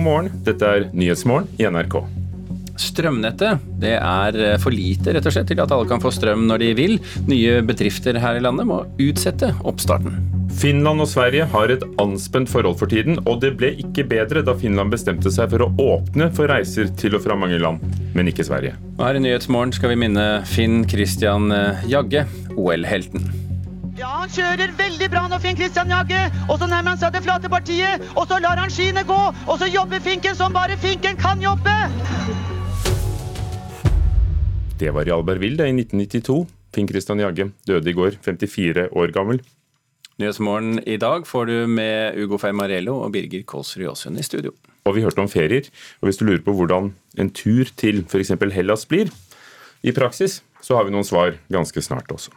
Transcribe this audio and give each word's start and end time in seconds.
God 0.00 0.06
morgen, 0.06 0.28
dette 0.46 0.64
er 0.64 0.84
Nyhetsmorgen 0.96 1.48
i 1.60 1.66
NRK. 1.68 1.98
Strømnettet 2.80 3.66
det 3.82 3.98
er 3.98 4.36
eh, 4.40 4.54
for 4.62 4.72
lite 4.72 5.12
rett 5.12 5.26
og 5.28 5.34
slett 5.34 5.50
til 5.50 5.60
at 5.60 5.74
alle 5.76 5.84
kan 5.90 6.00
få 6.00 6.08
strøm 6.16 6.46
når 6.48 6.62
de 6.62 6.70
vil. 6.78 6.94
Nye 7.28 7.58
bedrifter 7.68 8.16
her 8.22 8.38
i 8.38 8.40
landet 8.40 8.64
må 8.70 8.78
utsette 8.96 9.50
oppstarten. 9.60 10.16
Finland 10.56 11.04
og 11.04 11.10
Sverige 11.10 11.44
har 11.52 11.74
et 11.74 11.84
anspent 12.00 12.48
forhold 12.48 12.78
for 12.80 12.88
tiden, 12.88 13.20
og 13.28 13.42
det 13.44 13.52
ble 13.60 13.74
ikke 13.84 14.06
bedre 14.08 14.40
da 14.46 14.56
Finland 14.56 14.96
bestemte 14.96 15.28
seg 15.36 15.52
for 15.52 15.66
å 15.66 15.70
åpne 15.98 16.30
for 16.32 16.48
reiser 16.48 16.88
til 16.96 17.20
og 17.20 17.26
fra 17.26 17.36
mange 17.36 17.60
land, 17.60 17.84
men 18.16 18.32
ikke 18.32 18.48
Sverige. 18.48 18.80
Og 18.96 19.04
her 19.04 19.20
i 19.20 19.24
Nyhetsmorgen 19.26 19.76
skal 19.76 19.92
vi 19.92 20.00
minne 20.06 20.28
Finn 20.48 20.80
Christian 20.88 21.52
eh, 21.52 21.84
Jagge, 21.92 22.24
OL-helten. 22.56 23.28
Han 24.20 24.28
kjører 24.28 24.72
veldig 24.76 25.06
bra 25.08 25.22
nå, 25.32 25.36
Finn 25.40 25.56
Christian 25.56 25.88
Jagge. 25.88 26.18
Og 26.52 26.58
så 26.60 26.66
nærmer 26.68 26.92
han 26.92 26.98
seg 27.00 27.14
det 27.14 27.22
flate 27.24 27.48
partiet, 27.48 28.02
og 28.12 28.26
så 28.28 28.36
lar 28.44 28.60
han 28.60 28.68
skiene 28.68 29.00
gå. 29.08 29.16
Og 29.48 29.54
så 29.56 29.68
jobber 29.70 30.02
Finken 30.04 30.36
som 30.36 30.52
bare 30.52 30.76
Finken 30.82 31.16
kan 31.16 31.40
jobbe. 31.40 31.72
Det 34.76 34.92
var 34.92 35.08
i 35.08 35.14
Albertville 35.16 35.70
i 35.70 35.72
1992. 35.72 36.36
Finn 36.76 36.92
Christian 36.92 37.24
Jagge 37.24 37.48
døde 37.64 37.88
i 37.88 37.96
går, 37.96 38.20
54 38.20 38.90
år 38.92 39.16
gammel. 39.16 39.40
Nyhetsmorgen 40.20 40.82
i 40.84 41.00
dag 41.00 41.24
får 41.24 41.48
du 41.48 41.56
med 41.80 42.20
Ugo 42.20 42.36
Fermarello 42.36 42.98
og 43.00 43.14
Birger 43.16 43.48
Kålsrud 43.48 43.86
Jåsund 43.86 44.20
i 44.20 44.26
studio. 44.26 44.52
Og 44.84 44.98
vi 44.98 45.04
hørte 45.06 45.24
om 45.24 45.32
ferier. 45.32 45.72
Og 46.04 46.10
hvis 46.10 46.20
du 46.20 46.28
lurer 46.28 46.44
på 46.44 46.52
hvordan 46.60 46.92
en 47.16 47.32
tur 47.32 47.72
til 47.72 48.04
f.eks. 48.04 48.36
Hellas 48.52 48.84
blir 48.84 49.08
i 49.80 49.96
praksis, 49.96 50.42
så 50.60 50.76
har 50.76 50.84
vi 50.84 50.92
noen 50.92 51.08
svar 51.08 51.40
ganske 51.48 51.88
snart 51.88 52.12
også. 52.12 52.36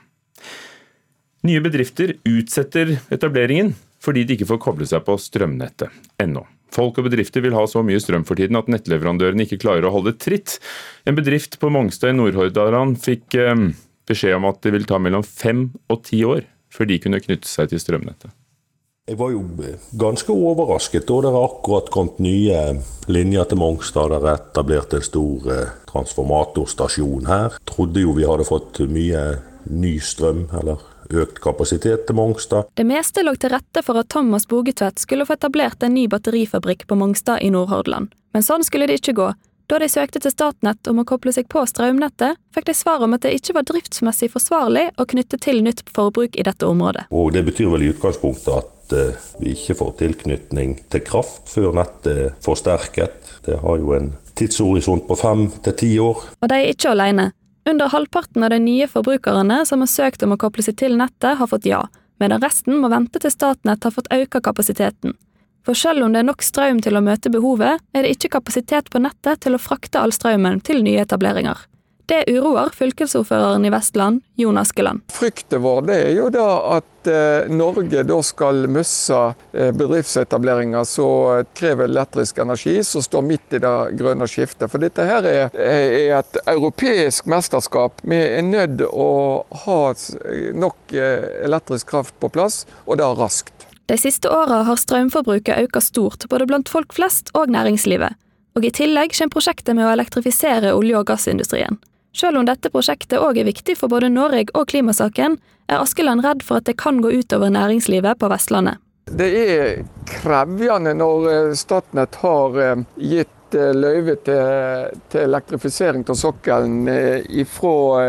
Nye 1.43 1.59
bedrifter 1.59 2.13
utsetter 2.23 2.97
etableringen 3.11 3.73
fordi 4.03 4.21
de 4.23 4.37
ikke 4.37 4.47
får 4.47 4.59
koble 4.63 4.85
seg 4.87 5.03
på 5.03 5.17
strømnettet 5.19 5.91
ennå. 6.23 6.45
Folk 6.73 6.97
og 6.99 7.07
bedrifter 7.09 7.43
vil 7.43 7.55
ha 7.55 7.65
så 7.69 7.83
mye 7.85 7.99
strøm 8.01 8.23
for 8.27 8.39
tiden 8.39 8.55
at 8.55 8.69
nettleverandørene 8.71 9.43
ikke 9.45 9.59
klarer 9.61 9.85
å 9.87 9.91
holde 9.93 10.15
tritt. 10.15 10.55
En 11.03 11.17
bedrift 11.17 11.59
på 11.59 11.71
Mongstad 11.71 12.13
i 12.13 12.15
Nordhordland 12.15 12.95
fikk 13.03 13.35
eh, 13.39 13.67
beskjed 14.07 14.37
om 14.37 14.47
at 14.49 14.61
det 14.63 14.71
vil 14.75 14.87
ta 14.87 15.01
mellom 15.03 15.25
fem 15.27 15.67
og 15.91 16.05
ti 16.07 16.23
år 16.27 16.45
før 16.73 16.89
de 16.89 16.99
kunne 17.03 17.19
knytte 17.23 17.51
seg 17.51 17.73
til 17.73 17.83
strømnettet. 17.83 18.31
Jeg 19.11 19.19
var 19.19 19.33
jo 19.33 19.43
ganske 19.99 20.31
overrasket 20.31 21.03
da 21.09 21.19
det 21.25 21.35
akkurat 21.35 21.91
kommet 21.91 22.23
nye 22.23 22.61
linjer 23.11 23.51
til 23.51 23.59
Mongstad. 23.59 24.15
Der 24.15 24.29
er 24.31 24.39
etablert 24.39 24.95
en 24.95 25.03
stor 25.03 25.51
eh, 25.51 25.75
transformatorstasjon 25.91 27.27
her. 27.27 27.59
Trodde 27.67 28.07
jo 28.07 28.15
vi 28.15 28.23
hadde 28.31 28.47
fått 28.47 28.79
mye 28.87 29.27
ny 29.67 29.97
strøm, 30.03 30.47
eller 30.55 30.79
økt 31.09 31.39
kapasitet 31.43 32.05
til 32.07 32.17
Mongstad. 32.17 32.69
Det 32.77 32.85
meste 32.87 33.23
lå 33.25 33.35
til 33.35 33.53
rette 33.53 33.83
for 33.85 33.99
at 33.99 34.11
Thomas 34.13 34.47
Bogetvedt 34.47 35.01
skulle 35.03 35.27
få 35.27 35.37
etablert 35.37 35.83
en 35.83 35.95
ny 35.97 36.07
batterifabrikk 36.11 36.87
på 36.87 36.99
Mongstad 36.99 37.41
i 37.43 37.49
Nordhordland. 37.53 38.13
Men 38.33 38.45
sånn 38.45 38.63
skulle 38.63 38.87
det 38.89 39.01
ikke 39.01 39.17
gå. 39.19 39.33
Da 39.71 39.79
de 39.79 39.87
søkte 39.89 40.19
til 40.19 40.33
Statnett 40.33 40.87
om 40.91 40.99
å 40.99 41.05
koble 41.07 41.31
seg 41.33 41.47
på 41.51 41.63
strømnettet, 41.69 42.39
fikk 42.53 42.67
de 42.67 42.75
svar 42.75 43.03
om 43.05 43.15
at 43.15 43.23
det 43.23 43.31
ikke 43.37 43.55
var 43.55 43.67
driftsmessig 43.69 44.27
forsvarlig 44.33 44.89
å 44.99 45.05
knytte 45.07 45.39
til 45.41 45.63
nytt 45.63 45.85
forbruk 45.95 46.35
i 46.35 46.45
dette 46.45 46.67
området. 46.67 47.07
Og 47.15 47.31
Det 47.33 47.45
betyr 47.47 47.71
vel 47.71 47.85
i 47.85 47.91
utgangspunktet 47.93 48.51
at 48.53 48.95
eh, 48.97 49.29
vi 49.39 49.53
ikke 49.55 49.77
får 49.79 49.93
tilknytning 50.01 50.75
til 50.91 51.05
kraft 51.07 51.47
før 51.53 51.71
nettet 51.79 52.11
er 52.11 52.35
forsterket. 52.43 53.31
Det 53.47 53.61
har 53.63 53.79
jo 53.79 53.95
en 53.95 54.11
tidshorisont 54.35 55.07
på 55.07 55.17
fem 55.19 55.47
til 55.63 55.79
ti 55.79 55.93
år. 55.99 56.27
Og 56.41 56.51
de 56.51 56.59
er 56.59 56.73
ikke 56.75 56.91
alene. 56.91 57.31
Under 57.69 57.89
halvparten 57.89 58.43
av 58.43 58.49
de 58.49 58.59
nye 58.59 58.87
forbrukerne 58.91 59.65
som 59.65 59.83
har 59.83 59.91
søkt 59.91 60.23
om 60.23 60.35
å 60.35 60.39
koble 60.39 60.63
seg 60.65 60.75
til 60.81 60.97
nettet, 60.99 61.37
har 61.39 61.47
fått 61.47 61.67
ja, 61.69 61.85
medan 62.19 62.43
resten 62.43 62.79
må 62.81 62.89
vente 62.91 63.21
til 63.23 63.31
Statnett 63.31 63.83
har 63.87 63.95
fått 63.95 64.11
økt 64.11 64.41
kapasiteten. 64.43 65.15
For 65.63 65.79
selv 65.79 66.03
om 66.03 66.11
det 66.11 66.19
er 66.19 66.27
nok 66.27 66.43
strøm 66.43 66.81
til 66.83 66.99
å 66.99 67.03
møte 67.03 67.31
behovet, 67.31 67.79
er 67.95 68.03
det 68.03 68.17
ikke 68.17 68.33
kapasitet 68.35 68.91
på 68.91 68.99
nettet 68.99 69.45
til 69.45 69.55
å 69.55 69.61
frakte 69.61 70.01
all 70.01 70.11
strømmen 70.11 70.59
til 70.59 70.83
nye 70.83 71.05
etableringer. 71.05 71.55
Det 72.05 72.23
uroer 72.27 72.69
fylkesordføreren 72.75 73.65
i 73.65 73.69
Vestland, 73.71 74.21
Jon 74.35 74.57
Askeland. 74.57 75.01
Frykten 75.11 75.61
vår 75.63 75.85
det 75.87 75.99
er 76.03 76.09
jo 76.17 76.25
da 76.33 76.47
at 76.75 77.07
eh, 77.07 77.51
Norge 77.51 78.03
da 78.03 78.17
skal 78.25 78.65
miste 78.67 79.19
eh, 79.53 79.69
bedriftsetableringer 79.71 80.83
som 80.83 81.45
krever 81.55 81.87
elektrisk 81.87 82.41
energi, 82.43 82.75
som 82.83 83.05
står 83.05 83.23
midt 83.27 83.55
i 83.55 83.61
det 83.63 83.75
grønne 83.99 84.27
skiftet. 84.27 84.67
For 84.71 84.83
dette 84.83 85.05
her 85.07 85.27
er, 85.29 85.55
er 85.55 86.17
et 86.17 86.41
europeisk 86.43 87.29
mesterskap. 87.31 88.03
Vi 88.03 88.19
er 88.19 88.43
nødt 88.43 88.83
å 88.89 89.09
ha 89.63 89.79
nok 90.59 90.97
eh, 90.97 91.29
elektrisk 91.47 91.93
kraft 91.93 92.19
på 92.19 92.31
plass, 92.35 92.65
og 92.83 92.99
det 92.99 93.07
raskt. 93.15 93.69
De 93.87 93.95
siste 93.99 94.27
åra 94.31 94.61
har 94.67 94.79
strømforbruket 94.79 95.69
økt 95.69 95.87
stort, 95.87 96.27
både 96.31 96.47
blant 96.51 96.71
folk 96.71 96.91
flest 96.95 97.31
og 97.31 97.51
næringslivet. 97.51 98.19
Og 98.59 98.67
i 98.67 98.75
tillegg 98.75 99.15
kommer 99.15 99.33
prosjektet 99.33 99.75
med 99.75 99.87
å 99.87 99.95
elektrifisere 99.95 100.75
olje- 100.75 100.99
og 100.99 101.07
gassindustrien. 101.09 101.79
Selv 102.13 102.37
om 102.37 102.45
dette 102.45 102.69
prosjektet 102.69 103.17
òg 103.17 103.39
er 103.41 103.49
viktig 103.49 103.73
for 103.79 103.89
både 103.89 104.11
Norge 104.13 104.53
og 104.53 104.67
klimasaken, 104.69 105.39
er 105.65 105.81
Askeland 105.81 106.21
redd 106.21 106.43
for 106.45 106.61
at 106.61 106.69
det 106.69 106.77
kan 106.77 107.01
gå 107.01 107.09
utover 107.09 107.49
næringslivet 107.49 108.19
på 108.21 108.29
Vestlandet. 108.29 108.77
Det 109.09 109.29
er 109.35 109.81
krevende 110.07 110.93
når 110.95 111.25
eh, 111.31 111.55
Statnett 111.57 112.15
har 112.21 112.59
eh, 112.61 112.83
gitt 112.95 113.57
eh, 113.57 113.73
løyve 113.75 114.15
til, 114.23 114.93
til 115.11 115.25
elektrifisering 115.25 116.05
av 116.07 116.19
sokkelen 116.19 116.87
fra 117.51 118.05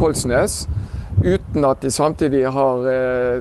Kolsnes, 0.00 0.64
uten 1.22 1.68
at 1.68 1.84
de 1.84 1.92
samtidig 1.92 2.42
har 2.50 2.88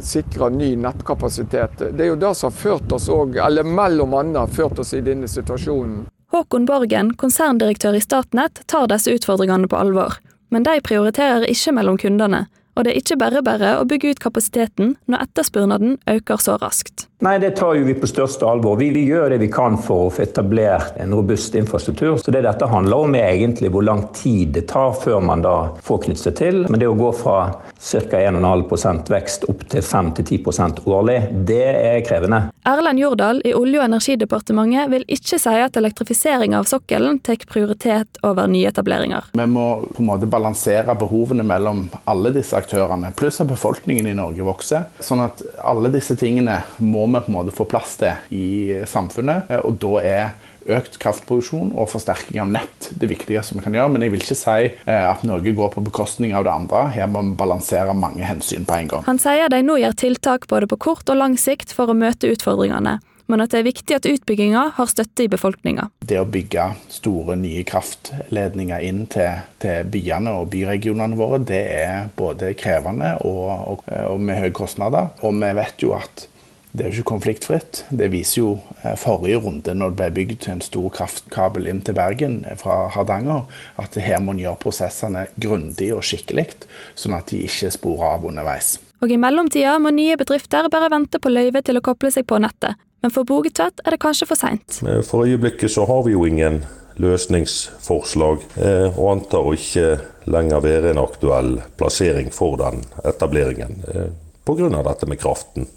sikra 0.06 0.52
ny 0.54 0.76
nettkapasitet. 0.78 1.88
Det 1.96 2.06
er 2.06 2.12
jo 2.12 2.20
det 2.20 2.36
som 2.38 2.52
har 2.52 2.60
ført 2.60 2.94
oss 2.94 3.08
òg, 3.10 3.40
eller 3.42 3.66
mellom 3.66 4.14
annet 4.20 4.54
ført 4.54 4.84
oss 4.84 4.94
i 4.94 5.02
denne 5.02 5.30
situasjonen. 5.32 6.04
Håkon 6.32 6.64
Borgen, 6.66 7.10
konserndirektør 7.20 7.98
i 7.98 8.02
Statnett, 8.04 8.62
tar 8.72 8.88
disse 8.88 9.12
utfordringene 9.12 9.68
på 9.68 9.76
alvor. 9.76 10.16
Men 10.52 10.64
de 10.64 10.78
prioriterer 10.80 11.44
ikke 11.52 11.74
mellom 11.76 11.98
kundene, 12.00 12.46
og 12.76 12.86
det 12.88 12.94
er 12.94 13.02
ikke 13.02 13.20
bare 13.20 13.44
bare 13.44 13.74
å 13.82 13.88
bygge 13.88 14.14
ut 14.14 14.24
kapasiteten 14.24 14.96
når 15.12 15.26
etterspørselen 15.28 15.98
øker 16.08 16.40
så 16.40 16.56
raskt. 16.62 17.11
Nei, 17.22 17.40
Det 17.40 17.52
tar 17.52 17.76
jo 17.76 17.84
vi 17.86 17.94
på 17.94 18.08
største 18.10 18.48
alvor. 18.50 18.80
Vi, 18.80 18.88
vi, 18.90 19.04
gjør 19.06 19.30
det 19.30 19.38
vi 19.44 19.48
kan 19.54 19.76
for 19.78 20.08
å 20.08 20.10
få 20.10 20.24
etablert 20.24 20.96
en 20.98 21.14
robust 21.14 21.54
infrastruktur. 21.56 22.16
Så 22.18 22.32
Det 22.34 22.42
dette 22.42 22.66
handler 22.66 23.04
om 23.06 23.14
er 23.14 23.36
egentlig 23.36 23.70
hvor 23.70 23.86
lang 23.86 24.08
tid 24.18 24.56
det 24.56 24.64
tar 24.72 24.96
før 24.98 25.20
man 25.22 25.44
da 25.46 25.54
får 25.86 26.00
knyttet 26.08 26.24
seg 26.24 26.36
til. 26.40 26.58
Men 26.66 26.82
det 26.82 26.90
å 26.90 26.96
gå 26.98 27.12
fra 27.14 27.36
ca. 27.54 28.22
1,5 28.22 29.04
vekst 29.14 29.46
opp 29.54 29.62
til 29.70 29.86
5-10 29.86 30.82
årlig, 30.90 31.20
det 31.46 31.62
er 31.70 32.00
krevende. 32.08 32.42
Erlend 32.66 33.04
Jordal 33.04 33.44
i 33.46 33.54
Olje- 33.54 33.84
og 33.84 33.86
energidepartementet 33.86 34.90
vil 34.90 35.06
ikke 35.06 35.38
si 35.42 35.54
at 35.62 35.78
elektrifisering 35.78 36.58
av 36.58 36.66
sokkelen 36.70 37.22
tar 37.22 37.46
prioritet 37.50 38.18
over 38.26 38.50
nyetableringer. 38.50 39.30
Vi 39.38 39.48
må 39.50 39.68
på 39.94 40.02
en 40.02 40.10
måte 40.10 40.30
balansere 40.30 40.98
behovene 40.98 41.46
mellom 41.46 41.86
alle 42.10 42.34
disse 42.34 42.58
aktørene, 42.58 43.14
pluss 43.18 43.42
at 43.42 43.50
befolkningen 43.50 44.10
i 44.10 44.18
Norge 44.18 44.46
vokser. 44.46 44.90
Sånn 45.06 45.22
at 45.26 45.42
alle 45.62 45.94
disse 45.94 46.18
tingene 46.18 46.64
må 46.82 47.11
vi 47.14 47.26
på 47.26 47.32
en 47.32 47.38
måte 47.40 47.56
få 47.56 47.68
plass 47.70 47.98
til 48.02 48.38
i 48.38 48.80
samfunnet. 48.90 49.52
Eh, 49.52 49.62
og 49.66 49.78
da 49.82 50.00
er 50.02 50.32
økt 50.72 51.00
kraftproduksjon 51.02 51.72
og 51.74 51.90
forsterking 51.90 52.38
av 52.44 52.52
nett 52.54 52.92
det 53.02 53.10
viktigste 53.10 53.58
vi 53.58 53.64
kan 53.66 53.78
gjøre. 53.78 53.94
Men 53.94 54.06
jeg 54.06 54.14
vil 54.14 54.26
ikke 54.26 54.38
si 54.38 54.58
eh, 54.70 55.06
at 55.10 55.24
Norge 55.28 55.56
går 55.58 55.72
på 55.76 55.86
bekostning 55.88 56.36
av 56.38 56.46
det 56.48 56.54
andre. 56.54 56.88
Her 56.96 57.10
må 57.12 57.24
vi 57.26 57.38
balansere 57.40 57.96
mange 57.98 58.26
hensyn 58.28 58.68
på 58.70 58.78
en 58.78 58.92
gang. 58.92 59.08
Han 59.10 59.22
sier 59.22 59.50
de 59.52 59.64
nå 59.66 59.80
gjør 59.82 59.98
tiltak 60.06 60.50
både 60.52 60.70
på 60.70 60.80
kort 60.90 61.10
og 61.10 61.22
lang 61.22 61.40
sikt 61.40 61.74
for 61.76 61.92
å 61.92 61.98
møte 61.98 62.30
utfordringene 62.32 63.00
men 63.32 63.44
at 63.44 63.54
det 63.54 63.62
er 63.62 63.68
viktig 63.70 63.96
at 63.96 64.08
utbygginga 64.10 64.64
har 64.76 64.90
støtte 64.92 65.26
i 65.26 65.30
befolkninga. 65.32 65.88
Det 66.04 66.20
å 66.20 66.28
bygge 66.28 66.66
store, 66.92 67.38
nye 67.40 67.64
kraftledninger 67.68 68.84
inn 68.88 69.06
til, 69.12 69.46
til 69.64 69.88
byene 69.92 70.36
og 70.42 70.50
byregionene 70.52 71.20
våre, 71.20 71.40
det 71.48 71.62
er 71.78 72.10
både 72.18 72.52
krevende 72.60 73.14
og, 73.28 73.46
og, 73.72 73.86
og 73.88 74.20
med 74.20 74.42
høye 74.44 74.56
kostnader. 74.56 75.14
Og 75.24 75.38
vi 75.40 75.54
vet 75.62 75.86
jo 75.86 75.96
at 75.98 76.28
det 76.72 76.86
er 76.86 76.90
jo 76.90 77.02
ikke 77.02 77.12
konfliktfritt. 77.12 77.84
Det 77.90 78.08
viser 78.14 78.40
jo 78.40 78.52
eh, 78.82 78.96
forrige 79.00 79.42
runde, 79.44 79.74
når 79.76 79.92
det 79.92 80.00
ble 80.00 80.10
bygd 80.20 80.48
en 80.54 80.64
stor 80.64 80.88
kraftkabel 80.96 81.68
inn 81.72 81.82
til 81.86 81.98
Bergen 81.98 82.42
fra 82.60 82.86
Hardanger, 82.94 83.44
at 83.82 83.98
her 84.00 84.22
må 84.24 84.36
en 84.36 84.44
gjøre 84.44 84.62
prosessene 84.62 85.26
grundig 85.36 85.92
og 85.96 86.06
skikkelig, 86.08 86.48
sånn 86.96 87.18
at 87.18 87.34
de 87.34 87.44
ikke 87.48 87.74
sporer 87.76 88.16
av 88.16 88.30
underveis. 88.32 88.78
Og 89.02 89.12
I 89.12 89.18
mellomtida 89.18 89.78
må 89.82 89.92
nye 89.96 90.16
bedrifter 90.20 90.70
bare 90.72 90.92
vente 90.94 91.20
på 91.20 91.32
løyve 91.32 91.64
til 91.66 91.80
å 91.80 91.84
koble 91.84 92.12
seg 92.14 92.28
på 92.30 92.40
nettet. 92.42 92.80
Men 93.02 93.14
for 93.14 93.26
Bogetvedt 93.26 93.82
er 93.82 93.96
det 93.96 94.02
kanskje 94.04 94.28
for 94.30 94.38
seint. 94.38 94.78
For 95.08 95.26
øyeblikket 95.26 95.74
så 95.74 95.88
har 95.90 96.04
vi 96.06 96.14
jo 96.14 96.28
ingen 96.30 96.62
løsningsforslag, 97.02 98.46
eh, 98.62 98.88
og 98.94 99.12
antar 99.16 99.48
å 99.48 99.56
ikke 99.58 99.96
lenger 100.30 100.62
være 100.62 100.92
en 100.92 101.02
aktuell 101.02 101.56
plassering 101.80 102.30
for 102.34 102.60
den 102.62 102.84
etableringen 103.04 103.82
eh, 103.90 104.10
pga. 104.46 104.84
dette 104.84 105.10
med 105.10 105.20
kraften. 105.20 105.68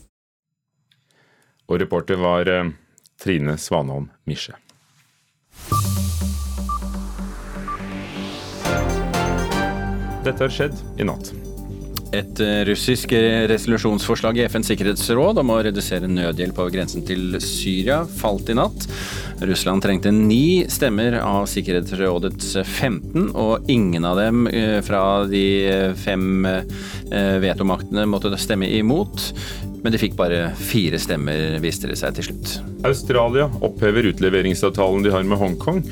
Og 1.69 1.81
reporter 1.81 2.21
var 2.21 2.51
eh, 2.51 2.73
Trine 3.21 3.57
Svanholm 3.61 4.11
Misje. 4.29 4.57
Dette 10.25 10.41
har 10.41 10.53
skjedd 10.53 10.79
i 11.01 11.05
natt. 11.05 11.35
Et 12.15 12.41
eh, 12.41 12.63
russisk 12.69 13.13
resolusjonsforslag 13.51 14.39
i 14.39 14.45
FNs 14.47 14.71
sikkerhetsråd 14.71 15.41
om 15.43 15.51
å 15.51 15.59
redusere 15.67 16.09
nødhjelp 16.09 16.61
over 16.63 16.73
grensen 16.77 17.05
til 17.07 17.37
Syria 17.43 18.03
falt 18.07 18.53
i 18.53 18.57
natt. 18.57 18.87
Russland 19.43 19.83
trengte 19.83 20.13
ni 20.15 20.65
stemmer 20.71 21.19
av 21.21 21.49
Sikkerhetsrådets 21.51 22.55
15, 22.63 23.33
og 23.35 23.69
ingen 23.73 24.07
av 24.07 24.21
dem 24.23 24.47
eh, 24.49 24.79
fra 24.87 25.25
de 25.29 25.45
fem 25.99 26.47
eh, 26.49 27.39
vetomaktene 27.43 28.07
måtte 28.09 28.33
stemme 28.41 28.71
imot. 28.79 29.33
Men 29.85 29.93
de 29.93 30.01
fikk 30.01 30.15
bare 30.17 30.47
fire 30.57 30.97
stemmer, 30.97 31.59
viste 31.61 31.91
det 31.91 31.99
seg 32.01 32.17
til 32.17 32.31
slutt. 32.31 32.53
Australia 32.89 33.51
opphever 33.65 34.09
utleveringsavtalen 34.09 35.05
de 35.05 35.13
har 35.13 35.27
med 35.29 35.41
Hongkong 35.41 35.83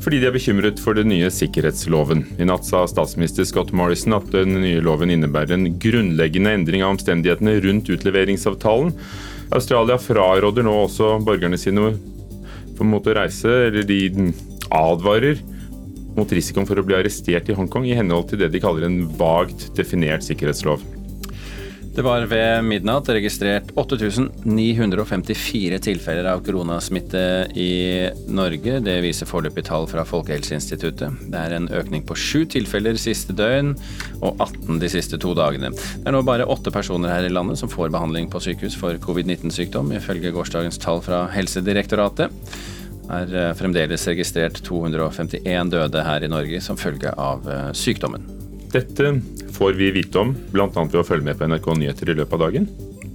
fordi 0.00 0.20
de 0.22 0.28
er 0.30 0.32
bekymret 0.32 0.78
for 0.80 0.96
den 0.96 1.10
nye 1.12 1.28
sikkerhetsloven. 1.34 2.22
I 2.40 2.46
natt 2.48 2.64
sa 2.64 2.86
statsminister 2.88 3.44
Scott 3.44 3.74
Morrison 3.76 4.14
at 4.16 4.30
den 4.32 4.54
nye 4.62 4.80
loven 4.80 5.12
innebærer 5.12 5.58
en 5.58 5.74
grunnleggende 5.82 6.54
endring 6.56 6.86
av 6.86 6.94
omstendighetene 6.94 7.58
rundt 7.66 7.90
utleveringsavtalen. 7.92 8.94
Australia 9.52 9.98
fraråder 10.00 10.64
nå 10.64 10.76
også 10.86 11.16
borgerne 11.26 11.58
sine 11.60 11.90
for 12.78 12.86
å 12.96 13.16
reise, 13.18 13.50
eller 13.66 13.84
de 13.84 14.30
advarer 14.72 15.42
mot 16.16 16.32
risikoen 16.32 16.68
for 16.70 16.80
å 16.80 16.86
bli 16.86 16.96
arrestert 16.96 17.50
i 17.50 17.58
Hongkong 17.58 17.84
i 17.90 17.98
henhold 17.98 18.30
til 18.30 18.40
det 18.40 18.48
de 18.54 18.62
kaller 18.62 18.86
en 18.86 19.02
vagt 19.20 19.68
definert 19.76 20.24
sikkerhetslov. 20.24 20.80
Det 21.90 22.04
var 22.06 22.22
ved 22.30 22.62
midnatt 22.62 23.08
registrert 23.10 23.72
8954 23.74 25.78
tilfeller 25.82 26.28
av 26.30 26.44
koronasmitte 26.46 27.22
i 27.58 27.72
Norge. 28.30 28.76
Det 28.86 28.94
viser 29.02 29.26
foreløpig 29.26 29.64
tall 29.66 29.88
fra 29.90 30.04
Folkehelseinstituttet. 30.06 31.26
Det 31.34 31.40
er 31.40 31.56
en 31.56 31.66
økning 31.80 32.06
på 32.06 32.14
sju 32.14 32.44
tilfeller 32.54 32.94
siste 32.94 33.34
døgn 33.34 33.74
og 34.20 34.38
18 34.38 34.78
de 34.78 34.92
siste 34.94 35.18
to 35.18 35.34
dagene. 35.34 35.74
Det 35.74 36.06
er 36.06 36.14
nå 36.14 36.22
bare 36.26 36.46
åtte 36.46 36.70
personer 36.70 37.10
her 37.10 37.26
i 37.26 37.34
landet 37.34 37.58
som 37.58 37.72
får 37.72 37.90
behandling 37.90 38.30
på 38.30 38.38
sykehus 38.46 38.78
for 38.78 38.94
covid-19-sykdom, 39.02 39.90
ifølge 39.98 40.30
gårsdagens 40.36 40.78
tall 40.78 41.02
fra 41.02 41.24
Helsedirektoratet 41.34 42.30
Det 42.30 43.18
er 43.18 43.34
eh, 43.34 43.54
fremdeles 43.58 44.06
registrert 44.06 44.62
251 44.62 45.74
døde 45.74 46.06
her 46.06 46.22
i 46.22 46.30
Norge 46.30 46.62
som 46.62 46.78
følge 46.78 47.10
av 47.18 47.50
eh, 47.50 47.72
sykdommen. 47.74 48.39
Dette 48.70 49.16
får 49.56 49.72
vi 49.72 49.90
vite 49.90 50.22
om 50.22 50.30
bl.a. 50.52 50.70
ved 50.70 51.00
å 51.00 51.06
følge 51.06 51.26
med 51.26 51.38
på 51.38 51.50
NRK 51.50 51.72
Nyheter 51.80 52.12
i 52.12 52.18
løpet 52.20 52.38
av 52.38 52.46
dagen. 52.46 52.70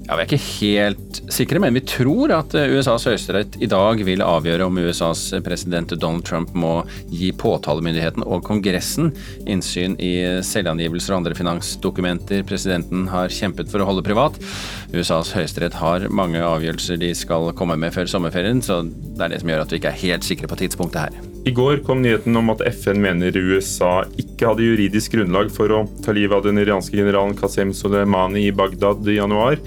Ja, 0.06 0.14
Vi 0.20 0.22
er 0.22 0.28
ikke 0.28 0.46
helt 0.62 1.20
sikre, 1.34 1.60
men 1.64 1.74
vi 1.74 1.82
tror 1.82 2.30
at 2.36 2.54
eh, 2.54 2.70
USAs 2.78 3.08
høyesterett 3.10 3.56
i 3.58 3.70
dag 3.72 4.04
vil 4.06 4.22
avgjøre 4.22 4.68
om 4.68 4.78
USAs 4.78 5.24
president 5.46 5.96
Donald 5.98 6.28
Trump 6.28 6.52
må 6.54 6.84
gi 7.10 7.32
påtalemyndigheten 7.34 8.22
og 8.22 8.44
Kongressen 8.46 9.10
innsyn 9.50 9.98
i 9.98 10.14
selvangivelser 10.46 11.16
og 11.16 11.24
andre 11.24 11.38
finansdokumenter 11.40 12.46
presidenten 12.46 13.08
har 13.10 13.34
kjempet 13.34 13.72
for 13.72 13.82
å 13.82 13.90
holde 13.90 14.06
privat. 14.06 14.38
USAs 14.96 15.34
høyesterett 15.36 15.76
har 15.80 16.08
mange 16.14 16.42
avgjørelser 16.44 17.00
de 17.02 17.12
skal 17.18 17.52
komme 17.58 17.78
med 17.80 17.94
før 17.96 18.08
sommerferien, 18.10 18.62
så 18.64 18.82
det 18.86 19.22
er 19.26 19.34
det 19.34 19.42
som 19.42 19.52
gjør 19.52 19.64
at 19.66 19.74
vi 19.74 19.80
ikke 19.82 19.92
er 19.92 20.04
helt 20.04 20.28
sikre 20.28 20.50
på 20.52 20.58
tidspunktet 20.64 21.08
her. 21.08 21.18
I 21.46 21.54
går 21.54 21.84
kom 21.86 22.02
nyheten 22.02 22.38
om 22.40 22.50
at 22.54 22.64
FN 22.74 23.02
mener 23.04 23.36
USA 23.38 24.00
ikke 24.18 24.50
hadde 24.50 24.66
juridisk 24.66 25.14
grunnlag 25.18 25.52
for 25.54 25.70
å 25.70 25.84
ta 26.06 26.16
livet 26.16 26.40
av 26.40 26.48
den 26.48 26.62
iranske 26.64 26.98
generalen 26.98 27.38
Qasem 27.38 27.74
Soleimani 27.76 28.48
i 28.48 28.56
Bagdad 28.56 29.06
i 29.06 29.20
januar. 29.20 29.62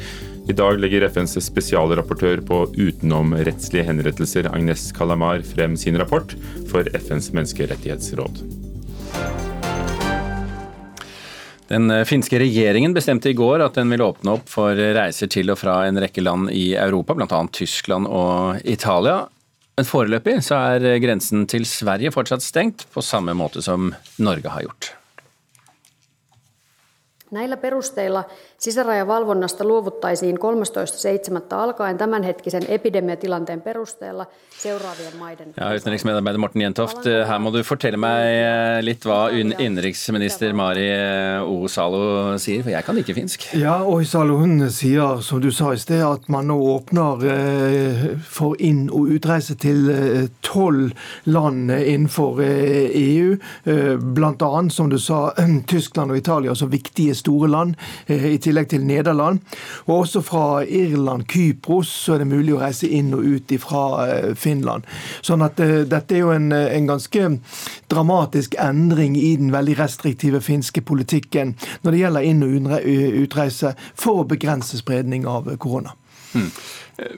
I 0.48 0.56
dag 0.56 0.80
legger 0.80 1.04
FNs 1.10 1.36
spesialrapportør 1.44 2.40
på 2.48 2.62
utenomrettslige 2.72 3.84
henrettelser, 3.90 4.48
Agnes 4.48 4.88
Kalamar, 4.96 5.44
frem 5.44 5.76
sin 5.76 6.00
rapport 6.00 6.32
for 6.72 6.88
FNs 6.96 7.34
menneskerettighetsråd. 7.36 8.42
Den 11.68 11.92
finske 12.08 12.40
regjeringen 12.40 12.94
bestemte 12.96 13.28
i 13.28 13.36
går 13.36 13.60
at 13.64 13.76
den 13.76 13.90
vil 13.92 14.04
åpne 14.06 14.38
opp 14.38 14.48
for 14.48 14.72
reiser 14.76 15.28
til 15.28 15.52
og 15.52 15.60
fra 15.60 15.82
en 15.88 16.00
rekke 16.00 16.24
land 16.24 16.48
i 16.54 16.72
Europa, 16.80 17.16
bl.a. 17.18 17.42
Tyskland 17.52 18.08
og 18.08 18.62
Italia. 18.64 19.26
Men 19.78 19.86
foreløpig 19.86 20.40
så 20.42 20.58
er 20.72 21.00
grensen 21.04 21.44
til 21.50 21.68
Sverige 21.68 22.10
fortsatt 22.14 22.42
stengt, 22.42 22.88
på 22.90 23.04
samme 23.04 23.36
måte 23.36 23.62
som 23.62 23.92
Norge 24.18 24.50
har 24.50 24.64
gjort. 24.64 24.94
Näillä 27.30 27.56
perusteilla 27.56 28.24
sisärajavalvonnasta 28.58 29.64
luovuttaisiin 29.64 30.36
13.7. 30.36 31.56
alkaen 31.56 31.98
tämänhetkisen 31.98 32.62
epidemiatilanteen 32.68 33.60
perusteella 33.60 34.26
seuraavien 34.58 35.16
maiden... 35.18 35.54
Ja, 35.56 35.74
Utenriksmedarbeider 35.74 36.38
Morten 36.38 36.62
Jentoft, 36.62 37.04
her 37.04 37.38
må 37.38 37.52
du 37.52 37.60
fortelle 37.62 38.00
meg 38.00 38.24
eh, 38.32 38.78
litt 38.82 39.04
hva 39.04 39.18
innenriksminister 39.34 40.56
Mari 40.56 40.86
Ousalo 41.44 41.68
Ohisalo 41.68 42.38
sier, 42.40 42.64
for 42.64 42.72
jeg 42.72 42.86
kan 42.86 42.98
ikke 43.02 43.14
finsk. 43.18 43.44
Ja, 43.60 43.76
Ousalo 43.84 44.38
hun 44.40 44.64
sier, 44.72 45.20
som 45.22 45.42
du 45.44 45.50
sa 45.52 45.74
i 45.76 45.82
sted, 45.82 46.00
at 46.02 46.30
man 46.32 46.48
nå 46.48 46.56
åpner 46.72 47.28
eh, 47.28 48.02
for 48.24 48.56
inn- 48.56 48.88
og 48.88 49.12
utreise 49.18 49.54
til 49.60 49.92
tolv 50.42 50.96
land 51.28 51.70
innenfor 51.76 52.40
EU, 52.40 53.36
blant 54.16 54.42
annet, 54.42 54.72
som 54.72 54.88
du 54.88 54.96
sa, 54.98 55.28
Tyskland 55.70 56.16
og 56.16 56.24
Italia, 56.24 56.56
altså 56.56 56.72
viktige 56.72 57.17
store 57.18 57.50
land, 57.50 57.76
eh, 58.06 58.26
i 58.34 58.38
tillegg 58.42 58.70
til 58.72 58.86
Nederland. 58.86 59.42
Og 59.86 60.04
også 60.04 60.22
fra 60.24 60.62
Irland, 60.62 61.26
Kypros, 61.28 61.88
så 61.88 62.14
er 62.14 62.22
det 62.22 62.30
mulig 62.30 62.54
å 62.56 62.62
reise 62.62 62.88
inn 62.88 63.12
og 63.16 63.26
ut 63.26 63.54
fra 63.62 63.84
eh, 64.06 64.34
Finland. 64.38 64.86
Sånn 65.24 65.44
at 65.46 65.60
eh, 65.60 65.82
dette 65.88 66.16
er 66.16 66.24
jo 66.24 66.32
en, 66.34 66.50
en 66.52 66.88
ganske 66.88 67.30
dramatisk 67.90 68.56
endring 68.62 69.16
i 69.16 69.36
den 69.40 69.52
veldig 69.54 69.78
restriktive 69.78 70.42
finske 70.44 70.82
politikken 70.82 71.54
når 71.82 71.94
det 71.94 72.02
gjelder 72.02 72.28
inn- 72.28 72.44
og 72.44 72.76
utreise 73.22 73.74
for 73.94 74.22
å 74.22 74.28
begrense 74.28 74.78
spredning 74.78 75.26
av 75.28 75.48
korona. 75.58 75.94
Mm. 76.34 76.50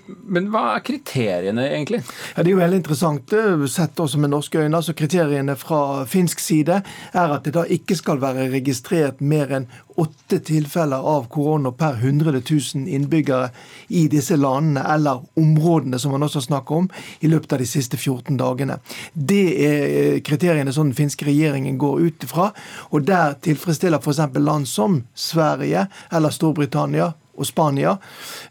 Men 0.06 0.50
hva 0.53 0.75
er 0.75 0.82
kriteriene, 0.85 1.65
egentlig? 1.73 2.03
Ja, 2.35 2.43
Det 2.43 2.50
er 2.50 2.53
jo 2.53 2.61
veldig 2.61 2.81
interessant 2.82 3.32
sett 3.73 4.00
også 4.00 4.19
med 4.21 4.31
norske 4.31 4.59
øyne. 4.59 4.82
så 4.82 4.93
Kriteriene 4.93 5.56
fra 5.56 6.05
finsk 6.05 6.38
side 6.38 6.82
er 7.12 7.32
at 7.32 7.44
det 7.44 7.55
da 7.55 7.65
ikke 7.65 7.97
skal 7.97 8.21
være 8.21 8.50
registrert 8.53 9.21
mer 9.21 9.49
enn 9.56 9.69
åtte 10.00 10.38
tilfeller 10.44 11.00
av 11.00 11.29
korona 11.29 11.73
per 11.73 11.97
100 11.99 12.41
000 12.41 12.88
innbyggere 12.88 13.50
i 13.88 14.06
disse 14.09 14.37
landene 14.37 14.85
eller 14.94 15.25
områdene 15.37 15.99
som 15.99 16.12
man 16.12 16.23
også 16.23 16.41
snakker 16.41 16.75
om, 16.75 16.91
i 17.21 17.29
løpet 17.29 17.53
av 17.53 17.59
de 17.59 17.69
siste 17.69 17.97
14 17.97 18.37
dagene. 18.41 18.79
Det 19.15 19.44
er 19.67 20.21
kriteriene 20.25 20.73
som 20.73 20.88
den 20.88 20.97
finske 20.97 21.26
regjeringen 21.29 21.79
går 21.79 22.00
ut 22.00 22.25
ifra. 22.25 22.50
Og 22.90 23.05
der 23.09 23.37
tilfredsstiller 23.43 24.00
f.eks. 24.00 24.23
land 24.37 24.69
som 24.69 25.02
Sverige 25.14 25.87
eller 26.12 26.31
Storbritannia 26.31 27.12
og 27.39 27.47
Spania. 27.47 27.97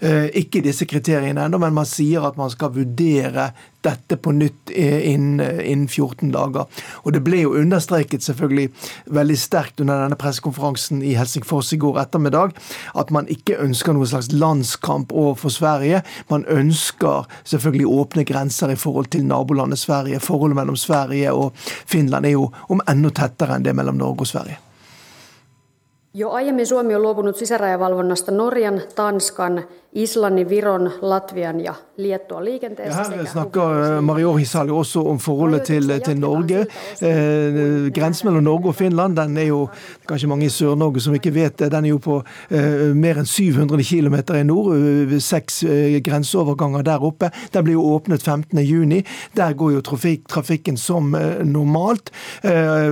Eh, 0.02 0.30
ikke 0.42 0.64
disse 0.66 0.88
kriteriene 0.90 1.46
ennå, 1.46 1.60
men 1.62 1.76
man 1.76 1.88
sier 1.88 2.26
at 2.28 2.38
man 2.40 2.52
skal 2.54 2.74
vurdere 2.76 3.52
dette 3.86 4.18
på 4.20 4.34
nytt 4.36 4.72
innen, 4.76 5.40
innen 5.64 5.88
14 5.88 6.32
dager. 6.34 6.68
Og 7.04 7.14
Det 7.14 7.24
ble 7.24 7.42
jo 7.44 7.56
understreket 7.56 8.24
selvfølgelig 8.24 8.70
veldig 9.08 9.38
sterkt 9.40 9.80
under 9.80 10.04
denne 10.04 10.20
pressekonferansen 10.20 11.02
i 11.06 11.16
Helsingfors 11.16 11.72
i 11.74 11.80
går 11.80 12.02
ettermiddag 12.04 12.58
at 13.00 13.12
man 13.12 13.30
ikke 13.32 13.60
ønsker 13.64 13.96
noen 13.96 14.12
slags 14.12 14.32
landskamp 14.36 15.14
overfor 15.16 15.56
Sverige. 15.56 16.04
Man 16.30 16.46
ønsker 16.52 17.28
selvfølgelig 17.44 17.88
åpne 17.88 18.28
grenser 18.28 18.74
i 18.74 18.80
forhold 18.80 19.14
til 19.16 19.26
nabolandet 19.26 19.80
Sverige. 19.80 20.20
Forholdet 20.20 20.60
mellom 20.60 20.76
Sverige 20.76 21.34
og 21.34 21.54
Finland 21.86 22.26
er 22.26 22.36
jo 22.36 22.50
om 22.68 22.84
enda 22.90 23.14
tettere 23.16 23.56
enn 23.56 23.64
det 23.64 23.76
mellom 23.76 24.00
Norge 24.00 24.28
og 24.28 24.34
Sverige. 24.34 24.69
Jo 26.14 26.32
aiemmin 26.32 26.68
Suomi 26.68 26.96
on 26.96 27.02
luopunut 27.02 27.38
sisärajavalvonnasta 27.38 28.32
Norjan, 28.32 28.82
Tanskan, 28.96 29.64
Islannin, 29.94 30.50
Viron, 30.50 30.92
Latvian 31.02 31.60
ja 31.60 31.74
Liettua 31.98 32.44
liikenteessä. 32.46 33.02
Ja, 33.02 33.18
her 33.18 33.26
snakker 33.26 33.62
eh, 33.62 34.02
Mario 34.02 34.36
Hisali 34.36 34.72
også 34.72 35.02
om 35.02 35.18
forholdet 35.18 35.64
til, 35.64 36.02
til 36.06 36.20
Norge. 36.20 36.60
Eh, 37.02 37.90
grensen 37.94 38.30
mellom 38.30 38.44
Norge 38.44 38.68
og 38.68 38.76
Finland 38.76 39.18
den 39.18 39.38
er 39.38 39.48
jo 39.50 39.64
kanskje 40.08 40.30
mange 40.30 40.46
i 40.46 40.50
Sør-Norge 40.54 41.02
som 41.02 41.16
ikke 41.18 41.34
vet 41.34 41.58
det, 41.60 41.72
den 41.74 41.86
er 41.86 41.90
jo 41.90 41.98
på 41.98 42.20
eh, 42.52 42.94
mer 42.96 43.20
enn 43.20 43.28
700 43.28 43.84
km 43.84 44.16
i 44.38 44.44
nord. 44.46 44.70
Eh, 44.78 45.16
seks 45.20 45.64
eh, 45.64 45.98
grenseoverganger 46.06 46.86
der 46.86 47.04
oppe. 47.04 47.32
Den 47.54 47.66
blir 47.68 47.80
jo 47.80 47.88
åpnet 47.96 48.24
15.6. 48.24 49.04
Der 49.36 49.54
går 49.54 49.74
jo 49.74 49.82
trafik, 49.82 50.28
trafikken 50.30 50.78
som 50.78 51.16
eh, 51.16 51.44
normalt. 51.44 52.12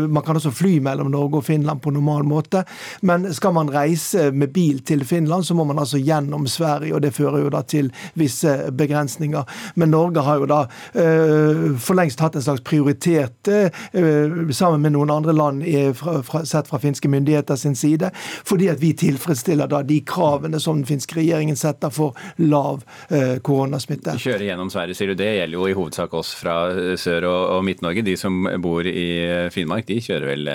man 0.09 0.23
kan 0.23 0.35
også 0.35 0.51
fly 0.51 0.79
mellom 0.79 1.11
Norge 1.11 1.37
og 1.37 1.43
Finland 1.43 1.79
på 1.81 1.89
normal 1.89 2.25
måte. 2.25 2.63
Men 3.07 3.33
skal 3.33 3.53
man 3.55 3.71
reise 3.71 4.31
med 4.31 4.51
bil 4.53 4.81
til 4.85 5.05
Finland, 5.07 5.45
så 5.47 5.55
må 5.55 5.63
man 5.67 5.79
altså 5.79 5.99
gjennom 6.01 6.47
Sverige 6.51 6.95
og 6.97 7.03
det 7.05 7.13
fører 7.15 7.43
jo 7.45 7.51
da 7.53 7.61
til 7.67 7.89
visse 8.19 8.51
begrensninger. 8.75 9.47
Men 9.79 9.93
Norge 9.93 10.23
har 10.25 10.41
jo 10.41 10.49
da 10.49 10.59
uh, 10.67 11.77
for 11.79 11.97
lengst 11.97 12.21
hatt 12.23 12.35
en 12.35 12.43
slags 12.43 12.63
prioritet, 12.67 13.51
uh, 13.51 14.51
sammen 14.51 14.83
med 14.83 14.95
noen 14.97 15.13
andre 15.13 15.35
land 15.35 15.63
fra, 15.97 16.43
sett 16.47 16.69
fra 16.69 16.79
finske 16.81 17.09
myndigheter 17.11 17.59
sin 17.59 17.77
side, 17.77 18.11
fordi 18.47 18.71
at 18.73 18.81
vi 18.81 18.93
tilfredsstiller 18.97 19.69
da 19.71 19.83
de 19.87 20.01
kravene 20.07 20.59
som 20.59 20.81
den 20.81 20.89
finske 20.89 21.19
regjeringen 21.19 21.59
setter 21.59 21.93
for 21.93 22.17
lav 22.41 22.83
uh, 23.11 23.37
koronasmitte. 23.45 24.17
Kjøre 24.21 24.49
gjennom 24.49 24.71
Sverige, 24.73 24.97
sier 24.97 25.13
du. 25.13 25.19
Det 25.19 25.29
gjelder 25.37 25.59
jo 25.59 25.69
i 25.69 25.77
hovedsak 25.77 26.17
oss 26.17 26.33
fra 26.37 26.57
Sør- 26.99 27.29
og 27.29 27.63
Midt-Norge. 27.65 28.03
De 28.05 28.17
som 28.19 28.43
bor 28.61 28.87
i 28.87 29.07
Finnmark, 29.53 29.87
de 29.87 30.01
kjører 30.03 30.33
vel 30.33 30.51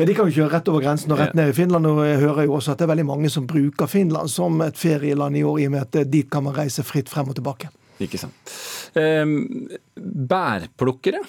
Ja, 0.00 0.06
De 0.08 0.14
kan 0.16 0.30
jo 0.30 0.32
kjøre 0.38 0.54
rett 0.54 0.70
over 0.72 0.84
grensen 0.84 1.12
og 1.12 1.20
rett 1.20 1.34
ned 1.36 1.52
i 1.52 1.56
Finland. 1.56 1.86
og 1.86 2.00
Jeg 2.06 2.22
hører 2.22 2.46
jo 2.48 2.56
også 2.56 2.72
at 2.72 2.80
det 2.80 2.86
er 2.86 2.92
veldig 2.94 3.06
mange 3.10 3.30
som 3.32 3.46
bruker 3.50 3.90
Finland 3.90 4.32
som 4.32 4.60
et 4.64 4.78
ferieland 4.80 5.36
i 5.36 5.44
år, 5.44 5.60
i 5.60 5.68
og 5.68 5.74
med 5.76 5.84
at 5.84 6.10
dit 6.10 6.30
kan 6.32 6.46
man 6.46 6.56
reise 6.56 6.84
fritt 6.86 7.12
frem 7.12 7.28
og 7.28 7.36
tilbake. 7.36 7.68
Ikke 8.00 8.20
sant. 8.20 8.54
Um, 8.96 9.68
bærplukkere? 10.00 11.20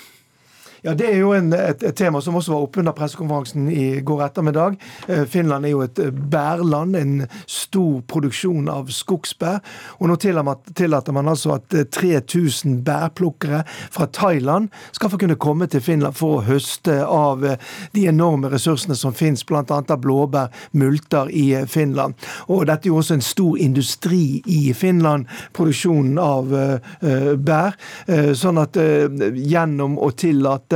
Ja, 0.83 0.93
Det 0.93 1.11
er 1.13 1.19
jo 1.19 1.29
en, 1.38 1.53
et, 1.53 1.83
et, 1.83 1.93
tema 1.93 2.17
som 2.25 2.33
også 2.39 2.55
var 2.55 2.63
oppe 2.65 2.79
under 2.81 2.95
pressekonferansen 2.97 3.67
i 3.69 4.01
går 4.01 4.23
ettermiddag. 4.25 4.79
Eh, 5.07 5.27
Finland 5.29 5.67
er 5.67 5.75
jo 5.75 5.83
et 5.85 6.00
eh, 6.01 6.09
bærland, 6.09 6.95
en 6.97 7.27
stor 7.45 8.00
produksjon 8.09 8.65
av 8.65 8.89
skogsbær. 8.89 9.59
Og 10.01 10.09
nå 10.09 10.15
tillater 10.17 11.13
man 11.13 11.29
altså 11.29 11.59
at 11.59 11.75
3000 11.93 12.73
eh, 12.73 12.79
bærplukkere 12.88 13.59
fra 13.93 14.07
Thailand 14.09 14.71
skal 14.89 15.11
få 15.13 15.19
kunne 15.21 15.38
komme 15.38 15.67
til 15.69 15.83
Finland 15.85 16.17
for 16.17 16.39
å 16.39 16.47
høste 16.47 16.97
av 17.05 17.45
de 17.93 18.07
enorme 18.09 18.50
ressursene 18.50 18.97
som 18.97 19.13
finnes, 19.13 19.45
bl.a. 19.45 19.61
av 19.61 20.01
blåbær, 20.01 20.50
multer 20.73 21.29
i 21.29 21.45
Finland. 21.69 22.17
Og 22.50 22.65
dette 22.71 22.89
er 22.89 22.95
jo 22.95 22.97
også 23.03 23.19
en 23.19 23.25
stor 23.27 23.61
industri 23.61 24.41
i 24.50 24.73
Finland, 24.73 25.29
produksjonen 25.53 26.17
av 26.17 26.50
bær. 27.38 27.77
Sånn 28.33 28.57
at 28.61 28.77
gjennom 28.81 30.00
å 30.01 30.09
tillate 30.17 30.70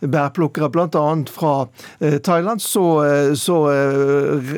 bærplukkere, 0.00 0.70
bl.a. 0.72 1.04
fra 1.32 1.52
eh, 2.00 2.18
Thailand, 2.18 2.62
så, 2.62 2.84
eh, 3.04 3.32
så, 3.38 3.58
eh, 3.72 4.52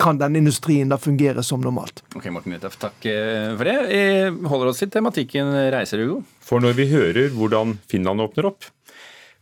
kan 0.00 0.18
den 0.18 0.36
industrien 0.36 0.88
da 0.88 0.98
fungere 0.98 1.42
som 1.42 1.62
normalt. 1.64 2.02
Ok, 2.14 2.30
Morten 2.34 2.54
Witthoff, 2.54 2.78
takk 2.80 2.98
for 3.02 3.68
det. 3.68 3.76
Vi 3.90 4.48
holder 4.48 4.72
oss 4.72 4.82
til 4.82 4.90
tematikken 4.92 5.52
reiser, 5.74 6.04
Hugo. 6.04 6.22
For 6.44 6.62
når 6.64 6.76
vi 6.78 6.88
hører 6.92 7.32
hvordan 7.34 7.76
Finland 7.90 8.24
åpner 8.24 8.48
opp, 8.52 8.68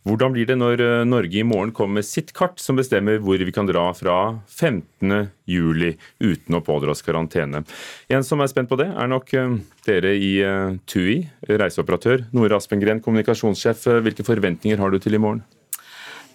hvordan 0.07 0.33
blir 0.33 0.47
det 0.47 0.55
når 0.59 0.81
eh, 0.83 1.03
Norge 1.07 1.41
i 1.41 1.45
morgen 1.47 1.73
kommer 1.75 1.99
med 1.99 2.07
sitt 2.07 2.31
kart 2.35 2.61
som 2.63 2.79
bestemmer 2.79 3.19
hvor 3.23 3.41
vi 3.41 3.53
kan 3.53 3.67
dra 3.67 3.89
fra 3.97 4.17
15.07 4.47 5.97
uten 6.23 6.57
å 6.57 6.63
pådra 6.63 6.93
oss 6.93 7.03
karantene? 7.05 7.63
En 8.11 8.25
som 8.25 8.41
er 8.41 8.51
spent 8.51 8.71
på 8.71 8.79
det, 8.79 8.87
er 8.87 9.11
nok 9.11 9.33
eh, 9.35 9.59
dere 9.87 10.15
i 10.15 10.31
eh, 10.45 10.79
TUI, 10.87 11.19
reiseoperatør. 11.49 12.27
Nore 12.35 12.59
Aspengren, 12.59 13.03
kommunikasjonssjef. 13.03 13.87
Hvilke 14.05 14.25
forventninger 14.27 14.79
har 14.79 14.93
du 14.93 14.99
til 15.03 15.17
i 15.17 15.21
morgen? 15.21 15.43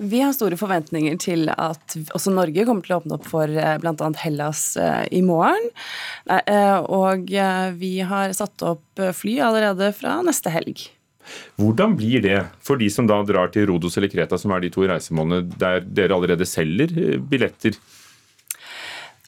Vi 0.02 0.22
har 0.22 0.32
store 0.34 0.56
forventninger 0.58 1.18
til 1.20 1.46
at 1.52 1.94
også 2.16 2.32
Norge 2.34 2.64
kommer 2.66 2.84
til 2.84 2.96
å 2.96 3.02
åpne 3.02 3.18
opp 3.18 3.28
for 3.28 3.46
bl.a. 3.46 4.08
Hellas 4.18 4.64
i 5.14 5.20
morgen. 5.22 5.68
Og 6.90 7.30
vi 7.78 7.92
har 8.08 8.32
satt 8.34 8.64
opp 8.66 9.04
fly 9.14 9.36
allerede 9.44 9.92
fra 9.94 10.16
neste 10.26 10.50
helg. 10.50 10.88
Hvordan 11.60 11.96
blir 11.98 12.22
det 12.24 12.38
for 12.64 12.80
de 12.80 12.88
som 12.92 13.08
da 13.08 13.20
drar 13.26 13.52
til 13.52 13.68
Rodos 13.70 13.98
eller 13.98 14.10
Kreta, 14.12 14.38
som 14.40 14.54
er 14.54 14.64
de 14.64 14.72
to 14.72 14.86
reisemålene 14.88 15.44
der 15.60 15.84
dere 15.84 16.16
allerede 16.16 16.48
selger 16.48 16.92
eh, 16.96 17.18
billetter? 17.18 17.76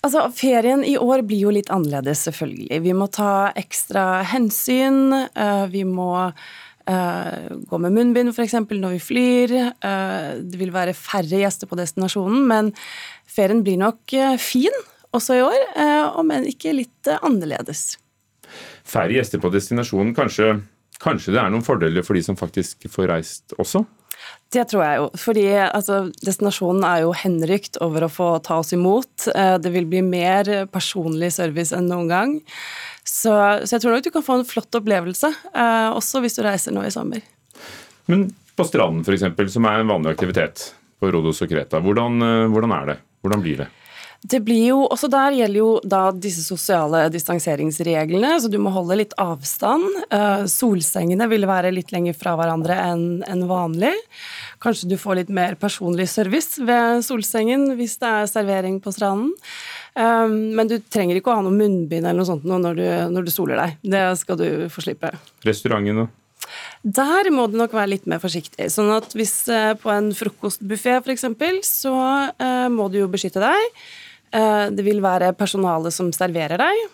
Altså, 0.05 0.27
Ferien 0.37 0.85
i 0.85 0.99
år 1.01 1.23
blir 1.25 1.47
jo 1.47 1.55
litt 1.55 1.71
annerledes, 1.73 2.27
selvfølgelig. 2.27 2.81
Vi 2.85 2.93
må 2.97 3.09
ta 3.13 3.55
ekstra 3.57 4.21
hensyn. 4.29 5.15
Eh, 5.33 5.65
vi 5.73 5.85
må 5.89 6.11
uh, 6.29 7.45
gå 7.71 7.81
med 7.81 7.95
munnbind 7.97 8.35
f.eks. 8.35 8.59
når 8.69 8.99
vi 8.99 9.01
flyr. 9.01 9.55
Uh, 9.81 10.45
det 10.45 10.61
vil 10.61 10.75
være 10.75 10.97
færre 10.99 11.41
gjester 11.41 11.71
på 11.71 11.79
destinasjonen, 11.81 12.45
men 12.51 12.73
ferien 13.25 13.65
blir 13.65 13.81
nok 13.81 14.17
fin 14.43 14.77
også 15.15 15.39
i 15.39 15.45
år, 15.47 15.61
uh, 15.79 16.19
om 16.21 16.33
enn 16.35 16.49
ikke 16.51 16.75
litt 16.77 17.13
annerledes. 17.21 17.95
Færre 18.85 19.17
gjester 19.17 19.41
på 19.41 19.49
destinasjonen, 19.55 20.13
kanskje 20.17 20.59
Kanskje 21.03 21.35
det 21.35 21.43
er 21.43 21.53
noen 21.53 21.65
fordeler 21.67 22.05
for 22.07 22.17
de 22.17 22.23
som 22.25 22.39
faktisk 22.39 22.87
får 22.93 23.11
reist 23.11 23.57
også? 23.59 23.85
Det 24.55 24.63
tror 24.71 24.85
jeg 24.85 24.99
jo. 25.01 25.07
fordi 25.19 25.45
altså, 25.59 25.97
Destinasjonen 26.25 26.85
er 26.87 27.03
jo 27.03 27.15
henrykt 27.19 27.79
over 27.85 28.07
å 28.07 28.13
få 28.13 28.29
ta 28.45 28.61
oss 28.63 28.73
imot. 28.77 29.27
Eh, 29.35 29.57
det 29.61 29.73
vil 29.75 29.89
bli 29.91 30.05
mer 30.07 30.51
personlig 30.73 31.33
service 31.35 31.75
enn 31.77 31.91
noen 31.91 32.11
gang. 32.13 32.37
Så, 33.03 33.35
så 33.35 33.75
jeg 33.75 33.83
tror 33.83 33.97
nok 33.97 34.07
du 34.07 34.13
kan 34.15 34.25
få 34.25 34.39
en 34.39 34.49
flott 34.49 34.79
opplevelse, 34.79 35.33
eh, 35.53 35.91
også 35.93 36.23
hvis 36.25 36.39
du 36.39 36.45
reiser 36.47 36.77
nå 36.77 36.87
i 36.87 36.95
sommer. 36.95 37.27
Men 38.09 38.29
på 38.55 38.67
stranden 38.69 39.03
f.eks., 39.05 39.53
som 39.53 39.67
er 39.69 39.83
en 39.83 39.91
vanlig 39.91 40.15
aktivitet 40.15 40.71
på 41.03 41.11
Rodos 41.13 41.43
og 41.45 41.51
Kreta, 41.51 41.83
hvordan, 41.85 42.23
eh, 42.25 42.47
hvordan 42.55 42.79
er 42.79 42.93
det? 42.93 43.01
Hvordan 43.25 43.45
blir 43.45 43.65
det? 43.65 43.69
Det 44.25 44.41
blir 44.41 44.71
jo, 44.71 44.79
Også 44.89 45.09
der 45.13 45.35
gjelder 45.37 45.59
jo 45.59 45.71
da 45.85 46.07
disse 46.17 46.41
sosiale 46.47 47.03
distanseringsreglene, 47.13 48.31
så 48.41 48.49
du 48.49 48.57
må 48.63 48.73
holde 48.73 48.97
litt 49.03 49.13
avstand. 49.21 49.85
Uh, 50.09 50.47
solsengene 50.49 51.29
vil 51.29 51.45
være 51.49 51.73
litt 51.75 51.93
lenger 51.93 52.17
fra 52.17 52.33
hverandre 52.39 52.79
enn 52.87 53.45
vanlig. 53.51 53.93
Kanskje 54.65 54.89
du 54.89 54.97
får 55.01 55.19
litt 55.19 55.33
mer 55.35 55.59
personlig 55.61 56.07
service 56.09 56.57
ved 56.57 57.05
solsengen 57.05 57.75
hvis 57.77 57.99
det 58.01 58.13
er 58.23 58.31
servering 58.31 58.79
på 58.81 58.95
stranden. 58.97 59.35
Um, 59.93 60.55
men 60.57 60.71
du 60.73 60.79
trenger 60.81 61.21
ikke 61.21 61.35
å 61.35 61.37
ha 61.37 61.45
noe 61.45 61.55
munnbind 61.55 62.07
eller 62.07 62.23
noe 62.23 62.29
sånt 62.31 62.47
når 62.49 62.81
du, 62.81 62.85
når 63.13 63.27
du 63.29 63.33
soler 63.35 63.61
deg. 63.61 63.77
Det 63.93 64.07
skal 64.23 64.41
du 64.41 64.47
få 64.73 64.87
slippe. 64.87 65.13
Restauranten, 65.45 66.01
da? 66.01 66.09
Der 66.81 67.29
må 67.33 67.45
du 67.49 67.59
nok 67.61 67.77
være 67.77 67.93
litt 67.93 68.09
mer 68.09 68.25
forsiktig. 68.25 68.71
Sånn 68.73 68.89
at 68.97 69.13
hvis 69.13 69.37
uh, 69.53 69.77
på 69.77 69.93
en 69.93 70.09
frokostbuffé 70.17 70.97
f.eks., 71.03 71.29
så 71.69 71.95
må 72.73 72.89
du 72.89 73.03
jo 73.03 73.13
beskytte 73.13 73.45
deg. 73.45 73.85
Eh, 74.35 74.69
det 74.75 74.83
vil 74.87 75.03
være 75.05 75.35
personale 75.39 75.93
som 75.95 76.11
serverer 76.15 76.59
deg. 76.61 76.87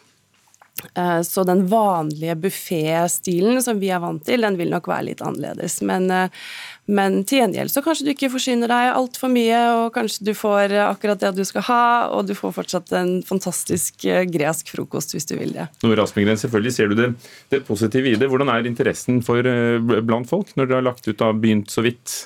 Eh, 0.97 1.21
så 1.27 1.45
den 1.45 1.67
vanlige 1.69 2.37
buffé-stilen 2.41 3.61
som 3.65 3.81
vi 3.81 3.91
er 3.93 4.01
vant 4.01 4.23
til, 4.25 4.45
den 4.45 4.59
vil 4.61 4.73
nok 4.73 4.89
være 4.89 5.11
litt 5.11 5.23
annerledes. 5.25 5.79
Men, 5.87 6.09
eh, 6.13 6.43
men 6.91 7.21
til 7.29 7.41
gjengjeld 7.41 7.73
så 7.73 7.83
kanskje 7.85 8.07
du 8.07 8.11
ikke 8.13 8.33
forsyner 8.33 8.69
deg 8.73 8.91
altfor 8.93 9.33
mye, 9.33 9.61
og 9.79 9.93
kanskje 9.95 10.27
du 10.27 10.33
får 10.37 10.75
akkurat 10.85 11.23
det 11.23 11.33
du 11.39 11.45
skal 11.49 11.65
ha, 11.69 11.85
og 12.17 12.27
du 12.29 12.35
får 12.37 12.57
fortsatt 12.57 12.93
en 12.99 13.13
fantastisk 13.25 14.09
gresk 14.33 14.73
frokost 14.75 15.15
hvis 15.15 15.29
du 15.31 15.37
vil 15.39 15.55
det. 15.57 15.69
Nå, 15.85 15.95
Rasmengren, 15.97 16.41
selvfølgelig 16.41 16.75
ser 16.77 16.91
du 16.91 16.99
det, 16.99 17.13
det 17.55 17.63
positive 17.69 18.11
i 18.11 18.19
det. 18.21 18.29
Hvordan 18.29 18.53
er 18.53 18.69
interessen 18.69 19.23
for, 19.25 19.47
blant 20.03 20.29
folk 20.29 20.53
når 20.57 20.67
dere 20.67 20.83
har 20.83 20.89
lagt 20.91 21.09
ut 21.09 21.25
og 21.29 21.41
begynt 21.41 21.73
så 21.73 21.87
vidt? 21.87 22.19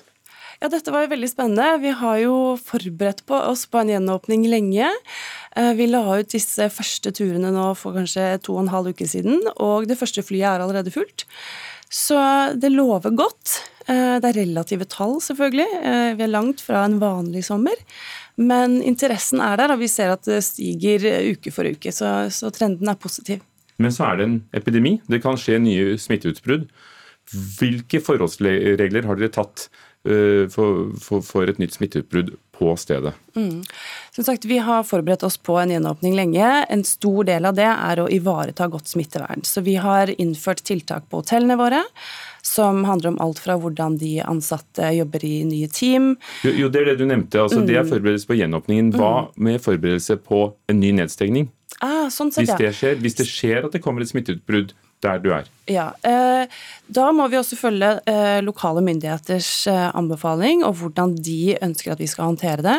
Ja, 0.65 0.71
dette 0.73 0.95
var 0.95 1.03
jo 1.05 1.11
veldig 1.11 1.29
spennende. 1.29 1.65
Vi 1.83 1.91
har 1.93 2.19
jo 2.23 2.37
forberedt 2.57 3.19
på 3.29 3.37
oss 3.37 3.67
på 3.69 3.83
en 3.83 3.91
gjenåpning 3.93 4.47
lenge. 4.49 4.87
Eh, 5.61 5.75
vi 5.77 5.91
la 5.91 6.01
ut 6.17 6.33
disse 6.33 6.71
første 6.73 7.13
turene 7.13 7.51
nå 7.53 7.67
for 7.77 7.93
kanskje 7.93 8.39
to 8.47 8.55
og 8.55 8.63
en 8.63 8.71
halv 8.73 8.95
uke 8.95 9.05
siden, 9.05 9.43
og 9.61 9.85
det 9.91 9.99
første 10.01 10.25
flyet 10.25 10.47
er 10.49 10.65
allerede 10.65 10.95
fullt. 10.95 11.27
Så 11.93 12.17
det 12.57 12.73
lover 12.73 13.13
godt. 13.13 13.59
Eh, 13.93 14.17
det 14.25 14.31
er 14.31 14.41
relative 14.41 14.89
tall, 14.89 15.19
selvfølgelig. 15.29 15.69
Eh, 15.85 16.17
vi 16.17 16.25
er 16.25 16.33
langt 16.33 16.65
fra 16.65 16.87
en 16.89 16.97
vanlig 17.03 17.45
sommer. 17.45 17.77
Men 18.41 18.81
interessen 18.81 19.45
er 19.45 19.61
der, 19.61 19.77
og 19.77 19.85
vi 19.85 19.93
ser 19.93 20.17
at 20.17 20.25
det 20.25 20.41
stiger 20.49 21.11
uke 21.29 21.53
for 21.53 21.69
uke. 21.69 21.93
Så, 21.93 22.09
så 22.33 22.49
trenden 22.49 22.89
er 22.89 22.97
positiv. 22.97 23.45
Men 23.77 23.93
så 23.93 24.09
er 24.09 24.17
det 24.17 24.31
en 24.31 24.43
epidemi. 24.57 24.97
Det 25.13 25.21
kan 25.21 25.37
skje 25.37 25.61
nye 25.61 25.99
smitteutbrudd. 26.01 26.71
Hvilke 27.61 28.01
forholdsregler 28.01 29.05
har 29.05 29.21
dere 29.21 29.37
tatt 29.43 29.69
for, 30.05 30.91
for, 31.01 31.23
for, 31.25 31.49
et 31.49 31.57
nytt 31.57 31.79
smitteutbrudd 31.79 32.35
på 32.59 32.75
stedet. 32.77 33.15
Mm. 33.37 33.63
Som 34.15 34.25
sagt, 34.25 34.45
Vi 34.45 34.59
har 34.59 34.85
forberedt 34.85 35.23
oss 35.23 35.37
på 35.37 35.57
en 35.59 35.71
gjenåpning 35.71 36.15
lenge. 36.15 36.67
En 36.69 36.85
stor 36.85 37.25
del 37.25 37.49
av 37.49 37.57
det 37.57 37.71
er 37.71 38.03
å 38.03 38.09
ivareta 38.13 38.69
godt 38.69 38.93
smittevern. 38.93 39.43
Så 39.49 39.65
vi 39.65 39.75
har 39.81 40.13
innført 40.21 40.63
tiltak 40.65 41.09
på 41.11 41.23
hotellene 41.23 41.57
våre 41.57 41.83
som 42.45 42.85
handler 42.85 43.09
om 43.09 43.21
alt 43.21 43.39
fra 43.41 43.57
hvordan 43.57 43.97
de 43.99 44.19
ansatte 44.21 44.91
jobber 44.93 45.25
i 45.25 45.39
nye 45.49 45.69
team. 45.73 46.15
Jo, 46.45 46.53
jo 46.65 46.69
Det 46.69 46.83
er 46.83 46.91
det 46.93 46.99
du 47.01 47.07
nevnte. 47.09 47.41
altså 47.41 47.61
mm. 47.61 47.67
Det 47.67 47.77
er 47.77 47.83
mm. 47.83 47.91
forberedelse 47.91 48.27
på 48.27 48.39
gjenåpningen. 48.39 48.93
Hva 48.93 49.13
mm. 49.25 49.45
med 49.49 49.61
forberedelse 49.65 50.17
på 50.17 50.47
en 50.69 50.81
ny 50.81 50.93
nedstengning? 50.93 51.49
Ah, 51.81 52.11
sånn 52.13 52.31
hvis, 52.31 52.53
det 52.61 52.71
skjer, 52.77 53.01
hvis 53.03 53.17
det 53.19 53.27
skjer 53.27 53.65
at 53.67 53.73
det 53.75 53.81
kommer 53.83 54.05
et 54.05 54.13
smitteutbrudd 54.13 54.75
der 55.05 55.21
du 55.23 55.31
er? 55.37 55.51
Ja, 55.71 55.95
eh, 56.05 56.45
Da 56.87 57.07
må 57.17 57.25
vi 57.33 57.39
også 57.39 57.57
følge 57.57 57.95
eh, 58.11 58.41
lokale 58.45 58.83
myndigheters 58.85 59.67
eh, 59.73 59.87
anbefaling 59.97 60.61
og 60.67 60.77
hvordan 60.81 61.15
de 61.17 61.57
ønsker 61.65 61.95
at 61.95 62.03
vi 62.03 62.09
skal 62.11 62.29
håndtere 62.29 62.65
det. 62.65 62.77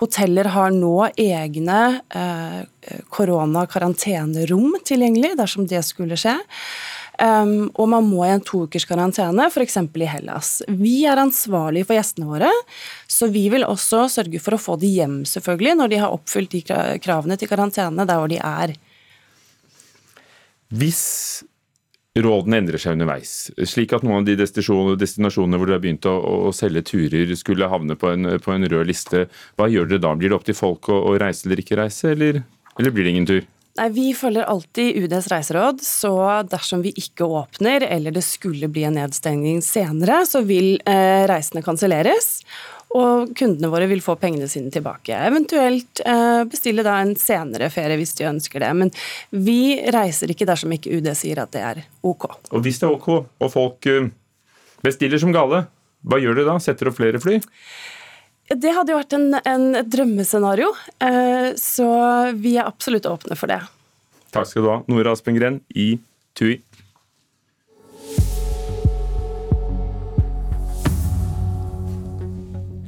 Hoteller 0.00 0.50
har 0.54 0.74
nå 0.74 1.10
egne 1.14 1.78
koronakarantenerom 3.14 4.74
tilgjengelig 4.84 5.36
dersom 5.38 5.68
det 5.70 5.84
skulle 5.86 6.18
skje. 6.18 6.36
Um, 7.14 7.68
og 7.78 7.86
man 7.92 8.06
må 8.10 8.24
i 8.26 8.32
en 8.34 8.42
to 8.42 8.64
ukers 8.66 8.82
karantene, 8.90 9.46
f.eks. 9.46 9.76
i 9.78 10.08
Hellas. 10.10 10.48
Vi 10.66 11.04
er 11.06 11.20
ansvarlige 11.22 11.86
for 11.86 11.94
gjestene 11.94 12.26
våre, 12.26 12.50
så 13.06 13.28
vi 13.30 13.44
vil 13.52 13.62
også 13.68 14.08
sørge 14.10 14.40
for 14.42 14.56
å 14.56 14.58
få 14.58 14.74
de 14.82 14.90
hjem, 14.96 15.20
selvfølgelig, 15.30 15.76
når 15.78 15.92
de 15.92 16.00
har 16.02 16.14
oppfylt 16.16 16.56
de 16.56 16.64
kravene 17.04 17.38
til 17.38 17.50
karantene 17.50 18.06
der 18.08 18.18
hvor 18.18 18.32
de 18.32 18.40
er. 18.42 18.74
Hvis 20.74 21.04
rådene 22.14 22.60
endrer 22.62 22.78
seg 22.78 22.94
underveis. 22.94 23.32
Slik 23.66 23.92
at 23.96 24.04
noen 24.06 24.22
av 24.22 24.28
de 24.28 24.36
destinasjonene 24.38 25.58
hvor 25.58 25.66
dere 25.66 25.78
har 25.80 25.82
begynt 25.82 26.06
å, 26.06 26.14
å, 26.48 26.52
selge 26.54 26.84
turer, 26.86 27.32
skulle 27.38 27.70
havne 27.70 27.96
på 27.98 28.12
en, 28.12 28.36
på 28.42 28.54
en, 28.54 28.68
rød 28.70 28.86
liste. 28.90 29.24
Hva 29.58 29.66
gjør 29.70 29.90
dere 29.90 30.04
da? 30.04 30.14
Blir 30.18 30.30
det 30.30 30.38
opp 30.38 30.46
til 30.46 30.58
folk 30.58 30.90
å, 30.94 31.00
å 31.10 31.16
reise 31.18 31.48
eller 31.48 31.64
ikke 31.64 31.80
reise, 31.80 32.12
eller, 32.14 32.44
eller 32.78 32.94
blir 32.94 33.08
det 33.08 33.16
ingen 33.16 33.30
tur? 33.30 33.42
Nei, 33.74 33.88
Vi 33.90 34.06
følger 34.14 34.46
alltid 34.46 35.02
UDs 35.02 35.26
reiseråd, 35.32 35.80
så 35.82 36.14
dersom 36.46 36.84
vi 36.84 36.92
ikke 36.94 37.26
åpner 37.26 37.82
eller 37.82 38.14
det 38.14 38.22
skulle 38.22 38.68
bli 38.70 38.84
en 38.86 38.94
nedstengning 39.00 39.62
senere, 39.66 40.20
så 40.30 40.44
vil 40.46 40.76
eh, 40.86 41.24
reisene 41.26 41.64
kanselleres. 41.66 42.38
Og 42.94 43.32
kundene 43.34 43.72
våre 43.72 43.88
vil 43.90 44.02
få 44.04 44.14
pengene 44.20 44.46
sine 44.46 44.70
tilbake. 44.70 45.16
Eventuelt 45.26 45.98
eh, 46.06 46.44
bestille 46.46 46.84
da 46.86 47.00
en 47.02 47.16
senere 47.18 47.66
ferie 47.74 47.98
hvis 47.98 48.14
de 48.20 48.28
ønsker 48.30 48.62
det. 48.62 48.70
Men 48.78 48.92
vi 49.34 49.80
reiser 49.90 50.30
ikke 50.30 50.46
dersom 50.46 50.76
ikke 50.76 50.94
UD 50.94 51.10
sier 51.18 51.42
at 51.42 51.50
det 51.56 51.64
er 51.66 51.82
ok. 52.06 52.28
Og 52.54 52.62
hvis 52.62 52.78
det 52.78 52.86
er 52.86 52.94
ok, 52.94 53.10
og 53.26 53.50
folk 53.50 53.90
eh, 53.90 54.06
bestiller 54.86 55.18
som 55.18 55.34
gale, 55.34 55.64
hva 56.06 56.22
gjør 56.22 56.38
du 56.38 56.44
da? 56.46 56.60
Setter 56.62 56.92
opp 56.92 57.00
flere 57.00 57.18
fly? 57.18 57.40
Det 58.44 58.74
hadde 58.76 58.92
jo 58.92 58.98
vært 58.98 59.14
en, 59.16 59.30
en 59.40 59.64
drømmescenario, 59.88 60.68
eh, 61.00 61.54
så 61.56 61.88
vi 62.36 62.58
er 62.58 62.68
absolutt 62.68 63.08
åpne 63.08 63.38
for 63.40 63.48
det. 63.48 63.62
Takk 64.36 64.50
skal 64.50 64.64
du 64.64 64.68
ha, 64.68 64.78
Nora 64.90 65.14
Aspengren 65.16 65.62
i 65.72 65.94
TUI. 66.36 66.58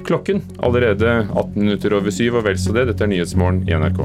Klokken 0.06 0.44
allerede 0.62 1.26
18 1.32 1.56
minutter 1.56 1.96
over 1.96 2.12
syv, 2.14 2.36
og 2.38 2.46
vel 2.46 2.60
så 2.60 2.76
det. 2.76 2.84
Dette 2.92 3.08
er 3.08 3.10
Nyhetsmorgen 3.10 3.64
i 3.66 3.74
NRK. 3.74 4.04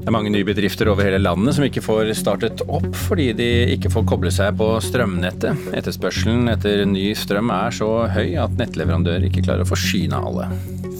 Det 0.00 0.08
er 0.08 0.14
mange 0.16 0.30
nye 0.32 0.46
bedrifter 0.48 0.88
over 0.88 1.04
hele 1.04 1.20
landet 1.20 1.52
som 1.58 1.64
ikke 1.66 1.82
får 1.84 2.08
startet 2.16 2.62
opp 2.72 2.88
fordi 2.96 3.26
de 3.36 3.48
ikke 3.74 3.90
får 3.92 4.06
koble 4.08 4.32
seg 4.32 4.56
på 4.56 4.70
strømnettet. 4.80 5.68
Etterspørselen 5.76 6.48
etter 6.48 6.86
ny 6.88 7.10
strøm 7.12 7.52
er 7.52 7.76
så 7.76 7.90
høy 8.08 8.32
at 8.40 8.56
nettleverandør 8.56 9.28
ikke 9.28 9.44
klarer 9.44 9.66
å 9.66 9.68
forsyne 9.68 10.16
alle. 10.16 10.48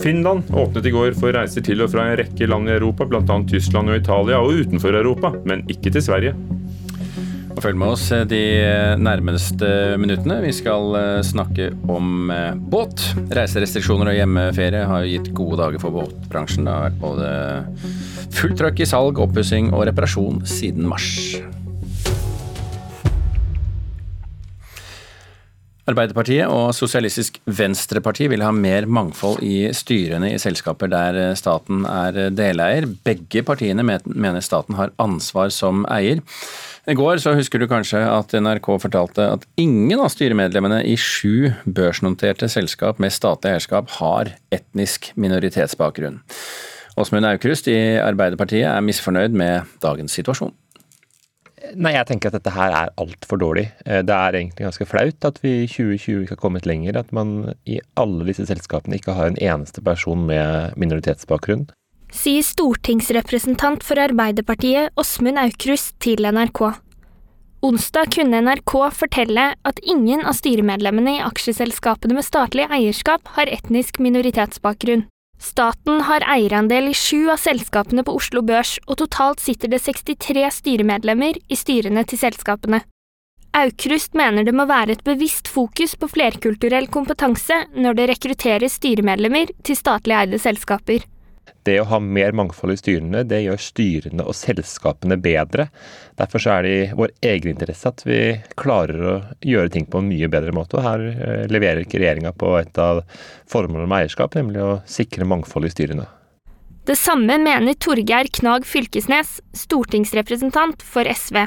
Finland 0.00 0.52
åpnet 0.52 0.86
i 0.88 0.92
går 0.92 1.16
for 1.16 1.32
reiser 1.32 1.64
til 1.64 1.80
og 1.80 1.90
fra 1.94 2.10
en 2.10 2.18
rekke 2.20 2.48
land 2.48 2.68
i 2.68 2.76
Europa, 2.76 3.08
bl.a. 3.08 3.24
Tyskland 3.48 3.92
og 3.92 4.02
Italia, 4.02 4.40
og 4.44 4.62
utenfor 4.62 4.96
Europa, 5.00 5.32
men 5.48 5.64
ikke 5.72 5.92
til 5.96 6.04
Sverige. 6.04 6.36
Og 7.60 7.66
følg 7.66 7.76
med 7.76 7.90
oss 7.92 8.06
de 8.24 8.44
nærmeste 8.96 9.66
minuttene. 10.00 10.38
Vi 10.40 10.52
skal 10.56 10.94
eh, 10.96 11.18
snakke 11.28 11.66
om 11.92 12.30
eh, 12.32 12.54
båt. 12.56 13.02
Reiserestriksjoner 13.36 14.08
og 14.08 14.16
hjemmeferie 14.16 14.86
har 14.88 15.04
gitt 15.04 15.28
gode 15.36 15.58
dager 15.60 15.82
for 15.82 15.92
båtbransjen. 15.92 16.64
Det 16.64 16.72
har 16.72 16.86
vært 16.86 16.96
både 17.02 17.28
fullt 18.32 18.56
trøkk 18.62 18.80
i 18.80 18.88
salg, 18.88 19.20
oppussing 19.20 19.68
og 19.74 19.84
reparasjon 19.90 20.40
siden 20.48 20.88
mars. 20.88 21.10
Arbeiderpartiet 25.90 26.48
og 26.48 26.72
Sosialistisk 26.72 27.42
Venstreparti 27.44 28.30
vil 28.32 28.46
ha 28.46 28.54
mer 28.56 28.88
mangfold 28.88 29.44
i 29.44 29.68
styrene 29.76 30.32
i 30.32 30.40
selskaper 30.40 30.88
der 30.96 31.20
staten 31.36 31.84
er 31.84 32.32
deleier. 32.32 32.88
Begge 33.04 33.44
partiene 33.44 33.84
mener 33.84 34.40
staten 34.48 34.80
har 34.80 34.96
ansvar 35.02 35.52
som 35.52 35.84
eier. 35.92 36.24
I 36.88 36.96
går 36.96 37.20
så 37.20 37.34
husker 37.36 37.60
du 37.60 37.66
kanskje 37.68 38.00
at 38.08 38.32
NRK 38.32 38.70
fortalte 38.80 39.26
at 39.36 39.44
ingen 39.60 40.00
av 40.00 40.08
styremedlemmene 40.14 40.80
i 40.88 40.96
sju 40.96 41.50
børsnoterte 41.68 42.48
selskap 42.48 43.02
med 43.02 43.12
statlig 43.12 43.52
eierskap 43.52 43.92
har 43.98 44.32
etnisk 44.54 45.10
minoritetsbakgrunn. 45.20 46.22
Åsmund 47.00 47.28
Aukrust 47.28 47.68
i 47.68 47.76
Arbeiderpartiet 48.00 48.66
er 48.70 48.84
misfornøyd 48.84 49.36
med 49.36 49.68
dagens 49.84 50.16
situasjon. 50.16 50.54
Nei, 51.76 51.92
jeg 51.94 52.08
tenker 52.08 52.30
at 52.30 52.38
dette 52.38 52.54
her 52.54 52.72
er 52.74 52.94
altfor 52.98 53.38
dårlig. 53.38 53.66
Det 53.84 54.14
er 54.16 54.38
egentlig 54.38 54.64
ganske 54.64 54.86
flaut 54.88 55.26
at 55.28 55.36
vi 55.44 55.52
i 55.60 55.68
2020 55.68 56.24
ikke 56.24 56.34
har 56.34 56.40
kommet 56.40 56.66
lenger. 56.66 56.96
At 56.98 57.12
man 57.14 57.52
i 57.68 57.76
alle 58.00 58.24
disse 58.26 58.48
selskapene 58.48 58.96
ikke 58.98 59.14
har 59.14 59.28
en 59.30 59.38
eneste 59.38 59.84
person 59.84 60.24
med 60.26 60.74
minoritetsbakgrunn 60.80 61.68
sier 62.14 62.42
stortingsrepresentant 62.44 63.84
for 63.86 64.00
Arbeiderpartiet 64.00 64.94
Åsmund 65.00 65.38
Aukrust 65.40 65.94
til 66.02 66.26
NRK. 66.26 66.62
Onsdag 67.60 68.12
kunne 68.14 68.40
NRK 68.40 68.74
fortelle 68.96 69.46
at 69.68 69.80
ingen 69.84 70.24
av 70.24 70.38
styremedlemmene 70.38 71.18
i 71.18 71.24
aksjeselskapene 71.24 72.16
med 72.16 72.24
statlig 72.24 72.64
eierskap 72.72 73.34
har 73.36 73.52
etnisk 73.52 74.00
minoritetsbakgrunn. 74.00 75.04
Staten 75.40 76.02
har 76.08 76.24
eierandel 76.28 76.90
i 76.90 76.96
sju 76.96 77.30
av 77.32 77.40
selskapene 77.40 78.04
på 78.04 78.14
Oslo 78.16 78.42
Børs, 78.44 78.78
og 78.86 78.98
totalt 79.00 79.40
sitter 79.40 79.72
det 79.72 79.80
63 79.84 80.48
styremedlemmer 80.60 81.36
i 81.48 81.56
styrene 81.56 82.04
til 82.08 82.20
selskapene. 82.20 82.82
Aukrust 83.56 84.14
mener 84.14 84.44
det 84.46 84.54
må 84.54 84.68
være 84.70 84.94
et 84.94 85.04
bevisst 85.04 85.48
fokus 85.50 85.96
på 85.98 86.08
flerkulturell 86.12 86.86
kompetanse 86.92 87.64
når 87.74 87.96
det 87.98 88.10
rekrutteres 88.12 88.76
styremedlemmer 88.78 89.50
til 89.66 89.76
statlig 89.76 90.16
eide 90.20 90.38
selskaper. 90.40 91.02
Det 91.70 91.76
å 91.78 91.86
ha 91.86 92.00
mer 92.02 92.34
mangfold 92.34 92.74
i 92.74 92.78
styrene, 92.80 93.20
det 93.30 93.44
gjør 93.44 93.60
styrene 93.62 94.24
og 94.26 94.34
selskapene 94.34 95.14
bedre. 95.22 95.68
Derfor 96.18 96.42
er 96.50 96.66
det 96.66 96.72
i 96.74 96.88
vår 96.98 97.12
egeninteresse 97.22 97.92
at 97.92 98.02
vi 98.08 98.18
klarer 98.58 99.04
å 99.06 99.12
gjøre 99.46 99.70
ting 99.76 99.86
på 99.86 100.00
en 100.00 100.08
mye 100.10 100.30
bedre 100.32 100.54
måte. 100.56 100.80
Og 100.80 100.88
her 100.88 101.04
eh, 101.12 101.44
leverer 101.52 101.84
ikke 101.84 102.00
regjeringa 102.02 102.34
på 102.34 102.56
et 102.58 102.80
av 102.82 103.04
formålene 103.52 103.86
med 103.86 104.00
eierskap, 104.00 104.34
nemlig 104.34 104.64
å 104.66 104.72
sikre 104.90 105.28
mangfold 105.30 105.70
i 105.70 105.72
styrene. 105.76 106.08
Det 106.90 106.98
samme 106.98 107.38
mener 107.38 107.78
Torgeir 107.78 108.26
Knag 108.40 108.66
Fylkesnes, 108.66 109.38
stortingsrepresentant 109.54 110.82
for 110.82 111.06
SV. 111.06 111.44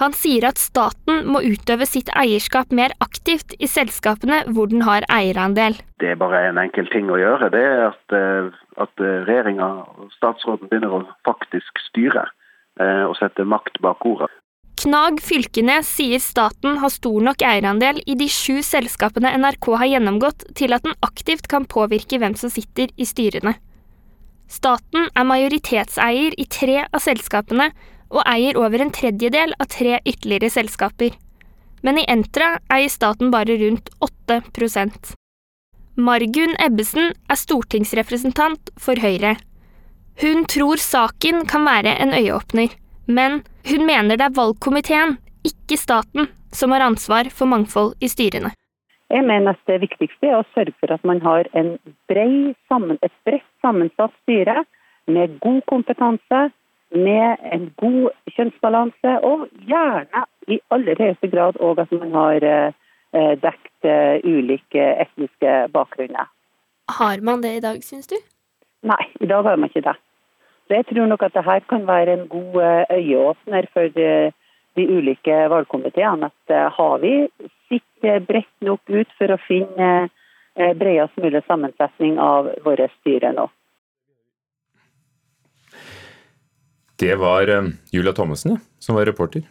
Han 0.00 0.12
sier 0.12 0.44
at 0.50 0.58
staten 0.60 1.22
må 1.30 1.40
utøve 1.46 1.86
sitt 1.88 2.10
eierskap 2.18 2.74
mer 2.74 2.92
aktivt 3.04 3.54
i 3.62 3.70
selskapene 3.70 4.42
hvor 4.50 4.68
den 4.72 4.82
har 4.84 5.06
eierandel. 5.12 5.78
Det 6.02 6.10
er 6.12 6.18
bare 6.20 6.42
en 6.50 6.58
enkel 6.60 6.90
ting 6.92 7.08
å 7.08 7.20
gjøre. 7.20 7.48
Det 7.54 7.62
er 7.62 7.84
at, 7.92 8.16
eh, 8.18 8.50
at 8.82 9.02
eh, 9.02 9.22
regjeringa 9.28 9.68
og 9.82 10.10
statsråden 10.16 10.70
begynner 10.70 10.94
å 10.96 11.04
faktisk 11.28 11.80
styre 11.88 12.26
eh, 12.80 13.04
og 13.06 13.16
sette 13.20 13.46
makt 13.48 13.80
bak 13.84 14.04
ordet. 14.08 14.30
Knag 14.76 15.22
Fylkenes 15.24 15.88
sier 15.88 16.20
staten 16.20 16.76
har 16.82 16.92
stor 16.92 17.22
nok 17.24 17.40
eierandel 17.40 18.02
i 18.04 18.14
de 18.20 18.26
sju 18.28 18.60
selskapene 18.66 19.32
NRK 19.40 19.70
har 19.80 19.88
gjennomgått 19.88 20.44
til 20.58 20.76
at 20.76 20.84
den 20.84 20.96
aktivt 21.06 21.48
kan 21.48 21.64
påvirke 21.64 22.20
hvem 22.20 22.36
som 22.36 22.52
sitter 22.52 22.92
i 23.00 23.08
styrene. 23.08 23.56
Staten 24.52 25.08
er 25.16 25.26
majoritetseier 25.26 26.36
i 26.38 26.44
tre 26.46 26.82
av 26.84 27.00
selskapene, 27.02 27.70
og 28.14 28.22
eier 28.30 28.58
over 28.60 28.84
en 28.84 28.92
tredjedel 28.94 29.56
av 29.58 29.66
tre 29.72 29.96
ytterligere 30.06 30.52
selskaper. 30.52 31.16
Men 31.82 31.98
i 31.98 32.06
Entra 32.10 32.52
eier 32.72 32.92
staten 32.92 33.32
bare 33.34 33.56
rundt 33.58 33.90
8 34.04 34.38
Margunn 35.96 36.52
Ebbesen 36.60 37.14
er 37.32 37.38
stortingsrepresentant 37.40 38.68
for 38.76 39.00
Høyre. 39.00 39.38
Hun 40.20 40.44
tror 40.44 40.76
saken 40.76 41.46
kan 41.48 41.64
være 41.64 41.94
en 42.04 42.12
øyeåpner, 42.12 42.74
men 43.08 43.40
hun 43.64 43.86
mener 43.88 44.20
det 44.20 44.26
er 44.26 44.36
valgkomiteen, 44.36 45.16
ikke 45.48 45.78
staten, 45.80 46.28
som 46.52 46.76
har 46.76 46.84
ansvar 46.84 47.32
for 47.32 47.48
mangfold 47.48 47.96
i 48.04 48.12
styrene. 48.12 48.52
Jeg 49.08 49.24
mener 49.24 49.56
at 49.56 49.64
Det 49.66 49.80
viktigste 49.80 50.28
er 50.28 50.36
å 50.36 50.44
sørge 50.52 50.76
for 50.80 50.92
at 50.92 51.04
man 51.04 51.20
har 51.24 51.48
bred, 52.12 52.54
et 53.02 53.16
bredt 53.24 53.48
sammensatt 53.64 54.12
styre 54.22 54.64
med 55.08 55.40
god 55.40 55.62
kompetanse, 55.66 56.50
med 56.92 57.36
en 57.52 57.70
god 57.80 58.10
kjønnsbalanse, 58.36 59.20
og 59.24 59.48
gjerne 59.64 60.26
i 60.48 60.60
aller 60.70 60.98
høyeste 61.00 61.32
grad 61.32 61.56
òg 61.56 61.80
at 61.80 61.92
man 61.92 62.12
har 62.12 62.44
eh, 63.16 63.34
dekt 63.42 63.88
eh, 63.88 64.18
ulike 64.24 64.82
etniske 65.04 65.54
bakgrunner. 65.74 66.28
Har 66.98 67.22
man 67.24 67.42
det 67.42 67.56
i 67.56 67.62
dag, 67.64 67.82
syns 67.84 68.10
du? 68.10 68.16
Nei, 68.86 69.02
i 69.20 69.26
dag 69.26 69.46
har 69.46 69.56
man 69.56 69.70
ikke 69.70 69.84
det. 69.88 69.96
Så 70.66 70.78
jeg 70.78 70.86
tror 70.90 71.08
nok 71.10 71.22
at 71.26 71.34
dette 71.34 71.60
kan 71.70 71.86
være 71.88 72.18
en 72.18 72.26
god 72.30 72.60
eh, 72.62 72.98
øyeåpner 72.98 73.68
for 73.72 73.90
de, 73.96 74.10
de 74.78 74.86
ulike 74.86 75.40
valgkomiteene. 75.52 76.30
At 76.30 76.76
har 76.78 77.02
vi 77.02 77.14
sitt 77.70 78.08
bredt 78.28 78.54
nok 78.62 78.82
ut 78.92 79.18
for 79.18 79.34
å 79.34 79.42
finne 79.48 80.08
bredest 80.56 81.18
mulig 81.20 81.42
sammensetning 81.44 82.14
av 82.22 82.46
våre 82.64 82.86
styre 82.94 83.34
nå. 83.36 83.44
Det 86.96 87.12
var 87.20 87.50
Julia 87.92 88.14
Thommessen 88.16 88.56
som 88.80 88.96
var 88.96 89.04
reporter. 89.04 89.44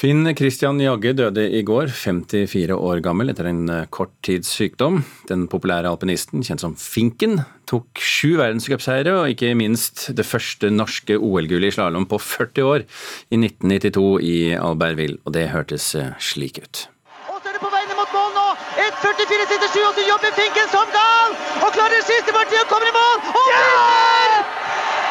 Finn 0.00 0.24
Christian 0.32 0.78
Jagge 0.80 1.10
døde 1.12 1.42
i 1.52 1.60
går, 1.60 1.90
54 1.92 2.72
år 2.72 3.02
gammel, 3.04 3.28
etter 3.28 3.50
en 3.50 3.66
eh, 3.68 3.88
kort 3.92 4.14
tids 4.24 4.48
sykdom. 4.48 5.02
Den 5.28 5.42
populære 5.52 5.90
alpinisten, 5.92 6.40
kjent 6.40 6.62
som 6.64 6.72
Finken, 6.80 7.42
tok 7.68 8.00
sju 8.00 8.38
verdenscupseiere 8.38 9.12
og 9.18 9.34
ikke 9.34 9.50
minst 9.60 10.06
det 10.16 10.24
første 10.24 10.70
norske 10.72 11.18
OL-gullet 11.20 11.68
i 11.68 11.76
slalåm 11.76 12.08
på 12.08 12.16
40 12.16 12.64
år, 12.70 12.86
i 13.28 13.42
1992 13.42 14.06
i 14.24 14.38
Albertville. 14.56 15.20
Og 15.28 15.36
det 15.36 15.50
hørtes 15.52 15.92
eh, 16.00 16.16
slik 16.16 16.62
ut. 16.64 16.86
Og 17.28 17.36
så 17.36 17.52
er 17.52 17.58
det 17.58 17.64
på 17.66 17.74
veiene 17.76 18.00
mot 18.00 18.16
mål 18.16 18.32
nå! 18.38 18.48
1.44,67, 18.86 19.84
og 19.84 20.00
så 20.00 20.08
jobber 20.08 20.36
Finken 20.40 20.72
som 20.72 20.96
gal! 20.96 21.36
Og 21.60 21.76
klarer 21.76 22.08
siste 22.08 22.32
partiet 22.32 22.64
og 22.64 22.72
kommer 22.72 22.88
i 22.88 22.96
mål! 22.96 23.16
Og 23.36 23.52
vinner! 23.52 24.40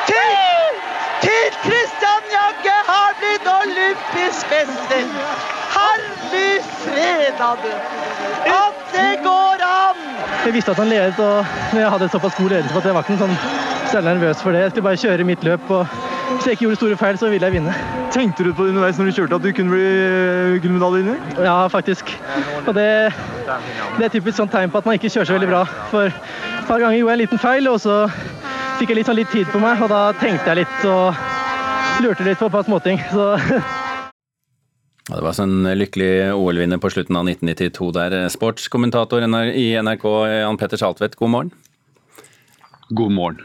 Til 0.09 0.29
til 1.21 1.55
Christian 1.61 2.23
Jagge 2.31 2.75
har 2.89 3.09
blitt 3.19 3.49
olympisk 4.09 4.45
mester! 4.49 5.05
Herlig 5.69 6.63
fredade! 6.83 7.73
At 8.45 8.93
det 8.93 9.23
går 9.23 9.63
an! 9.63 9.97
Jeg 10.45 10.53
visste 10.53 10.71
at 10.71 10.77
han 10.77 10.87
ledet, 10.87 11.19
og 11.19 11.45
når 11.73 11.79
jeg 11.79 11.89
hadde 11.89 12.09
såpass 12.09 12.35
god 12.35 12.49
ledelse 12.49 12.73
på 12.73 12.79
at 12.79 12.85
jeg 12.85 12.95
var 12.95 13.05
ikke 13.05 13.17
sånn 13.19 13.35
særlig 13.89 14.13
nervøs 14.13 14.41
for 14.43 14.53
det. 14.53 14.61
Jeg 14.61 14.71
skulle 14.71 14.87
bare 14.87 15.01
kjøre 15.01 15.27
mitt 15.27 15.43
løp 15.43 15.71
og 15.73 15.97
hvis 16.29 16.45
jeg 16.45 16.51
ikke 16.57 16.63
gjorde 16.67 16.77
store 16.77 16.97
feil, 16.97 17.17
så 17.17 17.29
ville 17.29 17.45
jeg 17.45 17.53
vinne. 17.55 17.73
Tenkte 18.13 18.43
du 18.45 18.51
på 18.53 18.65
det 18.65 18.73
underveis 18.75 18.99
når 18.99 19.09
du 19.09 19.15
kjørte 19.17 19.39
at 19.39 19.45
du 19.45 19.49
kunne 19.57 19.73
bli 19.73 20.59
gullmedaljevinner? 20.61 21.17
medaljevinner? 21.17 21.45
Ja, 21.45 21.67
faktisk. 21.67 22.11
Og 22.67 22.75
det, 22.77 22.85
det 23.97 24.05
er 24.05 24.13
typisk 24.13 24.37
sånn 24.37 24.51
tegn 24.53 24.69
på 24.69 24.77
at 24.77 24.85
man 24.85 24.99
ikke 24.99 25.09
kjører 25.09 25.25
så 25.25 25.37
veldig 25.39 25.49
bra. 25.49 25.63
For 25.89 26.13
et 26.13 26.69
par 26.69 26.83
ganger 26.83 26.99
gjorde 26.99 27.15
jeg 27.15 27.17
en 27.17 27.23
liten 27.23 27.41
feil, 27.41 27.69
og 27.71 27.81
så 27.81 27.97
fikk 28.77 28.93
jeg 28.93 29.01
litt, 29.01 29.09
sånn 29.09 29.17
litt 29.17 29.33
tid 29.33 29.49
på 29.49 29.61
meg, 29.63 29.81
og 29.81 29.89
da 29.89 30.03
tenkte 30.21 30.53
jeg 30.53 30.61
litt 30.61 30.85
og 30.85 31.17
lurte 32.05 32.29
litt 32.29 32.37
på 32.37 32.45
et 32.45 32.57
par 32.59 32.69
småting. 32.69 33.01
Så 33.09 33.33
Ja, 35.09 35.17
det 35.17 35.23
var 35.25 35.33
sånn 35.33 35.65
lykkelig 35.73 36.35
OL-vinner 36.37 36.77
på 36.77 36.91
slutten 36.93 37.17
av 37.17 37.25
1992 37.25 37.87
der. 37.95 38.15
Sportskommentator 38.29 39.23
i 39.57 39.71
NRK, 39.81 40.05
Jan 40.29 40.59
Petter 40.61 40.77
Saltvedt, 40.77 41.15
god 41.17 41.31
morgen. 41.33 41.49
God 42.93 43.15
morgen. 43.15 43.39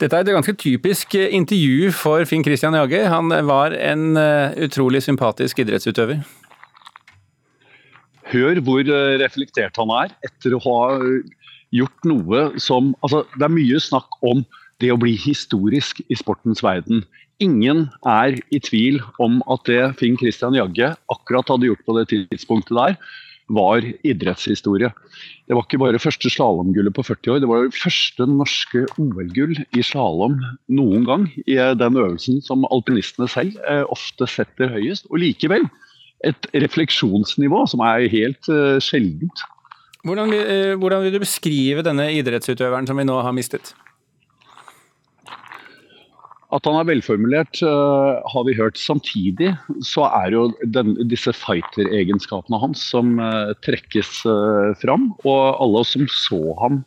Dette 0.00 0.16
er 0.16 0.24
et 0.24 0.32
ganske 0.32 0.54
typisk 0.56 1.12
intervju 1.20 1.90
for 1.96 2.24
Finn 2.28 2.44
Christian 2.46 2.72
Jagge. 2.78 3.02
Han 3.12 3.28
var 3.44 3.76
en 3.76 4.16
eh, 4.16 4.56
utrolig 4.64 5.02
sympatisk 5.04 5.60
idrettsutøver. 5.60 6.24
Hør 8.32 8.64
hvor 8.64 8.80
eh, 8.80 9.12
reflektert 9.20 9.76
han 9.80 9.92
er 9.92 10.16
etter 10.24 10.56
å 10.56 10.64
ha 10.64 10.80
gjort 11.76 12.08
noe 12.08 12.46
som 12.56 12.94
Altså, 13.04 13.26
det 13.36 13.50
er 13.50 13.56
mye 13.60 13.84
snakk 13.84 14.16
om 14.24 14.46
det 14.80 14.88
å 14.92 15.00
bli 15.00 15.12
historisk 15.20 16.00
i 16.08 16.16
sportens 16.16 16.64
verden. 16.64 17.04
Ingen 17.42 17.86
er 18.06 18.38
i 18.54 18.60
tvil 18.62 19.00
om 19.22 19.40
at 19.50 19.66
det 19.66 19.82
Finn 19.98 20.16
Christian 20.20 20.54
Jagge 20.54 20.92
akkurat 21.10 21.50
hadde 21.50 21.68
gjort 21.70 21.84
på 21.86 21.98
det 21.98 22.08
tidspunktet 22.12 22.76
der, 22.78 22.96
var 23.52 23.84
idrettshistorie. 24.06 24.92
Det 25.48 25.56
var 25.56 25.66
ikke 25.66 25.80
bare 25.82 26.00
første 26.00 26.30
slalåmgullet 26.30 26.94
på 26.94 27.04
40 27.04 27.32
år, 27.34 27.40
det 27.42 27.50
var 27.50 27.66
det 27.66 27.76
første 27.76 28.26
norske 28.30 28.84
OL-gull 29.02 29.58
i 29.76 29.84
slalåm 29.84 30.38
noen 30.72 31.04
gang. 31.08 31.26
I 31.44 31.58
den 31.76 31.98
øvelsen 31.98 32.40
som 32.46 32.64
alpinistene 32.70 33.28
selv 33.28 33.58
eh, 33.68 33.82
ofte 33.92 34.28
setter 34.30 34.72
høyest. 34.72 35.10
Og 35.10 35.20
likevel 35.24 35.66
et 36.24 36.48
refleksjonsnivå 36.54 37.64
som 37.66 37.82
er 37.82 38.06
helt 38.12 38.46
uh, 38.46 38.78
sjeldent. 38.78 39.42
Hvordan, 40.06 40.30
hvordan 40.78 41.02
vil 41.04 41.14
du 41.14 41.22
beskrive 41.22 41.82
denne 41.86 42.08
idrettsutøveren 42.14 42.86
som 42.86 42.98
vi 42.98 43.06
nå 43.06 43.18
har 43.26 43.34
mistet? 43.34 43.74
At 46.52 46.66
han 46.68 46.76
er 46.76 46.88
velformulert, 46.90 47.62
uh, 47.64 48.20
har 48.28 48.44
vi 48.44 48.56
hørt. 48.58 48.80
Samtidig 48.80 49.54
så 49.88 50.04
er 50.20 50.34
jo 50.34 50.42
den, 50.74 50.94
disse 51.08 51.32
fighter-egenskapene 51.36 52.60
hans 52.60 52.82
som 52.92 53.16
uh, 53.22 53.54
trekkes 53.64 54.20
uh, 54.28 54.72
fram. 54.82 55.10
Og 55.24 55.62
alle 55.64 55.84
som 55.88 56.04
så 56.12 56.42
ham 56.60 56.82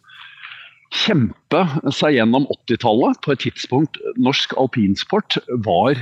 kjempe 0.95 1.63
seg 1.91 2.19
gjennom 2.19 2.45
80-tallet, 2.53 3.17
på 3.25 3.33
et 3.33 3.41
tidspunkt 3.47 3.97
norsk 4.21 4.53
alpinsport 4.61 5.39
var 5.65 5.97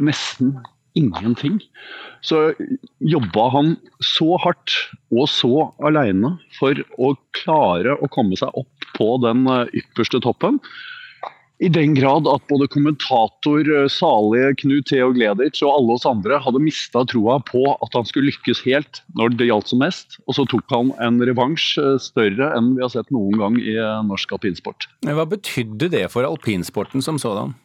nesten 0.00 0.56
ingenting. 0.96 1.60
Så 2.24 2.56
jobba 3.04 3.50
han 3.52 3.74
så 4.00 4.40
hardt 4.40 4.72
og 5.12 5.28
så 5.28 5.68
alene 5.84 6.38
for 6.56 6.80
å 6.96 7.12
klare 7.36 7.98
å 8.00 8.08
komme 8.08 8.40
seg 8.40 8.56
opp 8.56 8.88
på 8.96 9.12
den 9.22 9.44
ypperste 9.76 10.24
toppen. 10.24 10.62
I 11.56 11.70
den 11.72 11.94
grad 11.96 12.26
at 12.28 12.42
både 12.50 12.66
kommentator 12.68 13.88
salige 13.88 14.50
Knut 14.60 14.90
Theo 14.90 15.08
Gleditsch 15.16 15.64
og 15.64 15.72
alle 15.78 15.94
oss 15.96 16.04
andre 16.08 16.36
hadde 16.44 16.60
mista 16.60 17.00
troa 17.08 17.38
på 17.48 17.62
at 17.72 17.96
han 17.96 18.04
skulle 18.04 18.28
lykkes 18.28 18.60
helt 18.66 19.00
når 19.16 19.38
det 19.38 19.48
gjaldt 19.48 19.72
som 19.72 19.80
mest. 19.80 20.18
Og 20.28 20.36
så 20.36 20.44
tok 20.52 20.68
han 20.74 20.92
en 21.00 21.16
revansj 21.24 21.78
større 22.04 22.50
enn 22.58 22.74
vi 22.76 22.84
har 22.84 22.92
sett 22.92 23.08
noen 23.14 23.40
gang 23.40 23.56
i 23.62 23.78
norsk 24.04 24.36
alpinsport. 24.36 24.90
Hva 25.08 25.24
betydde 25.30 25.88
det 25.96 26.04
for 26.12 26.28
alpinsporten 26.28 27.04
som 27.04 27.20
sådan? 27.22 27.56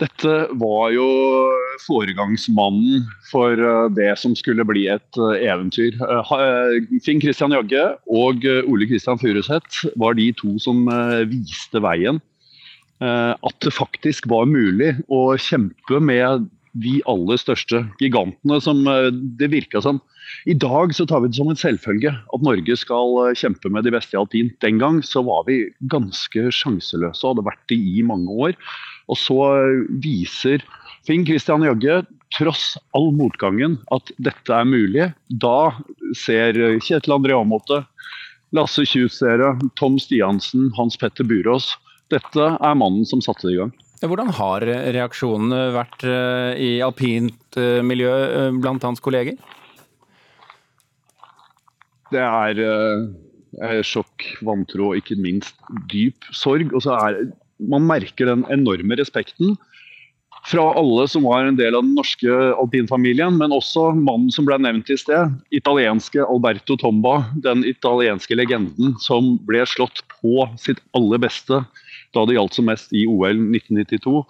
Dette 0.00 0.32
var 0.58 0.90
jo 0.94 1.06
foregangsmannen 1.84 3.04
for 3.28 3.58
det 3.94 4.08
som 4.18 4.34
skulle 4.38 4.64
bli 4.66 4.86
et 4.90 5.20
eventyr. 5.20 5.98
Finn 7.04 7.20
Christian 7.22 7.54
Jagge 7.54 7.84
og 8.10 8.46
Ole 8.64 8.88
Kristian 8.90 9.20
Furuseth 9.20 9.84
var 10.00 10.16
de 10.18 10.30
to 10.38 10.56
som 10.62 10.88
viste 11.30 11.82
veien. 11.84 12.22
At 13.02 13.56
det 13.62 13.74
faktisk 13.74 14.28
var 14.30 14.50
mulig 14.50 14.94
å 15.12 15.36
kjempe 15.38 16.00
med 16.02 16.48
de 16.72 17.02
aller 17.10 17.36
største 17.36 17.82
gigantene 18.00 18.56
som 18.64 18.80
det 19.38 19.50
virka 19.52 19.82
som. 19.84 20.00
I 20.48 20.54
dag 20.56 20.94
så 20.96 21.04
tar 21.06 21.20
vi 21.20 21.28
det 21.28 21.36
som 21.36 21.50
en 21.52 21.58
selvfølge 21.58 22.14
at 22.14 22.46
Norge 22.46 22.76
skal 22.80 23.34
kjempe 23.36 23.68
med 23.74 23.84
de 23.84 23.92
beste 23.94 24.16
i 24.16 24.20
alpin. 24.20 24.48
Den 24.64 24.80
gang 24.80 25.02
så 25.04 25.20
var 25.26 25.44
vi 25.50 25.66
ganske 25.92 26.48
sjanseløse 26.54 27.26
og 27.26 27.34
hadde 27.34 27.46
vært 27.50 27.66
det 27.70 27.76
i 27.76 28.06
mange 28.06 28.32
år. 28.48 28.56
Og 29.12 29.18
så 29.20 29.38
viser 30.02 30.64
Finn 31.06 31.26
Christian 31.28 31.64
Jagge, 31.66 32.02
tross 32.32 32.76
all 32.96 33.10
motgangen, 33.12 33.76
at 33.92 34.12
dette 34.22 34.54
er 34.56 34.68
mulig. 34.68 35.10
Da 35.28 35.72
ser 36.16 36.56
Kjetil 36.80 37.16
André 37.18 37.36
Aamodt, 37.36 37.74
Lasse 38.56 38.84
Kjusere, 38.88 39.54
Tom 39.80 39.98
Stiansen, 40.00 40.70
Hans 40.76 40.98
Petter 41.00 41.26
Burås 41.28 41.72
Dette 42.12 42.44
er 42.60 42.76
mannen 42.76 43.06
som 43.08 43.22
satte 43.24 43.48
det 43.48 43.54
i 43.54 43.60
gang. 43.62 43.72
Hvordan 44.02 44.32
har 44.34 44.64
reaksjonene 44.66 45.60
vært 45.76 46.04
i 46.60 46.74
alpint 46.84 47.58
miljø 47.86 48.12
blant 48.58 48.84
hans 48.84 49.00
kolleger? 49.00 49.38
Det 52.12 52.20
er, 52.20 52.60
er 53.62 53.86
sjokk, 53.86 54.26
vantro 54.44 54.90
og 54.90 54.98
ikke 55.00 55.16
minst 55.22 55.56
dyp 55.88 56.26
sorg. 56.36 56.74
Og 56.74 56.84
så 56.84 56.98
er 56.98 57.22
man 57.70 57.86
merker 57.86 58.28
den 58.30 58.46
enorme 58.52 58.96
respekten 58.98 59.56
fra 60.46 60.64
alle 60.74 61.04
som 61.08 61.22
var 61.22 61.46
en 61.46 61.58
del 61.58 61.76
av 61.78 61.84
den 61.84 61.94
norske 61.94 62.30
alpinfamilien, 62.58 63.36
men 63.38 63.54
også 63.54 63.92
mannen 63.94 64.32
som 64.34 64.46
ble 64.48 64.58
nevnt 64.58 64.90
i 64.90 64.98
sted, 64.98 65.36
italienske 65.54 66.24
Alberto 66.24 66.74
Tomba, 66.80 67.20
den 67.44 67.62
italienske 67.68 68.34
legenden 68.34 68.96
som 69.02 69.36
ble 69.46 69.62
slått 69.70 70.02
på 70.16 70.48
sitt 70.58 70.82
aller 70.98 71.22
beste 71.22 71.62
da 72.12 72.24
det 72.28 72.34
gjaldt 72.36 72.58
som 72.58 72.66
mest 72.68 72.90
i 72.92 73.06
OL 73.08 73.38
1992. 73.54 74.24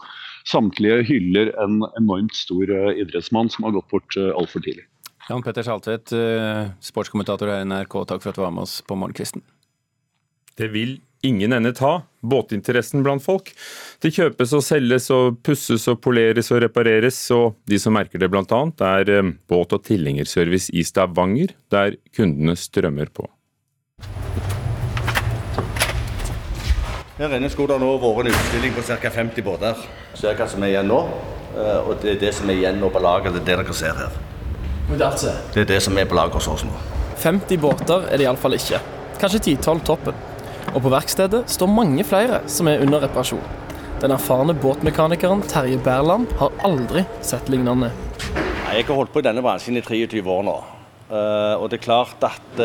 Samtlige 0.46 1.00
hyller 1.08 1.50
en 1.62 1.80
enormt 1.98 2.36
stor 2.36 2.68
idrettsmann 2.92 3.50
som 3.50 3.66
har 3.66 3.74
gått 3.78 3.88
bort 3.90 4.18
altfor 4.20 4.62
tidlig. 4.62 4.84
Jan 5.30 5.42
Petter 5.42 5.64
Saltvedt, 5.66 6.12
sportskommentator 6.82 7.50
her 7.50 7.62
i 7.62 7.66
NRK, 7.70 8.02
takk 8.10 8.22
for 8.22 8.32
at 8.32 8.38
du 8.38 8.44
var 8.44 8.54
med 8.54 8.66
oss 8.66 8.80
på 8.86 8.98
morgenkvisten. 8.98 9.42
Det 10.58 10.68
vil 10.74 10.98
ingen 11.22 11.52
ende 11.52 11.72
ta, 11.76 12.02
båtinteressen 12.22 13.02
blant 13.02 13.22
folk. 13.24 13.52
Det 14.02 14.12
kjøpes 14.14 14.52
og 14.58 14.64
selges 14.66 15.08
og 15.14 15.38
pusses 15.46 15.86
og 15.90 16.00
poleres 16.02 16.50
og 16.54 16.62
repareres, 16.64 17.18
og 17.34 17.58
de 17.70 17.78
som 17.82 17.94
merker 17.96 18.22
det 18.22 18.30
bl.a. 18.32 18.62
er 18.88 19.12
båt- 19.50 19.76
og 19.76 19.84
tilhengerservice 19.86 20.72
i 20.74 20.84
Stavanger, 20.86 21.54
der 21.70 21.96
kundene 22.16 22.56
strømmer 22.58 23.12
på. 23.14 23.28
Her 27.18 27.36
inne 27.36 27.50
skulle 27.52 27.76
det 27.76 27.84
nå 27.84 27.92
vært 28.02 28.26
en 28.26 28.32
utstilling 28.32 28.72
på 28.74 28.82
ca. 28.88 29.10
50 29.14 29.44
båter. 29.46 29.82
Se 30.18 30.32
hva 30.34 30.48
som 30.50 30.62
er 30.64 30.72
igjen 30.72 30.88
nå. 30.90 30.98
Og 31.86 31.92
det 32.02 32.16
er 32.16 32.20
det 32.22 32.32
som 32.34 32.50
er 32.50 32.58
igjen 32.58 32.80
nå 32.80 32.88
på 32.90 33.02
lager, 33.04 33.30
det 33.30 33.44
er 33.44 33.60
det 33.60 33.66
dere 33.68 33.76
ser 33.76 33.94
her. 33.94 34.16
Det 34.88 35.62
er 35.62 35.68
det 35.68 35.78
som 35.84 35.96
er 36.00 36.08
på 36.08 36.16
lager 36.18 36.40
hos 36.40 36.48
oss 36.50 36.64
nå. 36.66 36.74
50 37.22 37.60
båter 37.62 38.08
er 38.08 38.18
det 38.18 38.26
iallfall 38.26 38.56
ikke. 38.56 38.80
Kanskje 39.20 39.44
10-12 39.54 39.84
toppen. 39.86 40.31
Og 40.70 40.78
på 40.84 40.92
verkstedet 40.92 41.42
står 41.50 41.70
mange 41.70 42.04
flere 42.06 42.40
som 42.50 42.70
er 42.70 42.84
under 42.84 43.02
reparasjon. 43.04 43.42
Den 44.02 44.14
erfarne 44.14 44.54
båtmekanikeren 44.58 45.42
Terje 45.50 45.78
Berland 45.82 46.30
har 46.40 46.54
aldri 46.66 47.04
sett 47.22 47.50
lignende. 47.52 47.90
Jeg 48.72 48.86
har 48.88 48.96
holdt 48.96 49.12
på 49.12 49.20
i 49.20 49.26
denne 49.26 49.44
bransjen 49.44 49.76
i 49.78 49.82
23 49.84 50.22
år 50.24 50.46
nå. 50.48 50.56
Og 51.60 51.66
det 51.68 51.78
er 51.78 51.84
klart 51.84 52.24
at 52.24 52.62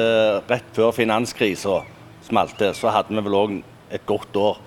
rett 0.48 0.70
før 0.74 0.94
finanskrisa 0.96 1.82
smalt 2.26 2.64
så 2.80 2.94
hadde 2.96 3.14
vi 3.14 3.26
vel 3.28 3.40
òg 3.42 3.58
et 3.94 4.06
godt 4.08 4.40
år 4.40 4.62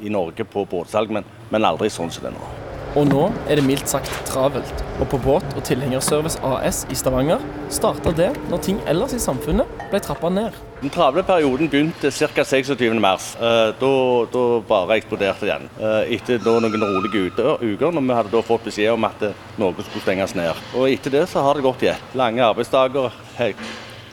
i 0.00 0.12
Norge 0.14 0.46
på 0.48 0.64
båtsalg, 0.70 1.12
men 1.12 1.68
aldri 1.68 1.90
sånn 1.92 2.12
som 2.14 2.24
det 2.24 2.32
er 2.32 2.38
nå. 2.38 2.71
Og 2.92 3.06
nå 3.08 3.22
er 3.48 3.56
det 3.56 3.62
mildt 3.64 3.88
sagt 3.88 4.10
travelt. 4.28 4.82
Og 5.00 5.06
på 5.08 5.16
Båt- 5.24 5.54
og 5.56 5.62
tilhengerservice 5.64 6.36
AS 6.44 6.82
i 6.92 6.96
Stavanger 6.98 7.40
starta 7.72 8.12
det 8.12 8.28
når 8.50 8.60
ting 8.66 8.82
ellers 8.90 9.14
i 9.16 9.20
samfunnet 9.22 9.70
ble 9.88 10.00
trappa 10.04 10.28
ned. 10.28 10.58
Den 10.82 10.92
travle 10.92 11.24
perioden 11.24 11.70
begynte 11.72 12.10
ca. 12.12 12.28
26.3. 12.44 13.00
Da, 13.80 13.92
da 14.34 14.42
bare 14.68 14.98
eksploderte 14.98 15.48
igjen. 15.48 15.70
Etter 16.12 16.42
da 16.44 16.58
noen 16.60 16.84
rolige 16.84 17.30
uker, 17.30 17.88
når 17.96 18.04
vi 18.10 18.18
hadde 18.18 18.44
fått 18.50 18.68
beskjed 18.68 18.92
om 18.92 19.08
at 19.08 19.24
noe 19.62 19.72
skulle 19.86 20.04
stenges 20.04 20.36
ned. 20.36 20.60
Og 20.76 20.90
etter 20.90 21.16
det 21.16 21.24
så 21.32 21.46
har 21.46 21.56
det 21.56 21.64
gått 21.64 21.86
i 21.86 21.92
ett. 21.94 22.12
Lange 22.18 22.44
arbeidsdager, 22.44 23.14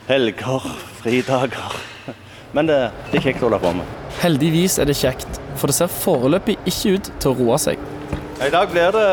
helger, 0.08 0.72
fridager. 1.02 1.80
Men 2.56 2.72
det, 2.72 2.80
det 3.12 3.20
er 3.20 3.28
kjekt 3.28 3.44
å 3.44 3.50
holde 3.50 3.60
på 3.66 3.76
med. 3.82 3.96
Heldigvis 4.24 4.80
er 4.80 4.88
det 4.88 4.96
kjekt, 4.98 5.44
for 5.60 5.68
det 5.68 5.76
ser 5.82 5.92
foreløpig 6.00 6.56
ikke 6.70 6.96
ut 6.96 7.12
til 7.20 7.34
å 7.34 7.40
roe 7.44 7.60
seg. 7.62 7.90
I 8.40 8.48
dag 8.52 8.70
blir 8.72 8.94
det 8.96 9.08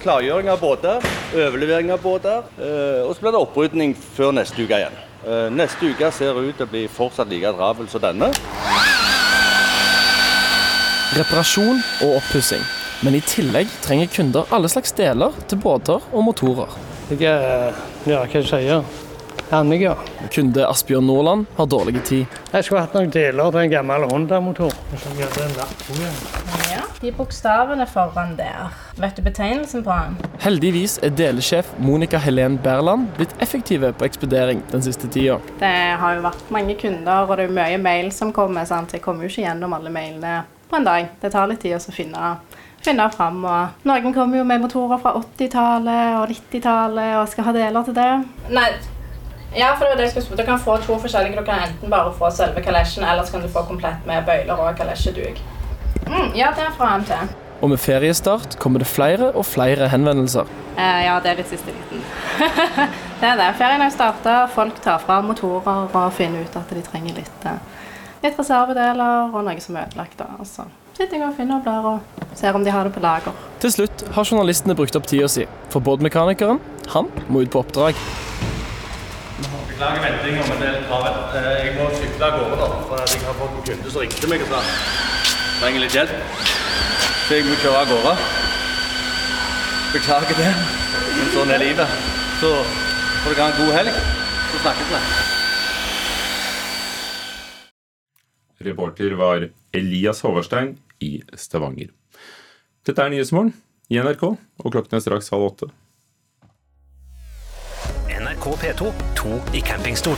klargjøring 0.00 0.48
av 0.48 0.60
båter, 0.60 1.04
overlevering 1.36 1.90
av 1.92 2.00
båter, 2.00 2.46
og 3.04 3.10
så 3.12 3.20
blir 3.20 3.34
det 3.34 3.42
opprydning 3.42 3.92
før 4.16 4.32
neste 4.38 4.64
uke 4.64 4.78
igjen. 4.78 4.96
Neste 5.52 5.90
uke 5.92 6.08
ser 6.16 6.38
ut 6.40 6.56
til 6.56 6.64
å 6.64 6.70
bli 6.70 6.86
fortsatt 6.88 7.28
like 7.28 7.52
travel 7.58 7.90
som 7.92 8.00
denne. 8.00 8.32
reparasjon 11.14 11.78
og 12.02 12.16
oppussing. 12.18 12.62
Men 13.04 13.14
i 13.18 13.20
tillegg 13.22 13.68
trenger 13.84 14.08
kunder 14.10 14.48
alle 14.54 14.70
slags 14.72 14.96
deler 14.96 15.36
til 15.46 15.60
båter 15.62 16.00
og 16.10 16.24
motorer. 16.26 16.72
Jeg 17.12 17.28
er, 17.28 17.76
ja, 18.08 18.24
hva 18.24 18.26
skal 18.26 18.40
jeg 18.40 18.48
si, 18.48 19.13
Ja. 19.54 19.94
Kunde 20.34 20.64
Asbjørn 20.66 21.06
Nordland 21.06 21.46
har 21.54 21.66
dårlig 21.70 22.00
tid. 22.04 22.26
Jeg 22.50 22.64
skulle 22.66 22.80
hatt 22.82 22.94
noen 22.96 23.12
deler 23.14 23.52
til 23.54 23.60
en 23.60 23.70
gammel 23.70 24.06
Honda-motor. 24.10 24.72
Ja, 26.72 26.80
de 27.00 27.12
bokstavene 27.14 27.86
foran 27.86 28.34
der. 28.38 28.74
Vet 28.98 29.14
du 29.14 29.22
betegnelsen 29.22 29.84
på 29.86 29.94
den? 29.94 30.16
Heldigvis 30.42 30.96
er 31.06 31.14
delesjef 31.14 31.70
Monica 31.78 32.18
Helen 32.18 32.58
Berland 32.64 33.12
blitt 33.18 33.36
effektive 33.38 33.92
på 33.94 34.08
ekspedering 34.08 34.64
den 34.72 34.82
siste 34.82 35.06
tida. 35.06 35.38
Det 35.62 35.74
har 36.02 36.18
jo 36.18 36.26
vært 36.26 36.50
mange 36.54 36.74
kunder, 36.80 37.28
og 37.28 37.38
det 37.38 37.46
er 37.46 37.54
mye 37.60 37.78
mail 37.78 38.10
som 38.12 38.34
kommer. 38.34 38.66
sant? 38.66 38.92
Jeg 38.92 39.06
kommer 39.06 39.22
jo 39.22 39.30
ikke 39.30 39.46
gjennom 39.46 39.78
alle 39.78 39.94
mailene 39.94 40.42
på 40.70 40.80
en 40.80 40.90
dag. 40.90 41.14
Det 41.22 41.30
tar 41.30 41.46
litt 41.46 41.62
tid 41.62 41.78
å 41.78 41.94
finne 41.94 42.34
finne 42.84 43.06
fram. 43.14 43.44
Og 43.48 43.86
noen 43.88 44.14
kommer 44.14 44.40
jo 44.40 44.48
med 44.48 44.64
motorer 44.64 45.00
fra 45.02 45.14
80-tallet 45.20 46.18
og 46.20 46.34
90-tallet 46.34 47.20
og 47.20 47.30
skal 47.32 47.48
ha 47.48 47.56
deler 47.56 47.86
til 47.86 47.96
det. 47.96 48.10
Nei, 48.54 48.68
ja, 49.56 49.74
for 49.76 49.84
det 49.84 49.90
var 49.90 49.96
det 49.96 50.08
jeg 50.08 50.10
skulle 50.10 50.26
spørre. 50.26 50.42
Du 50.42 50.50
kan 50.50 50.60
få 50.60 50.76
to 50.82 50.98
forskjellige. 50.98 51.38
Du 51.38 51.44
kan 51.46 51.62
enten 51.68 51.90
bare 51.90 52.12
få 52.18 52.30
selve 52.30 52.62
kalesjen, 52.62 53.04
eller 53.04 53.24
så 53.24 53.36
kan 53.36 53.42
du 53.42 53.48
få 53.48 53.62
komplett 53.68 54.06
med 54.06 54.26
bøyler 54.26 54.54
og 54.54 54.76
kalesjeduk. 54.76 55.40
Mm, 56.06 56.34
ja, 56.34 56.50
det 56.56 56.66
er 56.66 56.76
fra 56.76 56.96
MT. 56.98 57.10
Og 57.62 57.70
med 57.70 57.78
feriestart 57.80 58.58
kommer 58.58 58.82
det 58.82 58.86
flere 58.90 59.30
og 59.32 59.46
flere 59.46 59.88
henvendelser. 59.88 60.50
Eh, 60.76 61.04
ja, 61.06 61.18
det 61.22 61.30
er 61.30 61.38
litt 61.38 61.48
siste 61.52 61.72
liten. 61.72 62.02
det 63.20 63.28
er 63.30 63.38
det. 63.38 63.50
Ferien 63.58 63.80
har 63.80 63.92
starta, 63.94 64.38
folk 64.52 64.80
tar 64.82 64.98
fra 65.00 65.20
motorer 65.22 65.86
og 65.86 66.12
finner 66.12 66.44
ut 66.44 66.58
at 66.58 66.74
de 66.74 66.82
trenger 66.84 67.20
litt, 67.20 67.46
eh, 67.46 67.86
litt 68.26 68.38
reservedeler 68.38 69.30
og 69.30 69.46
noe 69.46 69.60
som 69.62 69.78
er 69.78 69.86
ødelagt. 69.86 70.18
da, 70.18 70.32
altså. 70.38 70.66
Sitter 70.94 71.18
jeg 71.18 71.26
og 71.26 71.38
finner 71.38 71.56
og 71.58 71.64
blar 71.64 71.86
og 71.90 72.36
ser 72.38 72.54
om 72.54 72.66
de 72.66 72.70
har 72.70 72.84
det 72.86 72.92
på 72.94 73.02
lager. 73.02 73.32
Til 73.62 73.72
slutt 73.72 74.04
har 74.14 74.28
journalistene 74.28 74.76
brukt 74.78 74.94
opp 74.98 75.08
tida 75.10 75.30
si, 75.30 75.46
for 75.72 75.82
båtmekanikeren 75.82 76.60
han 76.92 77.10
må 77.28 77.42
ut 77.42 77.50
på 77.50 77.64
oppdrag. 77.64 77.98
Beklager 79.68 80.00
ventinga, 80.04 80.44
men 80.48 80.60
det 80.62 80.68
er 80.70 80.86
travelt. 80.88 81.34
Jeg 81.36 81.74
må 81.78 81.88
sykle 81.98 82.28
av 82.28 82.38
gårde, 82.38 82.56
da, 82.60 82.68
for 82.88 83.02
jeg 83.04 83.24
har 83.26 83.36
fått 83.40 83.58
en 83.58 83.66
kunde 83.68 83.92
som 83.94 84.04
ringte 84.04 84.30
meg 84.30 84.44
og 84.44 84.54
sa 84.54 84.60
trenger 85.60 85.84
litt 85.84 85.94
hjelp. 85.96 86.14
Så 87.24 87.38
jeg 87.38 87.46
må 87.48 87.54
kjøre 87.62 87.82
av 87.82 87.92
gårde. 87.92 88.14
Beklager 89.94 90.40
det, 90.40 90.50
men 91.14 91.30
sånn 91.34 91.52
er 91.54 91.62
livet. 91.62 92.00
Så 92.40 92.50
får 93.24 93.30
dere 93.36 93.44
ha 93.44 93.50
en 93.52 93.60
god 93.60 93.72
helg, 93.78 94.00
så 94.50 94.62
snakkes 94.64 94.90
vi. 94.94 95.02
Reporter 98.64 99.16
var 99.20 99.48
Elias 99.76 100.24
Håvarstein 100.24 100.74
i 101.04 101.12
Stavanger. 101.36 101.92
Dette 102.84 103.00
er 103.04 103.12
Nyhetsmorgen 103.12 103.54
i 103.92 104.00
NRK, 104.00 104.24
og 104.34 104.68
klokken 104.72 104.98
er 104.98 105.04
straks 105.04 105.32
halv 105.32 105.48
åtte. 105.52 105.70
NRK 108.44 108.56
P2, 108.56 108.92
to 109.14 109.56
i 109.56 109.60
campingstol. 109.60 110.16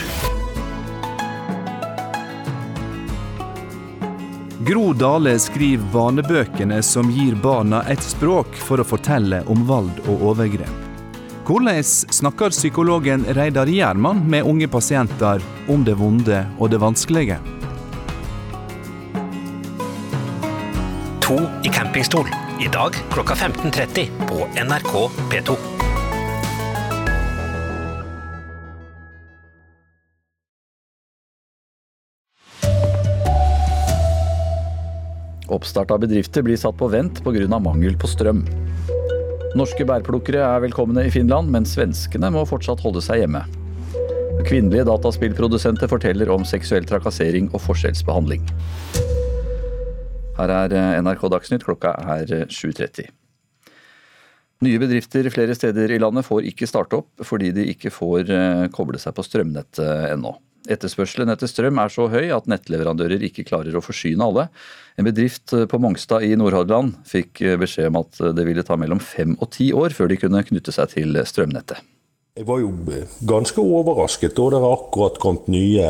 Gro 4.66 4.92
Dale 4.92 5.38
skriver 5.38 5.86
barnebøkene 5.92 6.80
som 6.82 7.10
gir 7.10 7.36
barna 7.38 7.84
et 7.86 8.02
språk 8.02 8.56
for 8.58 8.82
å 8.82 8.86
fortelle 8.86 9.44
om 9.46 9.62
vold 9.68 10.00
og 10.08 10.24
overgrep. 10.32 10.82
Hvordan 11.46 11.84
snakker 11.86 12.50
psykologen 12.50 13.22
Reidar 13.38 13.70
Gjerman 13.70 14.24
med 14.26 14.42
unge 14.42 14.66
pasienter 14.68 15.42
om 15.70 15.84
det 15.86 15.94
vonde 15.94 16.42
og 16.58 16.74
det 16.74 16.82
vanskelige? 16.82 17.38
To 21.22 21.38
i 21.62 21.70
campingstol. 21.70 22.26
I 22.58 22.74
dag 22.74 22.98
klokka 23.14 23.38
15.30 23.38 24.10
på 24.26 24.42
NRK 24.66 24.94
P2. 25.30 25.75
Oppstart 35.52 35.92
av 35.94 36.00
bedrifter 36.02 36.42
blir 36.42 36.58
satt 36.58 36.74
på 36.78 36.88
vent 36.90 37.22
pga. 37.22 37.58
mangel 37.58 37.96
på 37.96 38.08
strøm. 38.10 38.42
Norske 39.56 39.86
bærplukkere 39.86 40.42
er 40.42 40.64
velkomne 40.64 41.06
i 41.06 41.10
Finland, 41.10 41.50
men 41.50 41.64
svenskene 41.64 42.30
må 42.34 42.42
fortsatt 42.44 42.82
holde 42.82 43.00
seg 43.00 43.22
hjemme. 43.22 43.44
Kvinnelige 44.46 44.84
dataspillprodusenter 44.84 45.88
forteller 45.88 46.28
om 46.34 46.44
seksuell 46.44 46.84
trakassering 46.84 47.48
og 47.54 47.62
forskjellsbehandling. 47.62 48.42
Her 50.36 50.52
er 50.52 50.74
NRK 51.00 51.22
Dagsnytt, 51.32 51.64
klokka 51.64 51.94
er 52.16 52.26
7.30. 52.50 53.06
Nye 54.66 54.80
bedrifter 54.80 55.28
flere 55.30 55.54
steder 55.54 55.94
i 55.94 56.00
landet 56.00 56.26
får 56.26 56.50
ikke 56.50 56.68
starte 56.68 56.98
opp 57.00 57.24
fordi 57.28 57.52
de 57.56 57.68
ikke 57.72 57.92
får 57.92 58.34
koble 58.74 59.00
seg 59.00 59.16
på 59.16 59.24
strømnettet 59.24 60.10
ennå. 60.10 60.34
Etterspørselen 60.72 61.30
etter 61.32 61.50
strøm 61.50 61.78
er 61.82 61.92
så 61.92 62.08
høy 62.12 62.30
at 62.34 62.48
nettleverandører 62.50 63.22
ikke 63.28 63.46
klarer 63.46 63.76
å 63.76 63.84
forsyne 63.84 64.24
alle. 64.26 64.48
En 64.98 65.06
bedrift 65.06 65.52
på 65.52 65.80
Mongstad 65.82 66.24
i 66.26 66.34
Nordhordland 66.38 66.96
fikk 67.06 67.42
beskjed 67.60 67.90
om 67.90 68.00
at 68.02 68.22
det 68.36 68.46
ville 68.48 68.64
ta 68.66 68.78
mellom 68.80 69.02
fem 69.02 69.36
og 69.40 69.52
ti 69.54 69.72
år 69.76 69.94
før 69.96 70.10
de 70.10 70.18
kunne 70.20 70.42
knytte 70.46 70.74
seg 70.74 70.96
til 70.96 71.20
strømnettet. 71.28 71.82
Jeg 72.36 72.44
var 72.44 72.58
jo 72.60 72.68
ganske 73.24 73.62
overrasket 73.64 74.34
da 74.36 74.50
det 74.52 74.58
akkurat 74.68 75.14
kommet 75.22 75.46
nye 75.48 75.86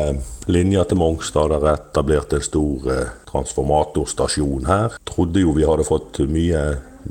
linjer 0.47 0.85
til 0.87 1.01
Mongstad. 1.01 1.51
Det 1.51 1.57
er 1.59 1.73
etablert 1.73 2.35
en 2.37 2.45
stor 2.45 2.85
transformatorstasjon 3.27 4.69
her. 4.69 4.95
Trodde 5.09 5.43
jo 5.43 5.57
vi 5.57 5.67
hadde 5.67 5.87
fått 5.87 6.21
mye 6.31 6.61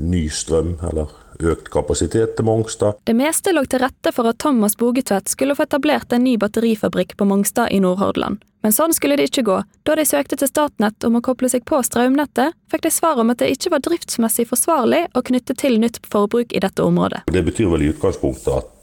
ny 0.01 0.23
strøm, 0.33 0.75
eller 0.89 1.13
økt 1.43 1.69
kapasitet 1.73 2.35
til 2.37 2.47
Mongstad. 2.47 2.99
Det 3.03 3.15
meste 3.17 3.53
lå 3.53 3.65
til 3.65 3.83
rette 3.83 4.13
for 4.15 4.29
at 4.29 4.39
Thomas 4.41 4.77
Bogetvedt 4.77 5.29
skulle 5.29 5.55
få 5.57 5.67
etablert 5.67 6.13
en 6.13 6.23
ny 6.23 6.37
batterifabrikk 6.41 7.17
på 7.17 7.27
Mongstad 7.29 7.71
i 7.71 7.81
Nordhordland. 7.83 8.41
Men 8.65 8.73
sånn 8.73 8.93
skulle 8.95 9.15
det 9.15 9.29
ikke 9.29 9.45
gå. 9.47 9.57
Da 9.87 9.95
de 9.95 10.03
søkte 10.05 10.35
til 10.39 10.49
Statnett 10.49 11.05
om 11.07 11.19
å 11.19 11.23
koble 11.23 11.49
seg 11.51 11.63
på 11.69 11.77
strømnettet, 11.85 12.57
fikk 12.71 12.83
de 12.83 12.91
svar 12.91 13.21
om 13.21 13.29
at 13.31 13.39
det 13.39 13.51
ikke 13.53 13.71
var 13.75 13.83
driftsmessig 13.85 14.47
forsvarlig 14.49 15.05
å 15.15 15.23
knytte 15.23 15.55
til 15.55 15.77
nytt 15.79 16.01
forbruk 16.03 16.51
i 16.51 16.63
dette 16.63 16.83
området. 16.83 17.27
Det 17.31 17.45
betyr 17.47 17.69
vel 17.71 17.85
i 17.85 17.91
utgangspunktet 17.93 18.51
at 18.57 18.73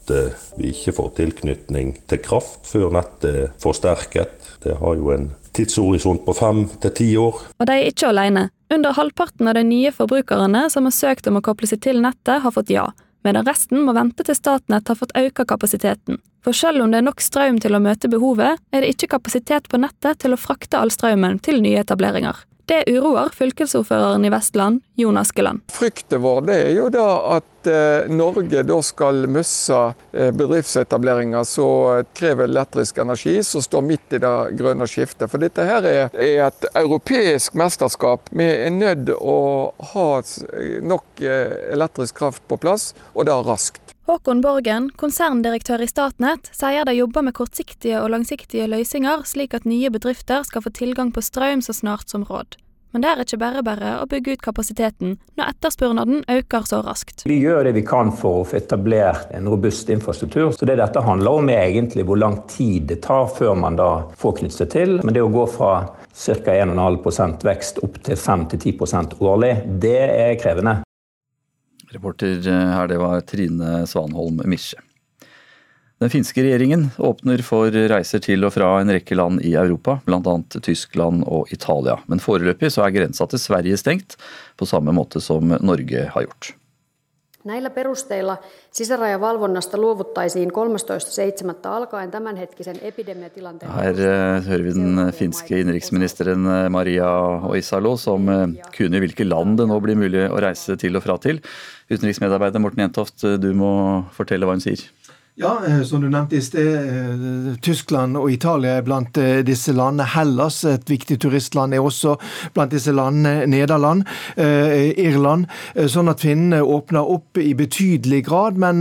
vi 0.57 0.71
ikke 0.71 0.93
får 0.97 1.13
tilknytning 1.19 1.95
til 2.09 2.21
kraft 2.23 2.67
før 2.69 2.93
nettet 2.95 3.39
er 3.45 3.55
forsterket. 3.61 4.51
Det 4.63 4.77
har 4.81 4.99
jo 4.99 5.11
en 5.13 5.29
tidshorisont 5.55 6.25
på 6.25 6.35
fem 6.35 6.65
til 6.83 6.93
ti 6.97 7.09
år. 7.17 7.41
Og 7.59 7.67
de 7.69 7.77
er 7.79 7.89
ikke 7.89 8.11
alene. 8.11 8.49
Under 8.73 8.95
halvparten 8.97 9.47
av 9.47 9.57
de 9.57 9.63
nye 9.67 9.91
forbrukerne 9.93 10.65
som 10.73 10.87
har 10.87 10.95
søkt 10.95 11.27
om 11.29 11.39
å 11.39 11.43
koble 11.45 11.69
seg 11.69 11.83
til 11.85 12.01
nettet, 12.03 12.41
har 12.41 12.53
fått 12.53 12.73
ja, 12.73 12.87
medan 13.25 13.45
resten 13.47 13.83
må 13.85 13.93
vente 13.97 14.25
til 14.25 14.37
Statnett 14.37 14.89
har 14.89 14.97
fått 14.99 15.15
økt 15.17 15.45
kapasiteten. 15.49 16.19
For 16.45 16.53
selv 16.53 16.83
om 16.83 16.91
det 16.93 16.99
er 17.01 17.07
nok 17.07 17.23
strøm 17.25 17.57
til 17.61 17.77
å 17.77 17.81
møte 17.81 18.09
behovet, 18.11 18.59
er 18.69 18.83
det 18.83 18.91
ikke 18.93 19.15
kapasitet 19.15 19.69
på 19.69 19.79
nettet 19.81 20.21
til 20.21 20.35
å 20.35 20.41
frakte 20.41 20.77
all 20.77 20.93
strømmen 20.93 21.39
til 21.45 21.61
nye 21.63 21.81
etableringer. 21.81 22.37
Det 22.65 22.83
uroer 22.87 23.29
fylkesordføreren 23.33 24.25
i 24.25 24.29
Vestland, 24.29 24.81
Jon 24.95 25.17
Askeland. 25.17 25.61
Frykten 25.71 26.21
vår 26.21 26.49
er 26.49 26.71
jo 26.73 26.87
da 26.89 27.05
at 27.35 27.69
eh, 27.69 28.07
Norge 28.09 28.63
da 28.65 28.79
skal 28.81 29.27
miste 29.29 29.77
eh, 30.11 30.31
bedriftsetableringer 30.33 31.45
som 31.45 32.01
krever 32.17 32.49
elektrisk 32.49 32.97
energi, 33.03 33.37
som 33.43 33.61
står 33.61 33.85
midt 33.85 34.17
i 34.17 34.21
det 34.23 34.33
grønne 34.57 34.89
skiftet. 34.89 35.29
For 35.29 35.41
dette 35.41 35.67
her 35.67 35.85
er, 35.85 36.09
et 36.15 36.67
europeisk 36.73 37.53
mesterskap. 37.53 38.33
Vi 38.33 38.49
er 38.49 38.73
nødt 38.73 39.13
å 39.13 39.37
ha 39.93 40.09
nok 40.81 41.21
eh, 41.21 41.69
elektrisk 41.75 42.17
kraft 42.17 42.47
på 42.49 42.57
plass, 42.65 42.93
og 43.13 43.29
det 43.29 43.37
raskt. 43.45 43.84
Håkon 44.05 44.41
Borgen, 44.41 44.91
konserndirektør 45.01 45.81
i 45.81 45.87
Statnett, 45.89 46.51
sier 46.53 46.85
de 46.85 46.93
jobber 46.93 47.23
med 47.25 47.33
kortsiktige 47.33 48.03
og 48.03 48.11
langsiktige 48.13 48.67
løsninger, 48.69 49.23
slik 49.25 49.55
at 49.57 49.65
nye 49.65 49.89
bedrifter 49.89 50.45
skal 50.45 50.61
få 50.61 50.69
tilgang 50.77 51.09
på 51.09 51.23
strøm 51.25 51.63
så 51.65 51.73
snart 51.73 52.13
som 52.13 52.21
råd. 52.29 52.59
Men 52.93 53.01
det 53.01 53.09
er 53.09 53.23
ikke 53.23 53.39
bare 53.41 53.63
bare 53.65 53.95
å 54.03 54.05
bygge 54.05 54.37
ut 54.37 54.45
kapasiteten 54.45 55.17
når 55.35 55.55
etterspørselen 55.55 56.21
øker 56.35 56.69
så 56.69 56.83
raskt. 56.85 57.25
Vi 57.25 57.41
gjør 57.41 57.65
det 57.65 57.73
vi 57.79 57.83
kan 57.89 58.13
for 58.13 58.43
å 58.43 58.45
få 58.45 58.61
etablert 58.61 59.33
en 59.33 59.49
robust 59.49 59.89
infrastruktur. 59.89 60.53
Så 60.53 60.69
det 60.69 60.77
dette 60.79 61.03
handler 61.03 61.41
om 61.41 61.49
er 61.49 61.65
egentlig 61.65 62.05
hvor 62.05 62.21
lang 62.21 62.43
tid 62.45 62.85
det 62.93 63.01
tar 63.09 63.25
før 63.33 63.57
man 63.57 63.81
da 63.81 63.89
får 64.21 64.37
knyttet 64.37 64.61
seg 64.61 64.73
til. 64.77 64.99
Men 65.01 65.17
det 65.17 65.25
å 65.25 65.33
gå 65.33 65.49
fra 65.57 65.75
ca. 66.13 66.59
1,5 66.61 67.39
vekst 67.49 67.83
opp 67.83 68.03
til 68.05 68.21
5-10 68.21 69.17
årlig, 69.17 69.55
det 69.81 70.01
er 70.05 70.37
krevende. 70.39 70.84
Reporter 71.95 72.41
her, 72.45 72.89
det 72.91 72.99
var 72.99 73.23
Trine 73.27 73.85
Svanholm 73.87 74.41
Misje. 74.45 74.81
Den 76.03 76.11
finske 76.11 76.43
regjeringen 76.43 76.89
åpner 76.99 77.39
for 77.45 77.71
reiser 77.71 78.19
til 78.19 78.43
og 78.43 78.51
fra 78.57 78.73
en 78.81 78.91
rekke 78.91 79.15
land 79.15 79.39
i 79.47 79.53
Europa, 79.55 80.01
bl.a. 80.03 80.35
Tyskland 80.59 81.23
og 81.23 81.53
Italia. 81.55 81.95
Men 82.11 82.19
foreløpig 82.19 82.73
så 82.75 82.83
er 82.83 82.93
grensa 82.97 83.27
til 83.31 83.39
Sverige 83.39 83.79
stengt, 83.79 84.17
på 84.59 84.67
samme 84.67 84.91
måte 84.95 85.23
som 85.23 85.55
Norge 85.55 86.09
har 86.11 86.27
gjort. 86.27 86.51
Näillä 87.45 87.69
perusteilla 87.69 88.37
sisärajavalvonnasta 88.71 89.77
luovuttaisiin 89.77 90.51
13.7. 90.51 91.69
alkaen 91.69 92.11
tämänhetkisen 92.11 92.75
epidemiatilanteen 92.81 93.71
Her 93.71 93.99
eh, 93.99 94.47
hører 94.47 94.63
vi 94.63 94.73
den 94.73 95.13
finske 95.13 95.59
innenriksministeren 95.59 96.45
eh, 96.45 96.69
Maria 96.69 97.09
Oisalo 97.45 97.97
som 97.97 98.25
kunne 98.25 98.65
kunngjør 98.77 99.05
hvilke 99.05 99.29
land 99.29 99.59
det 99.61 99.69
nå 99.69 99.77
blir 99.79 99.95
mulig 99.95 100.25
å 100.25 100.41
reise 100.41 100.73
til 100.81 100.97
og 100.97 101.05
fra 101.05 101.19
til. 101.21 101.41
Utenriksmedarbeider 101.89 102.59
Morten 102.59 102.81
Jentoft, 102.81 103.21
du 103.21 103.51
må 103.53 103.71
fortelle 104.17 104.49
hva 104.49 104.57
hun 104.57 104.65
sier. 104.65 104.81
Ja, 105.37 105.61
eh, 105.67 105.81
som 105.83 106.01
du 106.01 106.09
nevnte 106.09 106.35
i 106.35 106.41
sted, 106.41 106.75
eh, 106.75 107.55
Tyskland 107.61 108.15
og 108.15 108.29
Italia 108.31 108.77
er 108.77 108.85
blant 108.87 109.17
eh, 109.19 109.41
disse 109.43 109.73
landene. 109.75 110.05
Hellas, 110.13 110.61
et 110.63 110.87
viktig 110.87 111.17
turistland, 111.19 111.75
er 111.75 111.83
også 111.83 112.13
blant 112.55 112.71
disse 112.71 112.93
landene. 112.95 113.43
Nederland, 113.51 114.05
Irland. 114.37 115.49
Sånn 115.91 116.07
at 116.07 116.23
finnene 116.23 116.61
åpner 116.63 117.11
opp 117.11 117.35
i 117.41 117.51
betydelig 117.57 118.21
grad, 118.29 118.55
men 118.61 118.79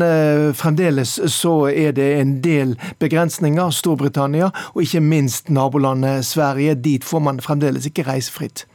fremdeles 0.55 1.17
så 1.33 1.57
er 1.73 1.95
det 1.97 2.09
en 2.21 2.37
del 2.45 2.77
begrensninger. 3.03 3.75
Storbritannia 3.75 4.53
og 4.75 4.83
ikke 4.85 5.03
minst 5.03 5.51
nabolandet 5.51 6.23
Sverige. 6.29 6.79
Dit 6.79 7.07
får 7.09 7.25
man 7.31 7.43
fremdeles 7.43 7.91
ikke 7.91 8.07
reise 8.07 8.35
fritt. 8.35 8.67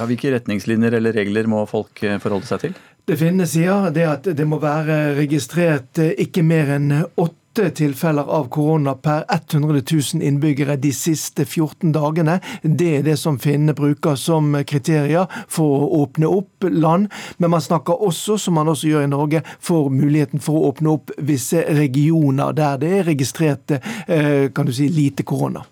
Ja, 0.00 0.08
hvilke 0.10 0.34
retningslinjer 0.34 0.98
eller 0.98 1.14
regler 1.14 1.50
må 1.50 1.62
folk 1.70 2.02
forholde 2.02 2.50
seg 2.50 2.66
til? 2.66 2.80
Det 3.10 3.16
finnes, 3.16 3.56
ja. 3.56 3.90
Det 3.90 4.04
at 4.06 4.26
det 4.38 4.44
må 4.46 4.60
være 4.62 5.16
registrert 5.16 5.98
eh, 5.98 6.12
ikke 6.22 6.44
mer 6.46 6.68
enn 6.76 6.92
åtte 7.18 7.64
tilfeller 7.74 8.28
av 8.30 8.44
korona 8.54 8.92
per 9.02 9.24
100 9.34 9.80
000 9.82 10.22
innbyggere 10.28 10.76
de 10.78 10.92
siste 10.94 11.42
14 11.42 11.90
dagene. 11.96 12.36
Det 12.62 12.92
er 13.00 13.02
det 13.08 13.16
som 13.18 13.40
finnene 13.42 13.74
bruker 13.74 14.14
som 14.14 14.54
kriterier 14.62 15.26
for 15.50 15.88
å 15.88 16.04
åpne 16.04 16.30
opp 16.30 16.68
land. 16.70 17.10
Men 17.42 17.50
man 17.56 17.66
snakker 17.66 17.98
også, 17.98 18.38
som 18.38 18.54
man 18.60 18.70
også 18.70 18.92
gjør 18.92 19.08
i 19.08 19.10
Norge, 19.10 19.42
for 19.58 19.90
muligheten 19.90 20.38
for 20.46 20.60
å 20.60 20.70
åpne 20.70 20.94
opp 20.94 21.10
visse 21.18 21.66
regioner 21.66 22.54
der 22.54 22.78
det 22.78 22.94
er 23.00 23.10
registrert 23.10 23.74
eh, 23.74 24.54
kan 24.54 24.70
du 24.70 24.76
si, 24.76 24.86
lite 24.86 25.26
korona 25.26 25.66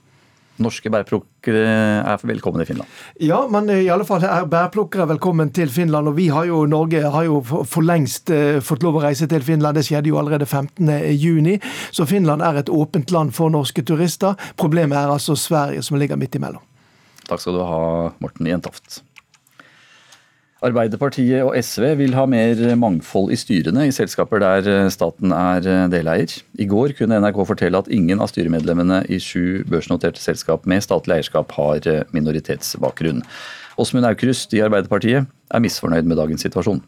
norske 0.62 0.90
bærplukkere 0.92 1.64
er 2.02 2.22
velkommen 2.26 2.62
i 2.62 2.66
Finland? 2.68 2.88
Ja, 3.24 3.40
men 3.50 3.70
i 3.72 3.88
alle 3.92 4.06
fall 4.08 4.24
er 4.26 4.46
bærplukkere 4.50 5.08
velkommen 5.12 5.52
til 5.54 5.70
Finland. 5.72 6.10
Og 6.10 6.16
vi 6.18 6.28
har 6.34 6.48
jo, 6.48 6.64
Norge 6.70 7.02
har 7.14 7.26
jo 7.28 7.40
for 7.42 7.86
lengst 7.86 8.32
uh, 8.34 8.58
fått 8.64 8.86
lov 8.86 8.98
å 8.98 9.04
reise 9.06 9.28
til 9.30 9.44
Finland. 9.46 9.78
Det 9.78 9.86
skjedde 9.88 10.12
jo 10.12 10.20
allerede 10.20 10.48
15.6. 10.48 11.70
Så 11.94 12.08
Finland 12.08 12.44
er 12.44 12.62
et 12.62 12.72
åpent 12.72 13.14
land 13.14 13.34
for 13.36 13.52
norske 13.54 13.84
turister. 13.86 14.38
Problemet 14.58 14.98
er 14.98 15.12
altså 15.12 15.36
Sverige, 15.38 15.84
som 15.86 15.98
ligger 16.00 16.20
midt 16.20 16.38
imellom. 16.38 16.64
Takk 17.28 17.42
skal 17.42 17.58
du 17.58 17.64
ha, 17.66 17.82
Morten 18.24 18.48
Jentoft. 18.48 19.02
Arbeiderpartiet 20.58 21.44
og 21.46 21.52
SV 21.54 21.84
vil 22.00 22.16
ha 22.18 22.24
mer 22.26 22.58
mangfold 22.80 23.30
i 23.30 23.38
styrene 23.38 23.84
i 23.86 23.92
selskaper 23.94 24.42
der 24.42 24.66
eh, 24.66 24.88
staten 24.90 25.30
er 25.30 25.62
eh, 25.62 25.84
deleier. 25.92 26.32
I 26.58 26.66
går 26.66 26.96
kunne 26.98 27.20
NRK 27.22 27.38
fortelle 27.46 27.78
at 27.78 27.90
ingen 27.94 28.18
av 28.18 28.32
styremedlemmene 28.32 29.04
i 29.06 29.20
sju 29.22 29.62
børsnoterte 29.70 30.18
selskap 30.18 30.66
med 30.66 30.82
statlig 30.82 31.20
eierskap 31.20 31.54
har 31.54 31.86
eh, 31.86 32.02
minoritetsbakgrunn. 32.10 33.22
Åsmund 33.78 34.10
Aukrust 34.10 34.56
i 34.58 34.64
Arbeiderpartiet 34.66 35.30
er 35.30 35.62
misfornøyd 35.62 36.10
med 36.10 36.18
dagens 36.18 36.42
situasjon. 36.42 36.82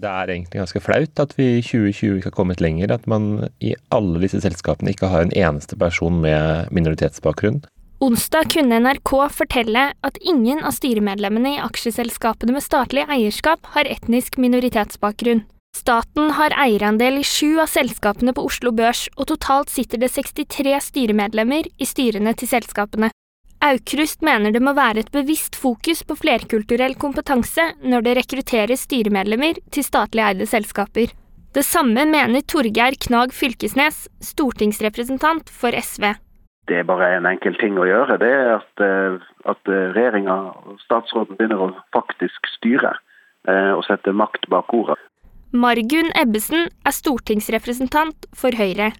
Det 0.00 0.08
er 0.08 0.32
egentlig 0.32 0.62
ganske 0.62 0.80
flaut 0.82 1.20
at 1.20 1.36
vi 1.36 1.50
i 1.58 1.62
2020 1.62 2.16
ikke 2.22 2.32
har 2.32 2.38
kommet 2.40 2.64
lenger. 2.64 2.96
At 2.96 3.04
man 3.10 3.50
i 3.60 3.76
alle 3.92 4.24
disse 4.24 4.40
selskapene 4.40 4.96
ikke 4.96 5.12
har 5.12 5.28
en 5.28 5.36
eneste 5.36 5.76
person 5.76 6.22
med 6.24 6.72
minoritetsbakgrunn. 6.72 7.60
Onsdag 8.04 8.50
kunne 8.52 8.76
NRK 8.82 9.10
fortelle 9.32 9.82
at 10.04 10.16
ingen 10.20 10.58
av 10.60 10.74
styremedlemmene 10.76 11.54
i 11.54 11.60
aksjeselskapene 11.64 12.52
med 12.52 12.60
statlig 12.60 13.06
eierskap 13.08 13.70
har 13.72 13.88
etnisk 13.88 14.34
minoritetsbakgrunn. 14.44 15.40
Staten 15.78 16.34
har 16.36 16.52
eierandel 16.66 17.22
i 17.22 17.24
sju 17.24 17.62
av 17.62 17.70
selskapene 17.72 18.34
på 18.36 18.44
Oslo 18.44 18.74
Børs, 18.76 19.06
og 19.16 19.30
totalt 19.30 19.72
sitter 19.72 20.02
det 20.02 20.10
63 20.12 20.74
styremedlemmer 20.84 21.70
i 21.80 21.88
styrene 21.88 22.34
til 22.36 22.50
selskapene. 22.50 23.08
Aukrust 23.64 24.20
mener 24.20 24.52
det 24.52 24.60
må 24.60 24.74
være 24.76 25.06
et 25.06 25.14
bevisst 25.14 25.56
fokus 25.56 26.04
på 26.04 26.18
flerkulturell 26.26 26.98
kompetanse 27.00 27.70
når 27.80 28.04
det 28.04 28.16
rekrutteres 28.18 28.84
styremedlemmer 28.84 29.62
til 29.72 29.86
statlig 29.86 30.26
eide 30.26 30.50
selskaper. 30.50 31.08
Det 31.56 31.64
samme 31.64 32.04
mener 32.10 32.44
Torgeir 32.44 32.98
Knag 33.00 33.32
Fylkesnes, 33.32 34.04
stortingsrepresentant 34.20 35.48
for 35.48 35.72
SV 35.72 36.12
det 36.68 36.80
er 36.80 36.86
bare 36.88 37.10
en 37.16 37.26
enkel 37.28 37.56
ting 37.60 37.76
å 37.78 37.86
gjøre. 37.88 38.18
Det 38.20 38.30
er 38.30 38.52
at, 38.56 38.84
eh, 38.84 39.18
at 39.50 39.68
regjeringa 39.68 40.36
og 40.50 40.78
statsråden 40.84 41.36
begynner 41.36 41.60
å 41.60 41.72
faktisk 41.96 42.48
styre 42.56 42.94
eh, 43.48 43.72
og 43.74 43.84
sette 43.88 44.14
makt 44.16 44.48
bak 44.52 44.72
ordet. 44.76 44.98
Margunn 45.54 46.10
Ebbesen 46.18 46.70
er 46.86 46.94
stortingsrepresentant 46.94 48.26
for 48.34 48.56
Høyre. 48.58 48.90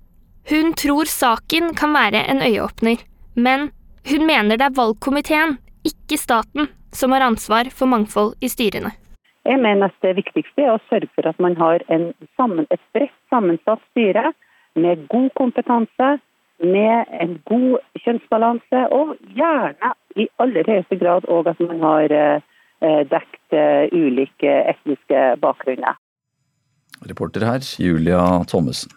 Hun 0.50 0.74
tror 0.76 1.08
saken 1.08 1.72
kan 1.74 1.96
være 1.96 2.20
en 2.30 2.44
øyeåpner, 2.44 3.00
men 3.34 3.70
hun 4.10 4.26
mener 4.28 4.60
det 4.60 4.68
er 4.68 4.76
valgkomiteen, 4.76 5.56
ikke 5.88 6.20
staten, 6.20 6.68
som 6.92 7.16
har 7.16 7.24
ansvar 7.24 7.72
for 7.72 7.90
mangfold 7.90 8.36
i 8.44 8.50
styrene. 8.52 8.92
Jeg 9.44 9.60
mener 9.60 9.88
at 9.88 9.96
det 10.04 10.14
viktigste 10.20 10.62
er 10.62 10.76
å 10.76 10.82
sørge 10.90 11.10
for 11.16 11.26
at 11.28 11.40
man 11.42 11.56
har 11.56 11.82
sammen, 12.36 12.68
et 12.70 12.84
bredt 12.94 13.16
sammensatt 13.32 13.82
styre 13.90 14.30
med 14.76 15.08
god 15.08 15.32
kompetanse, 15.40 16.14
med 16.68 17.12
en 17.20 17.36
god 17.48 18.02
kjønnsbalanse, 18.04 18.82
og 18.94 19.14
gjerne 19.36 19.92
i 20.20 20.28
aller 20.42 20.68
høyeste 20.70 20.98
grad 21.00 21.28
òg 21.30 21.50
at 21.52 21.62
man 21.64 21.80
har 21.84 22.14
eh, 22.14 23.02
dekt 23.10 23.56
eh, 23.56 23.86
ulike 23.92 24.58
etniske 24.74 25.22
bakgrunner. 25.42 25.98
Reporter 27.04 27.44
her, 27.44 27.64
Julia 27.78 28.20
Thommessen. 28.48 28.92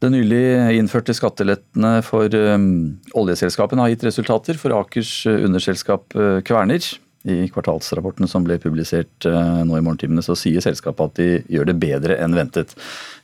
Det 0.00 0.08
nylig 0.14 0.78
innførte 0.78 1.12
skattelettene 1.12 1.98
for 2.06 2.32
oljeselskapene 2.32 3.84
har 3.84 3.90
gitt 3.92 4.06
resultater 4.06 4.56
for 4.56 4.72
Akers 4.72 5.26
underselskap 5.28 6.16
Kverner. 6.48 6.86
I 7.28 7.50
kvartalsrapporten 7.52 8.28
som 8.30 8.46
ble 8.46 8.56
publisert 8.62 9.26
eh, 9.28 9.60
nå 9.68 9.76
i 9.76 9.84
morgentimene, 9.84 10.24
så 10.24 10.36
sier 10.38 10.64
selskapet 10.64 11.10
at 11.10 11.18
de 11.20 11.28
gjør 11.52 11.68
det 11.68 11.76
bedre 11.82 12.16
enn 12.16 12.36
ventet. 12.36 12.72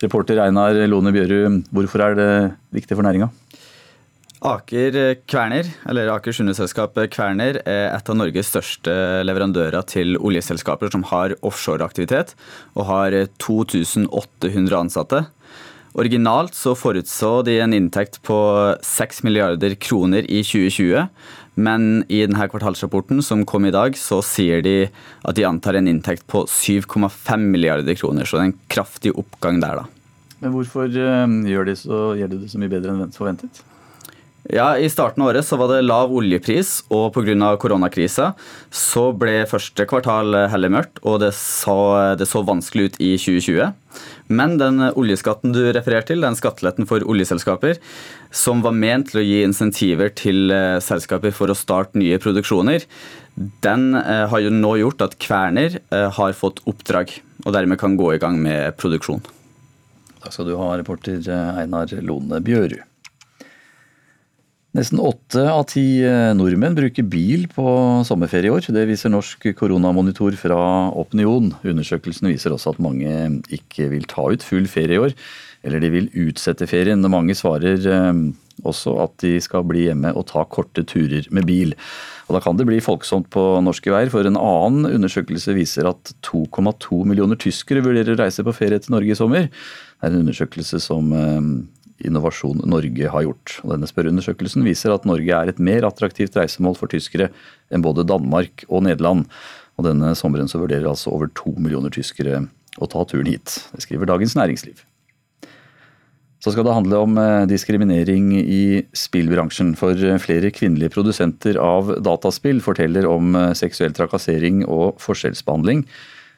Reporter 0.02 0.42
Einar 0.44 0.76
Lone 0.90 1.14
Bjørud, 1.16 1.62
hvorfor 1.72 2.04
er 2.04 2.18
det 2.18 2.30
viktig 2.76 2.98
for 2.98 3.08
næringa? 3.08 3.30
Aker 4.44 5.16
Kverner, 5.24 5.70
eller 5.88 6.10
Aker 6.12 6.36
underselskap 6.42 6.98
Kverner, 7.08 7.62
er 7.64 7.86
et 7.88 8.10
av 8.12 8.18
Norges 8.18 8.50
største 8.52 8.92
leverandører 9.24 9.86
til 9.88 10.18
oljeselskaper 10.20 10.92
som 10.92 11.06
har 11.08 11.32
offshoreaktivitet, 11.40 12.34
og 12.76 12.86
har 12.90 13.16
2800 13.40 14.76
ansatte. 14.76 15.24
Originalt 15.96 16.52
så 16.52 16.74
forutså 16.76 17.40
de 17.46 17.56
en 17.64 17.72
inntekt 17.72 18.20
på 18.28 18.36
6 18.84 19.22
milliarder 19.24 19.72
kroner 19.80 20.28
i 20.28 20.42
2020, 20.44 21.06
men 21.56 22.04
i 22.12 22.22
denne 22.26 22.48
kvartalsrapporten 22.52 23.22
som 23.24 23.44
kom 23.48 23.64
i 23.68 23.74
dag, 23.74 23.96
så 23.96 24.20
sier 24.24 24.60
de 24.64 24.76
at 25.24 25.36
de 25.38 25.46
antar 25.48 25.78
en 25.78 25.88
inntekt 25.88 26.26
på 26.30 26.44
7,5 26.44 27.46
milliarder 27.48 27.96
kroner. 27.96 28.28
Så 28.28 28.36
det 28.36 28.44
er 28.44 28.50
en 28.50 28.58
kraftig 28.72 29.14
oppgang 29.16 29.62
der, 29.64 29.82
da. 29.82 29.86
Men 30.44 30.52
hvorfor 30.52 30.92
eh, 30.92 31.38
gjør 31.48 31.70
de, 31.70 31.78
så, 31.80 32.02
gjør 32.18 32.34
de 32.34 32.42
det 32.42 32.52
så 32.52 32.60
mye 32.60 32.72
bedre 32.72 32.92
enn 32.92 33.16
forventet? 33.16 33.64
Ja, 34.52 34.76
I 34.78 34.86
starten 34.90 35.24
av 35.24 35.32
året 35.32 35.46
så 35.46 35.56
var 35.58 35.72
det 35.72 35.82
lav 35.82 36.12
oljepris, 36.14 36.84
og 36.94 37.08
pga. 37.16 37.56
koronakrisa 37.58 38.32
så 38.70 39.08
ble 39.10 39.40
første 39.50 39.86
kvartal 39.90 40.36
heller 40.52 40.70
mørkt, 40.70 41.00
og 41.02 41.18
det 41.24 41.32
så, 41.34 42.14
det 42.18 42.28
så, 42.30 42.44
vanskelig 42.46 42.84
ut 42.86 43.00
i 43.02 43.16
2020. 43.18 43.72
Men 44.26 44.56
den 44.58 44.80
oljeskatten 44.88 45.52
du 45.54 45.60
refererer 45.70 46.06
til, 46.08 46.24
den 46.24 46.36
skatteletten 46.38 46.88
for 46.88 47.04
oljeselskaper, 47.06 47.78
som 48.34 48.64
var 48.64 48.74
ment 48.74 49.12
til 49.12 49.22
å 49.22 49.26
gi 49.26 49.38
insentiver 49.46 50.10
til 50.18 50.50
eh, 50.54 50.78
selskaper 50.82 51.34
for 51.36 51.52
å 51.52 51.58
starte 51.58 51.98
nye 52.00 52.18
produksjoner, 52.22 52.88
den 53.62 53.88
eh, 54.00 54.24
har 54.32 54.42
jo 54.42 54.50
nå 54.50 54.74
gjort 54.82 55.06
at 55.06 55.16
Kverner 55.22 55.78
eh, 55.78 56.08
har 56.18 56.36
fått 56.36 56.64
oppdrag, 56.66 57.14
og 57.44 57.54
dermed 57.54 57.78
kan 57.80 57.94
gå 57.98 58.14
i 58.14 58.20
gang 58.22 58.40
med 58.42 58.74
produksjon. 58.80 59.22
Takk 60.24 60.34
skal 60.34 60.50
du 60.50 60.56
ha, 60.58 60.72
reporter 60.80 61.22
Einar 61.62 61.92
Lone 62.02 62.42
Bjørud. 62.42 62.82
Nesten 64.76 65.00
åtte 65.00 65.40
av 65.48 65.62
ti 65.70 66.02
eh, 66.04 66.34
nordmenn 66.36 66.74
bruker 66.76 67.06
bil 67.08 67.46
på 67.48 67.64
sommerferie 68.04 68.50
i 68.50 68.52
år. 68.52 68.66
Det 68.76 68.82
viser 68.90 69.12
Norsk 69.12 69.46
koronamonitor 69.56 70.36
fra 70.36 70.58
Opinion. 71.00 71.54
Undersøkelsen 71.64 72.28
viser 72.28 72.52
også 72.52 72.74
at 72.74 72.82
mange 72.84 73.12
ikke 73.56 73.88
vil 73.94 74.04
ta 74.10 74.26
ut 74.34 74.44
full 74.44 74.66
ferie 74.68 74.98
i 74.98 75.00
år, 75.00 75.14
eller 75.64 75.80
de 75.80 75.92
vil 75.94 76.10
utsette 76.26 76.68
ferien. 76.68 77.00
Mange 77.08 77.36
svarer 77.38 77.88
eh, 77.88 78.20
også 78.68 78.98
at 79.06 79.16
de 79.24 79.38
skal 79.40 79.64
bli 79.64 79.86
hjemme 79.86 80.12
og 80.12 80.28
ta 80.28 80.44
korte 80.44 80.84
turer 80.84 81.24
med 81.32 81.48
bil. 81.48 81.72
Og 82.26 82.36
Da 82.36 82.42
kan 82.44 82.58
det 82.58 82.66
bli 82.68 82.82
folksomt 82.82 83.30
på 83.32 83.46
norske 83.64 83.92
veier, 83.94 84.10
for 84.12 84.28
en 84.28 84.36
annen 84.36 84.90
undersøkelse 84.90 85.56
viser 85.56 85.88
at 85.88 86.12
2,2 86.26 87.00
millioner 87.06 87.40
tyskere 87.40 87.84
vurderer 87.86 88.12
å 88.12 88.20
reise 88.20 88.44
på 88.44 88.52
ferie 88.56 88.82
til 88.82 88.92
Norge 88.98 89.14
i 89.14 89.16
sommer. 89.16 89.48
Det 89.48 90.04
er 90.04 90.12
en 90.12 90.20
undersøkelse 90.26 90.82
som 90.84 91.16
eh, 91.16 91.50
Innovasjon 92.04 92.64
Norge 92.68 93.12
har 93.12 93.24
gjort. 93.24 93.58
Og 93.64 93.72
denne 93.74 93.88
spørreundersøkelsen 93.88 94.66
viser 94.66 94.94
at 94.94 95.06
Norge 95.08 95.32
er 95.32 95.52
et 95.52 95.62
mer 95.62 95.86
attraktivt 95.88 96.36
reisemål 96.36 96.76
for 96.78 96.92
tyskere 96.92 97.30
enn 97.72 97.84
både 97.84 98.06
Danmark 98.08 98.66
og 98.68 98.84
Nederland. 98.88 99.24
Og 99.76 99.88
denne 99.88 100.12
sommeren 100.18 100.50
så 100.50 100.60
vurderer 100.60 100.88
altså 100.90 101.12
over 101.14 101.30
to 101.36 101.54
millioner 101.56 101.92
tyskere 101.92 102.44
å 102.76 102.88
ta 102.90 103.04
turen 103.08 103.30
hit. 103.30 103.58
Det 103.72 103.84
skriver 103.84 104.08
Dagens 104.08 104.36
Næringsliv. 104.36 104.84
Så 106.46 106.52
skal 106.52 106.66
det 106.68 106.74
handle 106.76 106.98
om 107.02 107.16
eh, 107.18 107.46
diskriminering 107.50 108.28
i 108.38 108.84
spillbransjen. 108.94 109.72
For 109.78 109.96
eh, 109.96 110.20
flere 110.22 110.52
kvinnelige 110.54 110.92
produsenter 110.94 111.56
av 111.58 111.94
dataspill 112.04 112.60
forteller 112.62 113.08
om 113.08 113.34
eh, 113.34 113.54
seksuell 113.58 113.96
trakassering 113.96 114.60
og 114.68 115.00
forskjellsbehandling. 115.02 115.82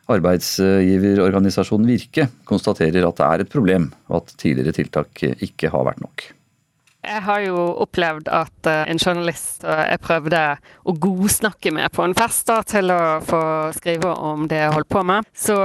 Arbeidsgiverorganisasjonen 0.09 1.91
Virke 1.91 2.29
konstaterer 2.49 3.05
at 3.09 3.21
det 3.21 3.29
er 3.29 3.45
et 3.45 3.53
problem, 3.53 3.91
og 4.09 4.23
at 4.23 4.35
tidligere 4.41 4.77
tiltak 4.77 5.23
ikke 5.45 5.71
har 5.75 5.89
vært 5.91 6.03
nok. 6.05 6.31
Jeg 7.09 7.23
har 7.25 7.41
jo 7.45 7.61
opplevd 7.85 8.27
at 8.35 8.69
uh, 8.69 8.83
en 8.91 8.99
journalist 8.99 9.63
jeg 9.63 10.01
prøvde 10.03 10.41
å 10.59 10.95
godsnakke 10.99 11.71
med 11.73 11.93
på 11.95 12.03
en 12.05 12.17
fest 12.19 12.49
da, 12.51 12.59
til 12.67 12.91
å 12.93 13.21
få 13.25 13.41
skrive 13.77 14.11
om 14.11 14.49
det 14.51 14.59
jeg 14.59 14.75
holdt 14.75 14.91
på 14.93 15.05
med, 15.07 15.29
så 15.37 15.57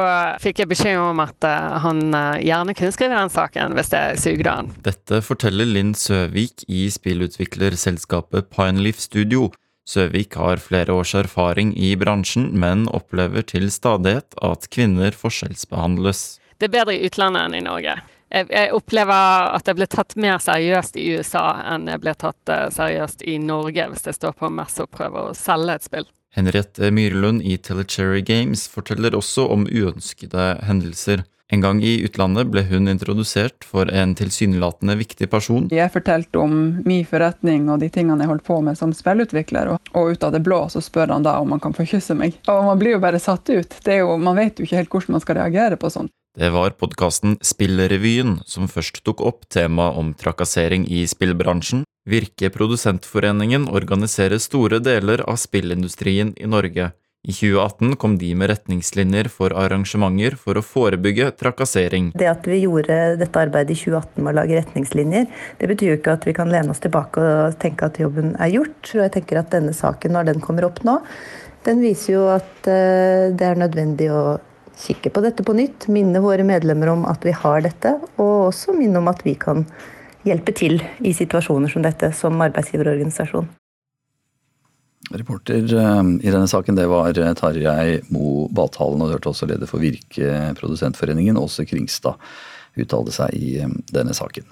fikk 0.43 0.61
jeg 0.61 0.71
beskjed 0.71 1.01
om 1.01 1.23
at 1.23 1.49
han 1.83 2.05
gjerne 2.43 2.77
kunne 2.77 2.93
skrive 2.95 3.17
den 3.17 3.33
saken 3.33 3.75
hvis 3.79 3.91
jeg 3.95 4.21
sugde 4.21 4.55
han. 4.59 4.71
Dette 4.85 5.23
forteller 5.25 5.67
Linn 5.67 5.95
Søvik 5.97 6.67
i 6.69 6.85
spillutviklerselskapet 6.93 8.53
Pineleaf 8.53 9.01
Studio. 9.01 9.49
Søvik 9.89 10.37
har 10.39 10.61
flere 10.63 10.95
års 10.95 11.11
erfaring 11.17 11.73
i 11.75 11.91
bransjen, 11.99 12.53
men 12.55 12.87
opplever 12.87 13.43
til 13.43 13.67
stadighet 13.71 14.37
at 14.41 14.69
kvinner 14.71 15.11
forskjellsbehandles. 15.11 16.25
Det 16.57 16.69
er 16.69 16.75
bedre 16.77 16.95
i 16.95 17.07
utlandet 17.09 17.49
enn 17.49 17.59
i 17.59 17.65
Norge 17.65 17.97
jeg, 18.33 18.69
opplever 18.73 19.53
at 19.53 19.67
jeg 19.67 19.77
blir 19.77 19.89
tatt 19.91 20.15
mer 20.17 20.41
seriøst 20.41 20.97
i 20.97 21.05
USA 21.17 21.45
enn 21.73 21.87
jeg 21.91 22.01
blir 22.01 22.17
tatt 22.17 22.51
uh, 22.51 22.67
seriøst 22.73 23.25
i 23.29 23.37
Norge 23.41 23.87
hvis 23.91 24.07
jeg 24.09 24.17
står 24.17 24.35
på 24.39 24.49
messe 24.53 24.85
og 24.85 24.93
prøver 24.93 25.29
å 25.29 25.37
selge 25.37 25.77
et 25.77 25.87
spill. 25.87 26.07
Henriette 26.33 26.89
Myrlund 26.91 27.43
i 27.45 27.57
Telecherry 27.61 28.23
Games 28.25 28.65
forteller 28.67 29.13
også 29.13 29.45
om 29.53 29.67
uønskede 29.69 30.47
hendelser. 30.65 31.21
En 31.53 31.61
gang 31.61 31.83
i 31.85 31.99
utlandet 32.01 32.49
ble 32.49 32.63
hun 32.65 32.89
introdusert 32.89 33.65
for 33.67 33.85
en 33.93 34.15
tilsynelatende 34.17 34.95
viktig 34.97 35.27
person. 35.29 35.67
Jeg 35.69 35.91
fortalte 35.93 36.41
om 36.41 36.55
min 36.87 37.05
forretning 37.05 37.67
og 37.69 37.83
de 37.83 37.91
tingene 37.93 38.25
jeg 38.25 38.31
holdt 38.31 38.47
på 38.47 38.57
med 38.65 38.79
som 38.79 38.95
spillutvikler, 38.95 39.75
og, 39.75 39.93
ut 39.93 40.25
av 40.25 40.33
det 40.33 40.41
blå 40.47 40.63
så 40.73 40.81
spør 40.81 41.13
han 41.13 41.27
da 41.27 41.35
om 41.43 41.53
han 41.53 41.61
kan 41.61 41.77
få 41.77 41.85
kysse 41.91 42.17
meg. 42.17 42.39
Og 42.49 42.65
man 42.71 42.81
blir 42.81 42.95
jo 42.95 43.03
bare 43.03 43.21
satt 43.21 43.53
ut. 43.53 43.77
Jo, 43.85 44.17
man 44.17 44.39
vet 44.41 44.57
jo 44.57 44.65
ikke 44.65 44.81
helt 44.81 44.93
hvordan 44.95 45.19
man 45.19 45.25
skal 45.27 45.41
reagere 45.43 45.77
på 45.77 45.93
sånt. 45.93 46.09
Det 46.33 46.49
var 46.49 46.73
podkasten 46.81 47.35
Spillrevyen 47.45 48.39
som 48.49 48.65
først 48.65 49.03
tok 49.05 49.19
opp 49.21 49.43
temaet 49.53 49.99
om 50.01 50.07
trakassering 50.17 50.87
i 50.89 51.03
spillbransjen. 51.05 51.83
Virke 52.09 52.49
Produsentforeningen 52.49 53.67
organiserer 53.69 54.41
store 54.41 54.79
deler 54.81 55.21
av 55.29 55.37
spillindustrien 55.37 56.31
i 56.33 56.47
Norge. 56.49 56.87
I 57.23 57.35
2018 57.37 57.93
kom 58.01 58.15
de 58.17 58.31
med 58.35 58.49
retningslinjer 58.49 59.29
for 59.31 59.53
arrangementer 59.53 60.33
for 60.41 60.57
å 60.57 60.63
forebygge 60.65 61.27
trakassering. 61.37 62.07
Det 62.17 62.31
at 62.31 62.49
vi 62.49 62.63
gjorde 62.63 62.97
dette 63.21 63.43
arbeidet 63.45 63.77
i 63.77 63.83
2018 63.83 64.25
med 64.25 64.33
å 64.33 64.37
lage 64.39 64.57
retningslinjer, 64.57 65.27
det 65.61 65.69
betyr 65.69 65.91
jo 65.91 65.99
ikke 65.99 66.15
at 66.17 66.25
vi 66.27 66.33
kan 66.39 66.49
lene 66.49 66.73
oss 66.73 66.81
tilbake 66.81 67.21
og 67.21 67.59
tenke 67.61 67.91
at 67.91 68.01
jobben 68.01 68.33
er 68.41 68.55
gjort. 68.55 68.81
Og 68.89 69.05
jeg 69.05 69.13
tenker 69.19 69.43
at 69.43 69.53
denne 69.53 69.75
saken, 69.77 70.17
når 70.17 70.33
den 70.33 70.41
kommer 70.41 70.65
opp 70.65 70.81
nå, 70.81 70.97
den 71.69 71.85
viser 71.85 72.17
jo 72.17 72.25
at 72.33 72.67
eh, 72.73 73.29
det 73.37 73.53
er 73.53 73.61
nødvendig 73.61 74.09
å 74.09 74.23
kikke 74.79 75.11
på 75.13 75.23
dette 75.23 75.45
på 75.45 75.55
nytt, 75.57 75.87
minne 75.91 76.21
våre 76.23 76.45
medlemmer 76.47 76.91
om 76.93 77.03
at 77.09 77.25
vi 77.25 77.33
har 77.35 77.63
dette, 77.65 77.95
og 78.17 78.49
også 78.49 78.75
minne 78.77 79.01
om 79.01 79.09
at 79.11 79.21
vi 79.25 79.35
kan 79.39 79.65
hjelpe 80.27 80.55
til 80.55 80.79
i 81.03 81.11
situasjoner 81.15 81.71
som 81.71 81.83
dette, 81.85 82.11
som 82.15 82.41
arbeidsgiverorganisasjon. 82.45 83.49
Reporter 85.11 85.67
eh, 85.67 86.01
i 86.23 86.31
denne 86.31 86.47
saken 86.47 86.77
det 86.79 86.87
var 86.87 87.17
eh, 87.19 87.33
Tarjei 87.35 87.99
Mo 88.15 88.47
Bathalen, 88.55 89.03
og 89.03 89.11
du 89.11 89.17
hørte 89.17 89.33
også 89.33 89.49
leder 89.49 89.69
for 89.69 89.83
Virke 89.83 90.53
Produsentforeningen, 90.59 91.37
Åse 91.37 91.67
Kringstad, 91.67 92.21
uttalte 92.79 93.13
seg 93.15 93.35
i 93.35 93.57
eh, 93.61 93.79
denne 93.91 94.15
saken. 94.15 94.47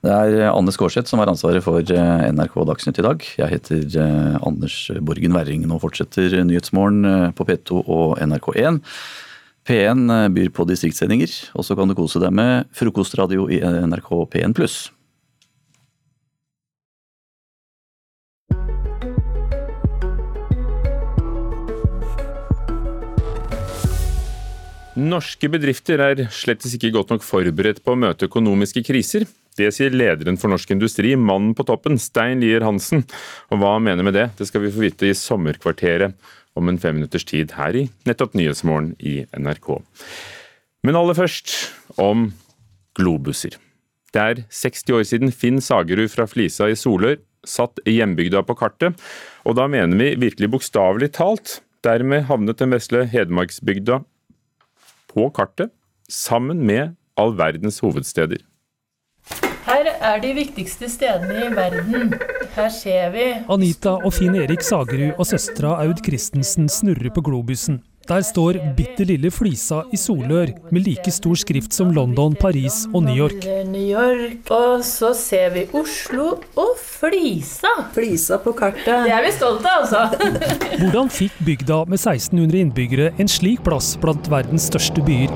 Det 0.00 0.08
er 0.08 0.46
Anne 0.48 0.72
Skårseth 0.72 1.10
som 1.10 1.20
har 1.20 1.28
ansvaret 1.28 1.60
for 1.60 1.84
NRK 1.84 2.54
Dagsnytt 2.70 2.98
i 3.02 3.04
dag. 3.04 3.24
Jeg 3.36 3.52
heter 3.52 3.98
Anders 4.40 4.76
Borgen 5.04 5.34
Werring. 5.36 5.66
Nå 5.68 5.76
fortsetter 5.82 6.38
Nyhetsmorgen 6.48 7.34
på 7.36 7.44
P2 7.44 7.82
og 7.84 8.14
NRK1. 8.24 8.80
P1 9.68 10.06
byr 10.32 10.48
på 10.56 10.64
distriktssendinger, 10.70 11.34
og 11.52 11.66
så 11.68 11.76
kan 11.76 11.90
du 11.90 11.92
kose 11.98 12.22
deg 12.22 12.32
med 12.32 12.70
frokostradio 12.72 13.44
i 13.52 13.60
NRK 13.60 14.08
P1 14.32 14.56
pluss. 14.56 14.78
Norske 24.96 25.52
bedrifter 25.52 26.00
er 26.02 26.24
slett 26.32 26.64
ikke 26.66 26.90
godt 26.96 27.12
nok 27.12 27.22
forberedt 27.24 27.84
på 27.84 27.92
å 27.92 28.00
møte 28.00 28.26
økonomiske 28.32 28.82
kriser. 28.88 29.28
Det 29.58 29.70
sier 29.74 29.94
lederen 29.94 30.38
for 30.40 30.52
Norsk 30.52 30.70
Industri, 30.72 31.14
mannen 31.18 31.54
på 31.58 31.66
toppen, 31.68 31.98
Stein 32.00 32.42
Lier 32.42 32.64
Hansen. 32.64 33.02
Og 33.50 33.60
hva 33.60 33.74
han 33.76 33.86
mener 33.86 34.06
med 34.06 34.14
det, 34.16 34.28
det 34.38 34.46
skal 34.48 34.64
vi 34.64 34.72
få 34.72 34.84
vite 34.84 35.10
i 35.10 35.16
Sommerkvarteret 35.16 36.14
om 36.58 36.68
en 36.70 36.78
femminutters 36.80 37.26
tid 37.26 37.54
her 37.58 37.76
i 37.78 37.86
nettopp 38.08 38.36
Nyhetsmorgen 38.38 38.94
i 38.98 39.24
NRK. 39.38 39.72
Men 40.86 40.98
aller 40.98 41.18
først 41.18 41.54
om 42.00 42.30
globuser. 42.98 43.56
Det 44.10 44.22
er 44.22 44.44
60 44.50 44.94
år 44.96 45.04
siden 45.06 45.34
Finn 45.34 45.60
Sagerud 45.62 46.10
fra 46.10 46.26
Flisa 46.30 46.66
i 46.70 46.78
Solør 46.78 47.20
satt 47.46 47.80
hjembygda 47.88 48.42
på 48.44 48.56
kartet, 48.58 48.96
og 49.46 49.56
da 49.56 49.66
mener 49.70 49.96
vi 49.96 50.28
virkelig 50.28 50.50
bokstavelig 50.56 51.12
talt. 51.16 51.60
Dermed 51.80 52.26
havnet 52.28 52.58
den 52.60 52.74
vesle 52.74 53.06
Hedmarksbygda 53.08 54.02
på 55.08 55.30
kartet 55.32 55.72
sammen 56.12 56.60
med 56.68 56.92
all 57.16 57.32
verdens 57.38 57.80
hovedsteder. 57.80 58.42
Her 59.70 59.86
er 60.02 60.18
de 60.18 60.32
viktigste 60.34 60.88
stedene 60.90 61.44
i 61.46 61.50
verden. 61.54 62.14
Her 62.56 62.72
ser 62.74 63.12
vi 63.14 63.26
Anita 63.54 63.92
og 64.00 64.10
Finn 64.16 64.34
Erik 64.34 64.64
Sagerud 64.66 65.20
og 65.20 65.28
søstera 65.30 65.76
Aud 65.84 66.02
Christensen 66.02 66.66
snurrer 66.66 67.12
på 67.14 67.22
globusen. 67.22 67.78
Der 68.10 68.24
står 68.26 68.58
bitte 68.74 69.04
lille 69.06 69.30
Flisa 69.30 69.84
i 69.94 70.00
Solør 70.00 70.50
med 70.74 70.82
like 70.88 71.12
stor 71.14 71.38
skrift 71.38 71.76
som 71.76 71.92
London, 71.94 72.34
Paris 72.34 72.80
og 72.90 73.04
New 73.06 73.14
York. 73.14 73.46
New 73.70 73.86
York. 73.92 74.50
Og 74.50 74.82
så 74.82 75.12
ser 75.14 75.54
vi 75.54 75.68
Oslo 75.78 76.32
og 76.58 76.74
Flisa. 76.80 77.70
Flisa 77.94 78.40
på 78.42 78.56
kartet. 78.58 78.90
Det 79.06 79.14
er 79.14 79.22
vi 79.28 79.34
stolte 79.38 79.70
av, 79.70 79.86
altså. 79.86 80.82
Hvordan 80.82 81.14
fikk 81.14 81.38
bygda 81.46 81.84
med 81.86 82.00
1600 82.02 82.64
innbyggere 82.64 83.12
en 83.22 83.30
slik 83.30 83.62
plass 83.62 83.94
blant 84.02 84.34
verdens 84.34 84.66
største 84.72 85.06
byer? 85.06 85.30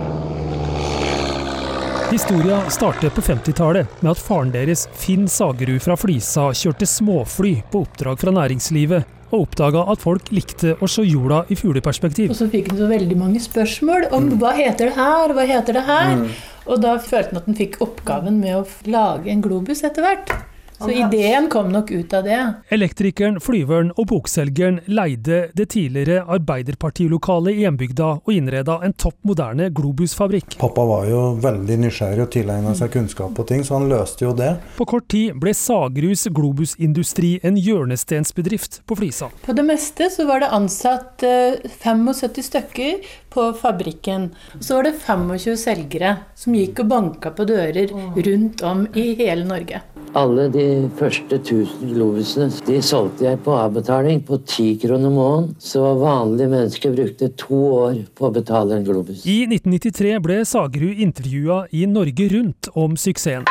Historia 2.11 2.71
starter 2.71 3.11
på 3.11 3.21
50-tallet 3.21 4.03
med 4.03 4.11
at 4.13 4.21
faren 4.21 4.51
deres, 4.53 4.85
Finn 4.93 5.25
Sagerud 5.31 5.81
fra 5.83 5.97
Flisa, 5.97 6.51
kjørte 6.55 6.87
småfly 6.87 7.55
på 7.73 7.81
oppdrag 7.87 8.21
fra 8.21 8.35
næringslivet, 8.37 9.09
og 9.33 9.47
oppdaga 9.47 9.87
at 9.91 10.03
folk 10.05 10.29
likte 10.37 10.77
å 10.85 10.89
se 10.91 11.07
jorda 11.09 11.43
i 11.49 11.57
fugleperspektiv. 11.59 12.29
Og 12.31 12.39
så 12.39 12.51
fikk 12.53 12.71
han 12.71 12.83
så 12.83 12.91
veldig 12.93 13.17
mange 13.19 13.41
spørsmål 13.43 14.11
om 14.13 14.29
mm. 14.29 14.35
hva 14.43 14.53
heter 14.61 14.93
det 14.93 14.97
her, 15.01 15.35
hva 15.35 15.47
heter 15.49 15.81
det 15.81 15.87
her? 15.89 16.13
Mm. 16.21 16.27
Og 16.69 16.83
da 16.85 16.99
følte 17.01 17.33
han 17.33 17.41
at 17.41 17.49
han 17.49 17.59
fikk 17.59 17.81
oppgaven 17.85 18.37
med 18.45 18.61
å 18.61 18.67
lage 18.93 19.33
en 19.33 19.43
globus 19.45 19.83
etter 19.89 20.05
hvert. 20.05 20.37
Så 20.85 20.93
ideen 20.93 21.49
kom 21.51 21.71
nok 21.73 21.91
ut 21.91 22.15
av 22.15 22.25
det. 22.25 22.41
Elektrikeren, 22.75 23.41
flyveren 23.41 23.93
og 23.97 24.09
bokselgeren 24.11 24.81
leide 24.87 25.49
det 25.57 25.69
tidligere 25.75 26.25
Arbeiderpartilokalet 26.37 27.55
i 27.57 27.65
hjembygda 27.65 28.11
og 28.21 28.33
innreda 28.35 28.79
en 28.85 28.93
topp 28.93 29.17
moderne 29.25 29.71
Globus-fabrikk. 29.75 30.59
Pappa 30.61 30.85
var 30.89 31.09
jo 31.09 31.23
veldig 31.43 31.79
nysgjerrig 31.87 32.27
og 32.27 32.31
tilegna 32.35 32.75
seg 32.77 32.93
kunnskap 32.95 33.33
på 33.37 33.47
ting, 33.49 33.65
så 33.65 33.79
han 33.79 33.89
løste 33.91 34.27
jo 34.27 34.35
det. 34.37 34.53
På 34.79 34.87
kort 34.89 35.09
tid 35.13 35.39
ble 35.41 35.55
Sagerus 35.57 36.27
globusindustri 36.35 37.39
en 37.47 37.59
hjørnestensbedrift 37.61 38.83
på 38.89 38.99
Flisa. 39.01 39.31
På 39.45 39.57
det 39.57 39.65
meste 39.67 40.11
så 40.13 40.29
var 40.29 40.45
det 40.45 40.53
ansatt 40.55 41.25
75 41.25 42.09
eh, 42.13 42.45
stykker 42.51 43.15
på 43.35 43.49
fabrikken. 43.59 44.31
Så 44.61 44.79
var 44.79 44.91
det 44.91 44.95
25 45.01 45.57
selgere 45.59 46.17
som 46.39 46.55
gikk 46.55 46.85
og 46.85 46.93
banka 46.93 47.35
på 47.35 47.49
dører 47.49 47.93
rundt 48.29 48.63
om 48.63 48.87
i 48.95 49.13
hele 49.19 49.47
Norge. 49.49 49.83
Alle 50.15 50.45
de 50.47 50.65
første 50.95 51.41
1000 51.41 51.89
globusene 51.91 52.47
de 52.69 52.77
solgte 52.87 53.25
jeg 53.27 53.41
på 53.43 53.57
avbetaling 53.59 54.21
på 54.23 54.39
10 54.45 54.77
kroner 54.85 55.11
måneden. 55.11 55.57
Så 55.59 55.83
vanlige 55.99 56.53
mennesker 56.53 56.95
brukte 56.95 57.33
to 57.35 57.59
år 57.81 57.97
på 58.15 58.29
å 58.29 58.31
betale 58.37 58.79
en 58.79 58.87
globus. 58.87 59.25
I 59.27 59.41
1993 59.49 60.15
ble 60.23 60.39
Sagerud 60.47 61.03
intervjua 61.03 61.65
i 61.75 61.83
Norge 61.91 62.29
Rundt 62.31 62.71
om 62.79 62.95
suksessen. 62.95 63.49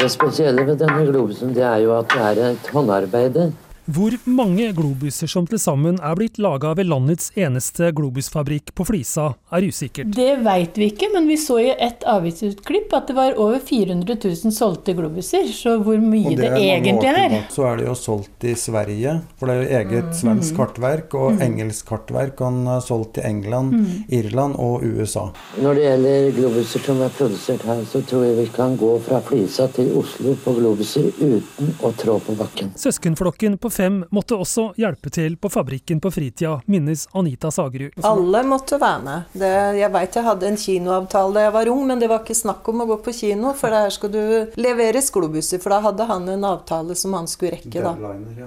Det 0.00 0.08
spesielle 0.14 0.64
ved 0.64 0.80
denne 0.80 1.04
globusen 1.10 1.52
det 1.52 1.66
er 1.68 1.84
jo 1.84 1.92
at 1.98 2.08
det 2.14 2.24
er 2.30 2.44
et 2.54 2.72
håndarbeide. 2.72 3.50
Hvor 3.88 4.12
mange 4.28 4.66
globuser 4.76 5.30
som 5.32 5.46
til 5.48 5.56
sammen 5.56 5.96
er 6.04 6.16
blitt 6.18 6.36
laga 6.36 6.74
ved 6.76 6.90
landets 6.90 7.30
eneste 7.40 7.88
globusfabrikk 7.96 8.74
på 8.76 8.84
Flisa, 8.84 9.30
er 9.48 9.64
usikkert. 9.64 10.10
Det 10.12 10.42
veit 10.44 10.76
vi 10.76 10.90
ikke, 10.92 11.08
men 11.14 11.24
vi 11.24 11.38
så 11.40 11.56
i 11.62 11.70
et 11.72 12.04
avisutklipp 12.04 12.92
at 12.98 13.08
det 13.08 13.16
var 13.16 13.38
over 13.40 13.62
400 13.64 14.18
000 14.20 14.52
solgte 14.52 14.92
globuser. 14.98 15.48
Så 15.56 15.78
hvor 15.80 15.96
mye 16.04 16.34
det, 16.36 16.50
det 16.52 16.66
egentlig 16.66 17.08
er 17.08 17.36
Så 17.54 17.64
er 17.70 17.80
det 17.80 17.86
jo 17.86 17.94
solgt 17.96 18.44
i 18.44 18.52
Sverige, 18.60 19.14
for 19.40 19.48
det 19.48 19.56
er 19.56 19.62
jo 19.62 19.78
eget 19.78 20.10
mm. 20.10 20.18
svensk 20.20 20.60
kartverk. 20.60 21.16
Og 21.16 21.38
mm. 21.38 21.40
engelsk 21.48 21.88
kartverk 21.88 22.36
kan 22.42 22.60
ha 22.68 22.76
solgt 22.84 23.22
i 23.22 23.24
England, 23.30 23.72
mm. 23.72 23.88
Irland 24.20 24.60
og 24.60 24.84
USA. 24.84 25.30
Når 25.64 25.80
det 25.80 25.88
gjelder 25.88 26.30
globuser 26.42 26.86
som 26.90 27.02
er 27.08 27.16
produsert 27.22 27.64
her, 27.70 27.82
så 27.88 28.04
tror 28.04 28.28
jeg 28.28 28.36
vi 28.42 28.46
kan 28.52 28.76
gå 28.76 28.92
fra 29.08 29.24
Flisa 29.24 29.70
til 29.72 29.96
Oslo 29.96 30.36
på 30.44 30.58
globuser 30.60 31.08
uten 31.24 31.72
å 31.80 31.94
trå 31.96 32.20
på 32.28 32.36
bakken. 32.36 32.76
Søskenflokken 32.76 33.56
på 33.56 33.72
fem 33.78 34.00
måtte 34.14 34.36
også 34.38 34.72
hjelpe 34.78 35.10
til 35.14 35.36
på 35.40 35.50
fabrikken 35.52 36.00
på 36.02 36.10
fritida, 36.12 36.58
minnes 36.66 37.06
Anita 37.16 37.50
Sagerud. 37.54 37.96
Alle 38.06 38.42
måtte 38.48 38.78
være 38.80 39.02
med. 39.04 39.32
Det, 39.38 39.52
jeg 39.78 39.92
veit 39.94 40.18
jeg 40.18 40.26
hadde 40.26 40.50
en 40.50 40.60
kinoavtale 40.60 41.36
da 41.36 41.46
jeg 41.46 41.54
var 41.58 41.70
ung, 41.72 41.84
men 41.90 42.02
det 42.02 42.10
var 42.10 42.24
ikke 42.24 42.38
snakk 42.38 42.68
om 42.72 42.84
å 42.84 42.88
gå 42.92 42.98
på 43.06 43.14
kino, 43.20 43.54
for 43.58 43.74
der 43.74 43.92
skal 43.94 44.12
du 44.14 44.22
leveres 44.58 45.12
globuser. 45.14 45.62
For 45.62 45.74
da 45.74 45.80
hadde 45.88 46.08
han 46.10 46.28
en 46.34 46.46
avtale 46.48 46.96
som 46.98 47.16
han 47.18 47.28
skulle 47.30 47.58
rekke, 47.58 47.82
da. 47.84 47.94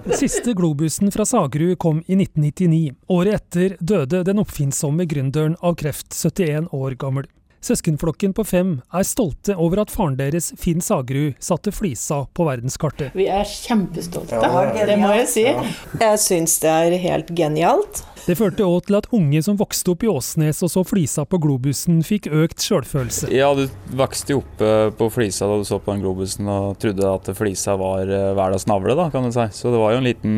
Den 0.05 0.17
siste 0.19 0.55
globusen 0.57 1.11
fra 1.13 1.27
Sagerud 1.27 1.77
kom 1.81 2.01
i 2.07 2.17
1999. 2.19 2.95
Året 3.11 3.39
etter 3.41 3.77
døde 3.79 4.23
den 4.27 4.41
oppfinnsomme 4.43 5.07
gründeren 5.09 5.57
av 5.61 5.77
kreft, 5.79 6.11
71 6.15 6.71
år 6.75 6.97
gammel. 6.99 7.29
Søskenflokken 7.61 8.33
på 8.33 8.43
fem 8.43 8.71
er 8.89 9.03
stolte 9.05 9.53
over 9.53 9.83
at 9.83 9.91
faren 9.93 10.15
deres, 10.17 10.49
Finn 10.57 10.81
Sagerud, 10.81 11.35
satte 11.37 11.69
Flisa 11.69 12.23
på 12.33 12.47
verdenskartet. 12.47 13.13
Vi 13.13 13.27
er 13.29 13.45
kjempestolte, 13.45 14.39
ja, 14.41 14.85
det 14.89 14.97
må 14.97 15.13
jeg 15.19 15.27
si. 15.29 15.45
Ja. 15.45 15.61
Jeg 16.01 16.23
syns 16.23 16.57
det 16.63 16.71
er 16.73 16.97
helt 17.03 17.29
genialt. 17.37 18.01
Det 18.21 18.35
førte 18.37 18.65
òg 18.69 18.85
til 18.85 18.97
at 18.99 19.07
unge 19.17 19.39
som 19.41 19.57
vokste 19.57 19.95
opp 19.95 20.03
i 20.05 20.09
Åsnes 20.11 20.59
og 20.61 20.69
så 20.69 20.83
Flisa 20.85 21.23
på 21.25 21.39
globusen, 21.41 22.03
fikk 22.05 22.27
økt 22.29 22.61
sjølfølelse. 22.61 23.31
Ja, 23.33 23.49
du 23.57 23.63
vokste 23.97 24.35
jo 24.35 24.41
opp 24.43 24.61
eh, 24.61 24.89
på 24.93 25.07
Flisa 25.13 25.47
da 25.49 25.57
du 25.57 25.65
så 25.65 25.79
på 25.81 25.95
den 25.95 26.03
globusen 26.03 26.49
og 26.51 26.77
trodde 26.81 27.07
at 27.09 27.31
Flisa 27.37 27.73
var 27.81 28.05
eh, 28.05 28.27
verdens 28.37 28.67
navle, 28.69 28.93
da, 28.97 29.07
kan 29.13 29.25
du 29.25 29.33
si. 29.33 29.47
Så 29.57 29.73
det 29.73 29.81
var 29.81 29.95
jo 29.95 30.01
en 30.03 30.05
liten, 30.05 30.35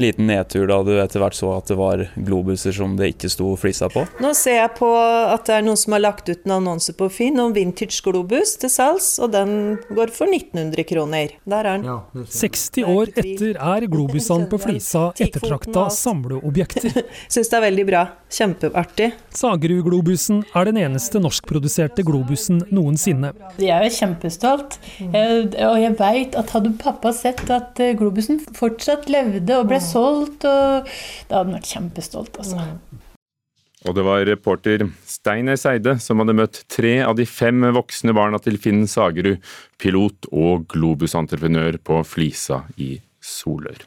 liten 0.00 0.26
nedtur 0.30 0.66
da 0.70 0.80
du 0.86 0.90
etter 0.98 1.22
hvert 1.22 1.38
så 1.38 1.52
at 1.54 1.70
det 1.70 1.78
var 1.78 2.02
globuser 2.16 2.74
som 2.74 2.96
det 2.98 3.12
ikke 3.14 3.30
sto 3.30 3.52
Flisa 3.62 3.90
på. 3.94 4.06
Nå 4.22 4.34
ser 4.38 4.58
jeg 4.64 4.74
på 4.80 4.90
at 4.98 5.46
det 5.46 5.60
er 5.60 5.66
noen 5.68 5.78
som 5.78 5.94
har 5.94 6.02
lagt 6.02 6.30
ut 6.30 6.43
en 6.44 6.56
annonse 6.58 6.92
på 6.96 7.08
Finn 7.12 7.40
om 7.40 7.52
vintage 7.54 8.02
globus 8.04 8.54
til 8.60 8.70
salgs, 8.72 9.14
og 9.22 9.32
den 9.34 9.78
går 9.94 10.12
for 10.14 10.30
1900 10.30 10.84
kroner. 10.88 11.34
Der 11.48 11.68
er 11.68 11.78
den. 11.78 11.86
Ja, 11.88 12.24
60 12.36 12.84
år 12.90 13.12
etter 13.14 13.56
er 13.56 13.86
globusene 13.90 14.48
på 14.50 14.60
Flisa 14.62 15.06
ettertrakta 15.16 15.86
samleobjekter. 15.94 17.02
Syns 17.32 17.52
det 17.52 17.58
er 17.58 17.64
veldig 17.68 17.86
bra. 17.88 18.02
Kjempeartig. 18.34 19.10
Sagerud-globusen 19.36 20.42
er 20.52 20.68
den 20.68 20.80
eneste 20.82 21.22
norskproduserte 21.22 22.04
globusen 22.06 22.64
noensinne. 22.74 23.32
Jeg 23.62 23.88
er 23.88 23.94
kjempestolt, 23.94 24.78
og 25.08 25.78
jeg 25.80 25.94
veit 26.00 26.36
at 26.38 26.54
hadde 26.56 26.74
pappa 26.80 27.14
sett 27.14 27.44
at 27.52 27.80
eh, 27.82 27.94
globusen 27.98 28.42
fortsatt 28.56 29.08
levde 29.12 29.58
og 29.60 29.70
ble 29.70 29.80
solgt, 29.82 30.44
og 30.44 30.90
da 31.30 31.38
hadde 31.38 31.40
han 31.40 31.56
vært 31.58 31.72
kjempestolt, 31.72 32.40
altså. 32.42 32.68
Og 33.84 33.92
det 33.96 34.04
var 34.06 34.24
reporter 34.24 34.86
Steiner 35.04 35.58
Eide 35.68 35.98
som 36.00 36.22
hadde 36.22 36.36
møtt 36.36 36.62
tre 36.72 36.96
av 37.04 37.18
de 37.18 37.26
fem 37.28 37.66
voksne 37.76 38.14
barna 38.16 38.40
til 38.40 38.56
Finn 38.60 38.86
Sagerud, 38.88 39.42
pilot 39.80 40.30
og 40.32 40.64
globusentreprenør 40.72 41.76
på 41.84 42.00
Flisa 42.08 42.62
i 42.80 42.96
Solør. 43.20 43.84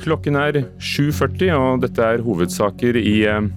Klokken 0.00 0.38
er 0.40 0.62
7.40, 0.80 1.50
og 1.52 1.82
dette 1.82 2.00
er 2.00 2.22
hovedsaker 2.24 2.96
i 2.96 3.18
eh, 3.28 3.50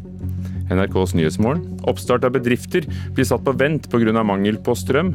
NRKs 0.74 1.14
Nyhetsmorgen. 1.16 1.64
Oppstart 1.88 2.26
av 2.28 2.34
bedrifter 2.36 2.90
blir 3.16 3.28
satt 3.30 3.46
på 3.46 3.56
vent 3.56 3.88
pga. 3.92 4.12
mangel 4.26 4.60
på 4.60 4.76
strøm. 4.76 5.14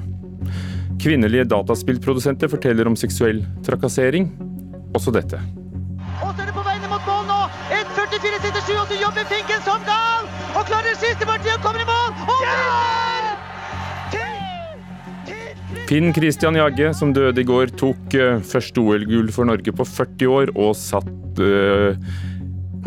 Kvinnelige 1.02 1.50
dataspillprodusenter 1.52 2.48
forteller 2.48 2.88
om 2.88 2.96
seksuell 2.96 3.44
trakassering. 3.66 4.30
Også 4.96 5.12
dette. 5.12 5.42
Og 6.22 6.32
så 6.34 6.42
er 6.42 6.50
det 6.50 6.56
på 6.56 6.64
vei 6.66 6.78
mot 6.88 7.04
mål 7.06 7.26
nå! 7.28 7.40
1.44 7.78 8.42
sitter 8.44 8.62
7, 8.66 8.72
og 8.80 8.86
så 8.90 9.00
jobber 9.02 9.28
Finken 9.30 9.62
som 9.66 9.84
gal! 9.86 10.26
Og 10.58 10.64
klarer 10.70 10.98
siste 10.98 11.28
partiet 11.28 11.54
og 11.58 11.66
kommer 11.66 11.84
i 11.84 11.88
mål! 11.88 12.10
Og 12.26 12.40
yeah! 12.46 13.18
Finn 15.88 16.12
Christian 16.12 16.56
Jagge, 16.58 16.90
som 16.92 17.14
døde 17.16 17.40
i 17.40 17.46
går, 17.48 17.70
tok 17.80 18.16
uh, 18.18 18.42
første 18.44 18.82
OL-gull 18.82 19.30
for 19.32 19.48
Norge 19.48 19.72
på 19.72 19.86
40 19.88 20.34
år 20.34 20.52
og 20.52 20.74
satt 20.76 21.40
øh, 21.40 21.96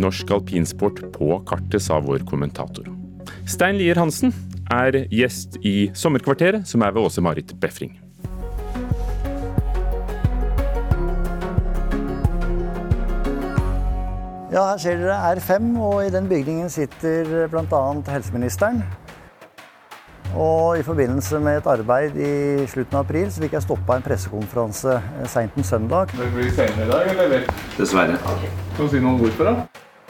norsk 0.01 0.33
alpinsport 0.35 1.01
på 1.15 1.39
kartet, 1.49 1.81
sa 1.81 1.97
vår 2.03 2.27
kommentator. 2.29 2.85
Stein 3.49 3.79
Lier 3.81 3.97
Hansen 3.97 4.35
er 4.69 5.01
gjest 5.09 5.57
i 5.65 5.89
Sommerkvarteret, 5.97 6.67
som 6.69 6.85
er 6.85 6.93
ved 6.93 7.09
Åse-Marit 7.09 7.55
Befring. 7.63 7.95
Ja, 14.51 14.65
her 14.67 14.79
ser 14.83 14.97
dere 14.99 15.15
R5, 15.37 15.67
og 15.79 16.01
i 16.03 16.09
den 16.11 16.25
bygningen 16.27 16.67
sitter 16.69 17.47
bl.a. 17.47 17.77
helseministeren. 18.11 18.81
Og 20.35 20.75
I 20.79 20.83
forbindelse 20.83 21.39
med 21.39 21.61
et 21.61 21.69
arbeid 21.71 22.17
i 22.19 22.33
slutten 22.67 22.97
av 22.99 23.05
april 23.05 23.31
så 23.31 23.45
fikk 23.45 23.55
jeg 23.55 23.63
stoppa 23.63 23.95
en 23.95 24.03
pressekonferanse 24.03 24.97
eh, 24.99 25.23
seint 25.31 25.55
en 25.55 25.67
søndag. 25.69 26.11
Det 26.19 26.27
blir 26.35 26.51
senere 26.51 26.83
i 26.83 26.91
dag, 26.91 27.13
eller? 27.15 27.47
Dessverre. 27.77 28.19
Okay. 28.35 28.51
Kan 28.75 28.89
du 28.89 28.91
si 28.91 29.03
noe 29.07 29.23
ord 29.23 29.39
for 29.39 29.47
da? 29.47 29.55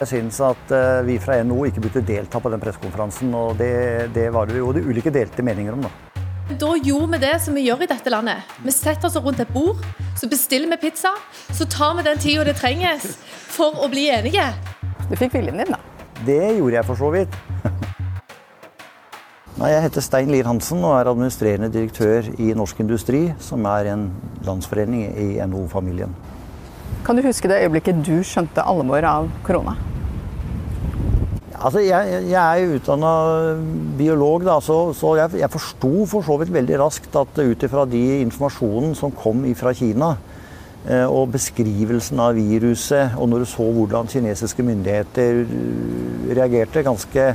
Jeg 0.02 0.10
syns 0.10 0.40
at 0.42 0.74
uh, 0.74 1.06
vi 1.06 1.20
fra 1.22 1.38
NHO 1.46 1.68
ikke 1.70 1.86
burde 1.86 2.02
delta 2.10 2.42
på 2.42 2.50
den 2.50 2.66
pressekonferansen. 2.66 3.30
Og 3.38 3.54
det, 3.62 3.74
det 4.16 4.26
var 4.34 4.50
det 4.50 4.58
jo 4.58 4.74
de 4.74 4.82
ulike 4.82 5.14
delte 5.14 5.46
meninger 5.46 5.78
om. 5.78 5.86
Da 5.86 6.11
Da 6.58 6.72
gjorde 6.76 7.12
vi 7.12 7.18
det 7.22 7.36
som 7.40 7.54
vi 7.56 7.62
gjør 7.64 7.84
i 7.84 7.88
dette 7.88 8.10
landet. 8.12 8.48
Vi 8.60 8.72
setter 8.74 9.08
oss 9.08 9.16
rundt 9.16 9.40
et 9.40 9.52
bord, 9.54 9.80
så 10.18 10.28
bestiller 10.28 10.68
vi 10.74 10.88
pizza. 10.88 11.14
Så 11.54 11.64
tar 11.70 11.94
vi 11.96 12.04
den 12.04 12.18
tida 12.20 12.44
det 12.44 12.58
trenges 12.58 13.14
for 13.54 13.78
å 13.80 13.88
bli 13.92 14.08
enige. 14.12 14.44
Du 15.08 15.14
fikk 15.16 15.32
viljen 15.38 15.62
din, 15.62 15.72
da. 15.72 15.80
Det 16.26 16.58
gjorde 16.58 16.76
jeg 16.76 16.88
for 16.90 17.00
så 17.00 17.12
vidt. 17.14 17.38
Nei, 19.60 19.70
jeg 19.72 19.86
heter 19.86 20.04
Stein 20.04 20.32
Lier 20.32 20.48
Hansen 20.48 20.82
og 20.82 20.96
er 20.98 21.12
administrerende 21.12 21.70
direktør 21.72 22.28
i 22.36 22.50
Norsk 22.58 22.82
Industri, 22.84 23.22
som 23.40 23.64
er 23.72 23.92
en 23.94 24.08
landsforening 24.44 25.06
i 25.08 25.30
NHO-familien. 25.46 26.12
Kan 27.06 27.16
du 27.16 27.24
huske 27.24 27.48
det 27.48 27.62
øyeblikket 27.64 28.04
du 28.04 28.18
skjønte 28.26 28.64
alvoret 28.66 29.08
av 29.08 29.32
korona? 29.46 29.78
Altså, 31.62 31.78
jeg, 31.86 32.24
jeg 32.26 32.42
er 32.42 32.74
utdanna 32.74 33.12
biolog, 33.94 34.42
da, 34.48 34.56
så, 34.64 34.78
så 34.98 35.14
jeg, 35.20 35.38
jeg 35.44 35.52
forsto 35.52 35.92
for 36.10 36.26
så 36.26 36.34
vidt 36.40 36.50
veldig 36.54 36.80
raskt 36.80 37.14
at 37.20 37.38
ut 37.38 37.66
ifra 37.68 37.84
de 37.86 38.02
informasjonen 38.24 38.96
som 38.98 39.14
kom 39.14 39.44
fra 39.58 39.70
Kina, 39.78 40.16
eh, 40.88 41.06
og 41.06 41.30
beskrivelsen 41.36 42.18
av 42.24 42.34
viruset, 42.34 43.14
og 43.14 43.30
når 43.30 43.44
du 43.44 43.50
så 43.52 43.68
hvordan 43.78 44.10
kinesiske 44.10 44.66
myndigheter 44.66 45.44
reagerte 46.34 46.82
ganske 46.82 47.30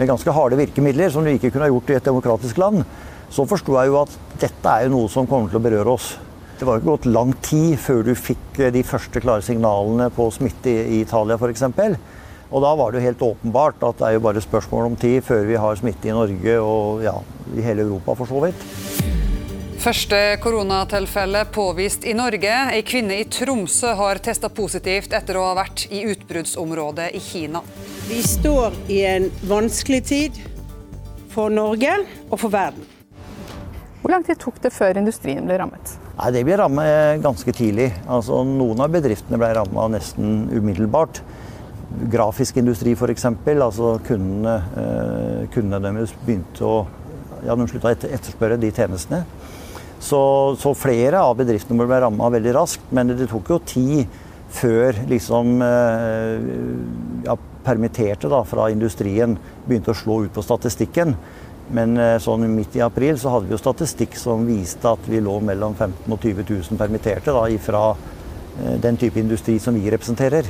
med 0.00 0.08
ganske 0.08 0.34
harde 0.34 0.58
virkemidler, 0.58 1.10
som 1.10 1.22
du 1.22 1.30
ikke 1.30 1.50
kunne 1.52 1.68
ha 1.68 1.70
gjort 1.70 1.90
i 1.90 1.98
et 2.00 2.10
demokratisk 2.10 2.58
land, 2.58 2.82
så 3.30 3.46
forsto 3.46 3.78
jeg 3.78 3.90
jo 3.90 4.00
at 4.02 4.18
dette 4.40 4.74
er 4.74 4.86
jo 4.86 4.96
noe 4.96 5.10
som 5.12 5.30
kommer 5.30 5.50
til 5.50 5.60
å 5.60 5.64
berøre 5.64 5.94
oss. 5.94 6.16
Det 6.58 6.66
var 6.66 6.80
ikke 6.80 6.90
gått 6.90 7.10
lang 7.10 7.34
tid 7.44 7.78
før 7.80 8.02
du 8.04 8.16
fikk 8.18 8.64
de 8.74 8.82
første 8.84 9.22
klare 9.22 9.44
signalene 9.46 10.10
på 10.14 10.26
smitte 10.34 10.72
i 10.72 11.04
Italia 11.04 11.38
f.eks. 11.38 11.68
Og 12.50 12.64
da 12.64 12.72
var 12.74 12.90
det 12.90 12.98
jo 12.98 13.06
helt 13.06 13.22
åpenbart 13.22 13.82
at 13.86 14.00
det 14.00 14.08
er 14.08 14.16
jo 14.16 14.24
bare 14.24 14.42
spørsmål 14.42 14.88
om 14.90 14.98
tid 14.98 15.22
før 15.22 15.46
vi 15.46 15.58
har 15.62 15.78
smitte 15.78 16.10
i 16.10 16.14
Norge 16.14 16.56
og 16.58 17.04
ja, 17.04 17.14
i 17.54 17.62
hele 17.62 17.86
Europa 17.86 18.16
for 18.18 18.30
så 18.30 18.42
vidt. 18.42 18.64
Første 19.80 20.18
koronatilfelle 20.42 21.46
påvist 21.54 22.04
i 22.04 22.12
Norge. 22.12 22.52
Ei 22.74 22.82
kvinne 22.84 23.16
i 23.16 23.24
Tromsø 23.32 23.94
har 23.96 24.18
testa 24.20 24.50
positivt 24.52 25.14
etter 25.16 25.38
å 25.40 25.46
ha 25.46 25.54
vært 25.56 25.86
i 25.88 26.02
utbruddsområdet 26.10 27.06
i 27.16 27.22
Kina. 27.24 27.62
Vi 28.10 28.20
står 28.26 28.76
i 28.92 28.98
en 29.08 29.30
vanskelig 29.48 30.02
tid 30.10 30.42
for 31.32 31.54
Norge 31.54 31.94
og 32.28 32.36
for 32.42 32.52
verden. 32.52 32.84
Hvor 34.02 34.12
lang 34.12 34.26
tid 34.26 34.40
tok 34.42 34.58
det 34.60 34.74
før 34.74 34.98
industrien 35.00 35.46
ble 35.48 35.56
rammet? 35.62 35.96
Nei, 36.18 36.30
Det 36.34 36.44
ble 36.44 36.58
rammet 36.60 37.22
ganske 37.24 37.52
tidlig. 37.54 37.92
Altså, 38.04 38.42
noen 38.44 38.84
av 38.84 38.92
bedriftene 38.92 39.38
ble 39.40 39.54
ramma 39.54 39.86
nesten 39.94 40.50
umiddelbart. 40.52 41.22
Grafisk 41.90 42.60
industri 42.60 42.92
f.eks. 42.94 43.24
Altså 43.26 43.96
kundene, 44.06 44.56
eh, 44.78 45.46
kundene 45.50 45.82
deres 45.82 46.14
begynte 46.22 46.62
å 46.62 46.76
ja, 47.42 47.56
de 47.56 47.66
slutta 47.66 47.90
å 47.90 48.10
etterspørre 48.14 48.58
de 48.60 48.70
tjenestene. 48.70 49.24
Så, 50.00 50.20
så, 50.60 50.72
flere 50.78 51.20
av 51.20 51.34
bedriftene 51.36 51.84
ble 51.84 51.98
ramma 52.00 52.30
veldig 52.32 52.54
raskt, 52.56 52.86
men 52.94 53.10
det 53.10 53.28
tok 53.28 53.50
jo 53.52 53.58
tid 53.66 54.20
før 54.54 54.96
liksom 55.10 55.60
eh, 55.66 56.46
ja, 57.26 57.36
permitterte 57.66 58.30
da, 58.30 58.40
fra 58.48 58.70
industrien 58.72 59.36
begynte 59.66 59.92
å 59.92 59.98
slå 59.98 60.22
ut 60.24 60.34
på 60.36 60.46
statistikken. 60.46 61.16
Men 61.74 61.98
eh, 61.98 62.16
sånn 62.22 62.46
midt 62.54 62.78
i 62.78 62.86
april 62.86 63.18
så 63.18 63.34
hadde 63.34 63.50
vi 63.50 63.56
jo 63.56 63.60
statistikk 63.60 64.16
som 64.18 64.46
viste 64.46 64.94
at 64.94 65.10
vi 65.10 65.20
lå 65.22 65.36
mellom 65.42 65.74
15 65.74 66.06
000 66.06 66.16
og 66.16 66.24
20 66.24 66.48
000 66.70 66.80
permitterte 66.80 67.34
da, 67.34 67.44
fra 67.60 67.84
den 68.82 68.98
type 68.98 69.20
industri 69.20 69.60
som 69.62 69.76
vi 69.76 69.90
representerer. 69.90 70.48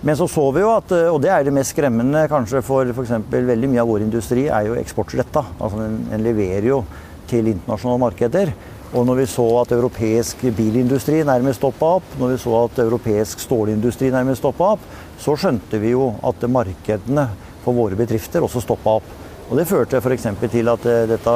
Men 0.00 0.16
så 0.16 0.28
så 0.30 0.44
vi 0.54 0.62
jo 0.62 0.70
at, 0.76 0.92
eh, 0.94 1.10
og 1.10 1.20
det 1.24 1.30
er 1.34 1.44
det 1.46 1.52
mest 1.54 1.74
skremmende 1.74 2.28
kanskje 2.30 2.62
for 2.62 2.86
f.eks. 2.92 3.16
veldig 3.32 3.70
mye 3.70 3.82
av 3.82 3.88
vår 3.90 4.04
industri, 4.06 4.46
er 4.46 4.68
jo 4.68 4.76
eksportretta. 4.78 5.42
Altså 5.58 5.80
den, 5.80 5.96
den 6.12 6.22
leverer 6.22 6.68
jo 6.70 6.82
til 7.28 7.50
internasjonale 7.50 8.02
markeder. 8.04 8.52
Og 8.96 9.04
når 9.04 9.18
vi 9.18 9.24
så 9.28 9.44
at 9.60 9.72
europeisk 9.76 10.44
bilindustri 10.56 11.18
nærmest 11.26 11.60
stoppa 11.60 11.96
opp, 11.98 12.12
når 12.20 12.30
vi 12.32 12.36
så 12.40 12.54
at 12.62 12.78
europeisk 12.80 13.42
stålindustri 13.42 14.08
nærmest 14.14 14.40
stoppa 14.40 14.70
opp, 14.76 14.84
så 15.20 15.34
skjønte 15.36 15.80
vi 15.82 15.90
jo 15.92 16.12
at 16.24 16.46
markedene 16.48 17.26
for 17.64 17.76
våre 17.76 17.98
bedrifter 17.98 18.46
også 18.46 18.62
stoppa 18.64 19.00
opp. 19.00 19.10
Og 19.48 19.56
Det 19.58 19.66
førte 19.68 20.00
f.eks. 20.00 20.28
til 20.46 20.72
at 20.72 20.86
eh, 20.86 21.08
dette 21.10 21.34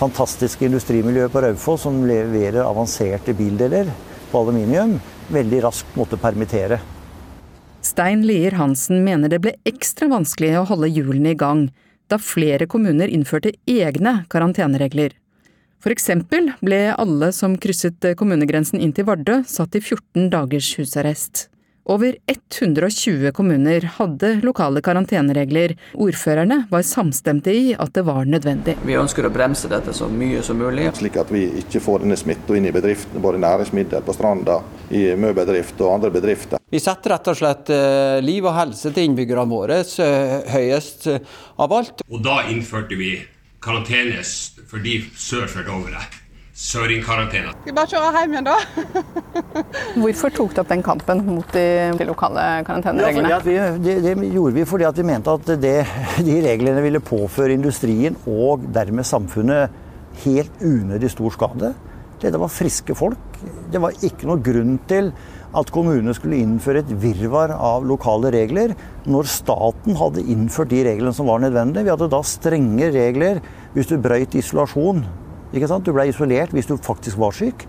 fantastiske 0.00 0.64
industrimiljøet 0.64 1.34
på 1.34 1.42
Raufoss, 1.44 1.84
som 1.84 2.00
leverer 2.08 2.64
avanserte 2.64 3.36
bildeler 3.36 3.92
på 4.30 4.40
aluminium, 4.40 4.96
veldig 5.28 5.62
raskt 5.66 6.00
måtte 6.00 6.18
permittere. 6.18 6.80
Stein 7.90 8.22
Lier 8.22 8.54
Hansen 8.54 9.02
mener 9.02 9.32
det 9.32 9.40
ble 9.42 9.56
ekstra 9.66 10.06
vanskelig 10.12 10.52
å 10.60 10.66
holde 10.68 10.90
hjulene 10.92 11.32
i 11.32 11.38
gang 11.38 11.64
da 12.10 12.20
flere 12.22 12.68
kommuner 12.70 13.10
innførte 13.10 13.50
egne 13.66 14.20
karanteneregler. 14.30 15.16
For 15.82 15.90
eksempel 15.94 16.52
ble 16.62 16.92
alle 16.92 17.32
som 17.34 17.56
krysset 17.58 18.12
kommunegrensen 18.20 18.82
inn 18.84 18.94
til 18.94 19.08
Vardø 19.08 19.40
satt 19.48 19.74
i 19.74 19.82
14 19.82 20.28
dagers 20.30 20.74
husarrest. 20.78 21.48
Over 21.90 22.16
120 22.26 23.32
kommuner 23.32 23.82
hadde 23.96 24.28
lokale 24.46 24.78
karanteneregler. 24.80 25.72
Ordførerne 25.98 26.60
var 26.70 26.84
samstemte 26.86 27.50
i 27.50 27.72
at 27.74 27.90
det 27.96 28.04
var 28.06 28.28
nødvendig. 28.30 28.76
Vi 28.86 28.94
ønsker 28.94 29.26
å 29.26 29.32
bremse 29.34 29.66
dette 29.72 29.90
så 29.96 30.06
mye 30.06 30.44
som 30.46 30.60
mulig. 30.62 30.86
Slik 31.00 31.18
at 31.18 31.32
vi 31.34 31.48
ikke 31.64 31.82
får 31.82 32.04
denne 32.04 32.20
smitta 32.20 32.54
inn 32.54 32.70
i 32.70 32.74
bedriftene, 32.76 33.24
både 33.24 33.42
næringsmiddel 33.42 34.06
på 34.06 34.14
stranda, 34.14 34.60
i 34.94 35.08
møbedrift 35.18 35.82
og 35.82 35.96
andre 35.96 36.12
bedrifter. 36.14 36.62
Vi 36.70 36.78
setter 36.78 37.16
rett 37.16 37.34
og 37.34 37.40
slett 37.42 37.74
eh, 37.74 38.22
liv 38.22 38.46
og 38.46 38.54
helse 38.54 38.94
til 38.94 39.10
innbyggerne 39.10 39.50
våre 39.50 39.82
eh, 39.82 40.38
høyest 40.54 41.10
av 41.10 41.74
alt. 41.74 42.06
Og 42.06 42.22
da 42.22 42.44
innførte 42.54 42.94
vi 43.02 43.16
karantene 43.58 44.22
for 44.62 44.78
de 44.78 45.00
sør 45.18 45.50
for 45.50 45.66
Dovre 45.66 46.06
søringkarantene. 46.60 47.54
Skal 47.54 47.70
vi 47.70 47.74
bare 47.76 47.88
kjøre 47.88 48.20
hjem 48.20 48.34
igjen, 48.34 48.48
da? 48.48 48.56
Hvorfor 50.02 50.32
tok 50.36 50.54
du 50.54 50.60
opp 50.62 50.70
den 50.70 50.82
kampen 50.84 51.22
mot 51.24 51.54
de, 51.56 51.66
de 51.96 52.06
lokale 52.08 52.46
karantenereglene? 52.68 53.30
Ja, 53.32 53.38
vi, 53.44 53.56
det, 53.80 53.94
det, 54.04 54.14
gjorde 54.28 54.58
vi 54.58 54.66
fordi 54.68 54.90
vi 55.00 55.06
mente 55.08 55.36
at 55.38 55.52
det, 55.62 55.76
de 56.26 56.40
reglene 56.44 56.84
ville 56.84 57.00
påføre 57.00 57.56
industrien 57.56 58.18
og 58.28 58.66
dermed 58.74 59.08
samfunnet 59.08 59.72
helt 60.26 60.60
unødig 60.60 61.12
stor 61.14 61.32
skade. 61.32 61.72
Dette 62.20 62.40
var 62.40 62.52
friske 62.52 62.92
folk. 62.98 63.40
Det 63.72 63.80
var 63.80 63.96
ikke 64.04 64.28
noe 64.28 64.42
grunn 64.44 64.76
til 64.90 65.08
at 65.56 65.72
kommunene 65.74 66.12
skulle 66.14 66.42
innføre 66.44 66.84
et 66.84 66.92
virvar 67.02 67.54
av 67.56 67.86
lokale 67.88 68.30
regler 68.34 68.76
når 69.08 69.32
staten 69.32 69.96
hadde 69.98 70.26
innført 70.28 70.70
de 70.70 70.84
reglene 70.86 71.14
som 71.16 71.30
var 71.32 71.40
nødvendige. 71.42 71.88
Vi 71.88 71.94
hadde 71.94 72.10
da 72.12 72.20
strenge 72.26 72.92
regler 72.92 73.40
hvis 73.72 73.88
du 73.88 73.96
brøyt 74.02 74.36
isolasjon? 74.36 75.02
Du 75.50 75.92
ble 75.92 76.06
isolert 76.06 76.52
hvis 76.54 76.68
du 76.68 76.76
faktisk 76.78 77.18
var 77.18 77.34
syk. 77.34 77.66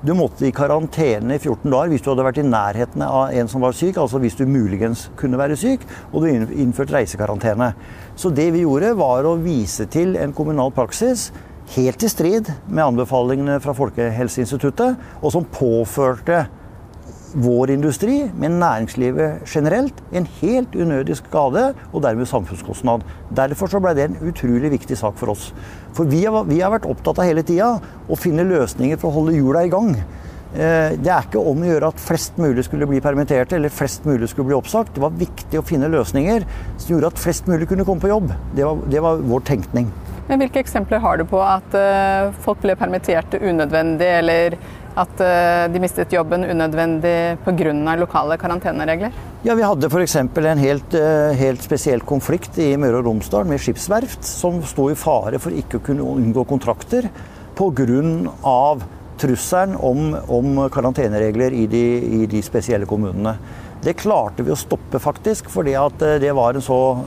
Du 0.00 0.14
måtte 0.14 0.46
i 0.46 0.52
karantene 0.54 1.34
i 1.34 1.40
14 1.42 1.72
dager 1.72 1.90
hvis 1.90 2.04
du 2.04 2.12
hadde 2.12 2.24
vært 2.24 2.38
i 2.38 2.46
nærheten 2.46 3.02
av 3.02 3.32
en 3.34 3.48
som 3.50 3.64
var 3.64 3.74
syk, 3.74 3.96
altså 3.98 4.20
hvis 4.22 4.36
du 4.38 4.44
muligens 4.46 5.08
kunne 5.18 5.40
være 5.40 5.56
syk, 5.58 5.82
og 6.12 6.22
du 6.22 6.52
innførte 6.54 6.94
reisekarantene. 6.94 7.72
Så 8.14 8.30
det 8.30 8.46
vi 8.54 8.62
gjorde, 8.62 8.94
var 8.96 9.26
å 9.26 9.34
vise 9.42 9.88
til 9.90 10.14
en 10.16 10.32
kommunal 10.32 10.70
praksis 10.76 11.32
helt 11.74 12.06
i 12.06 12.08
strid 12.08 12.48
med 12.68 12.84
anbefalingene 12.84 13.58
fra 13.60 13.74
Folkehelseinstituttet, 13.76 14.96
og 15.20 15.34
som 15.34 15.50
påførte 15.50 16.46
vår 17.34 17.70
industri, 17.74 18.20
men 18.40 18.58
næringslivet 18.60 19.48
generelt, 19.48 20.00
en 20.12 20.28
helt 20.40 20.74
unødig 20.74 21.18
skade 21.20 21.72
og 21.92 22.02
dermed 22.02 22.28
samfunnskostnad. 22.30 23.04
Derfor 23.36 23.70
så 23.70 23.80
ble 23.82 23.94
det 23.96 24.08
en 24.08 24.20
utrolig 24.30 24.70
viktig 24.72 24.96
sak 24.98 25.18
for 25.20 25.34
oss. 25.34 25.50
For 25.96 26.08
vi 26.08 26.24
har, 26.24 26.44
vi 26.48 26.60
har 26.60 26.72
vært 26.72 26.88
opptatt 26.88 27.20
av 27.20 27.28
hele 27.28 27.44
tida 27.46 27.74
å 28.08 28.18
finne 28.18 28.46
løsninger 28.48 29.00
for 29.00 29.10
å 29.10 29.20
holde 29.20 29.36
hjula 29.36 29.66
i 29.66 29.72
gang. 29.72 29.92
Eh, 30.48 30.94
det 30.96 31.10
er 31.12 31.26
ikke 31.26 31.42
om 31.44 31.60
å 31.60 31.68
gjøre 31.68 31.90
at 31.92 32.00
flest 32.00 32.38
mulig 32.40 32.64
skulle 32.64 32.88
bli 32.88 33.02
permitterte 33.04 33.58
eller 33.58 33.72
flest 33.72 34.06
mulig 34.08 34.30
skulle 34.30 34.48
bli 34.48 34.56
oppsagt. 34.56 34.94
Det 34.96 35.04
var 35.04 35.16
viktig 35.18 35.60
å 35.60 35.66
finne 35.66 35.90
løsninger 35.92 36.46
som 36.78 36.94
gjorde 36.94 37.12
at 37.12 37.20
flest 37.20 37.50
mulig 37.50 37.68
kunne 37.68 37.84
komme 37.88 38.00
på 38.00 38.12
jobb. 38.12 38.32
Det 38.56 38.64
var, 38.64 38.86
det 38.88 39.02
var 39.04 39.20
vår 39.20 39.44
tenkning. 39.50 39.90
Men 40.28 40.42
Hvilke 40.42 40.60
eksempler 40.60 41.00
har 41.00 41.16
du 41.16 41.24
på 41.28 41.40
at 41.40 41.76
uh, 41.76 42.34
folk 42.44 42.60
ble 42.60 42.74
permitterte 42.76 43.40
unødvendig, 43.40 44.08
eller 44.20 44.56
at 44.98 45.22
uh, 45.22 45.64
de 45.70 45.80
mistet 45.82 46.12
jobben 46.12 46.46
unødvendig 46.48 47.38
pga. 47.44 47.94
lokale 47.96 48.38
karanteneregler? 48.38 49.12
Ja, 49.44 49.54
Vi 49.54 49.62
hadde 49.62 49.86
f.eks. 49.86 50.16
en 50.16 50.58
helt, 50.58 50.94
uh, 50.94 51.32
helt, 51.38 51.62
spesiell 51.62 52.00
konflikt 52.00 52.58
i 52.58 52.76
Møre 52.76 52.98
og 52.98 53.06
Romsdal 53.06 53.46
med 53.46 53.62
skipsverft, 53.62 54.24
som 54.24 54.62
sto 54.62 54.90
i 54.90 54.98
fare 54.98 55.38
for 55.38 55.54
ikke 55.54 55.78
å 55.78 55.84
kunne 55.90 56.02
unngå 56.02 56.44
kontrakter 56.48 57.10
pga. 57.58 58.78
trusselen 59.18 59.74
om, 59.76 60.14
om 60.28 60.68
karanteneregler 60.70 61.52
i 61.52 61.66
de, 61.66 61.86
i 62.22 62.26
de, 62.26 62.42
spesielle 62.42 62.86
kommunene. 62.86 63.34
Det 63.82 63.96
klarte 63.98 64.42
vi 64.42 64.52
å 64.52 64.58
stoppe, 64.58 64.98
faktisk, 64.98 65.50
fordi 65.50 65.74
det 65.98 66.30
var 66.34 66.54
en 66.54 66.62
så, 66.62 67.02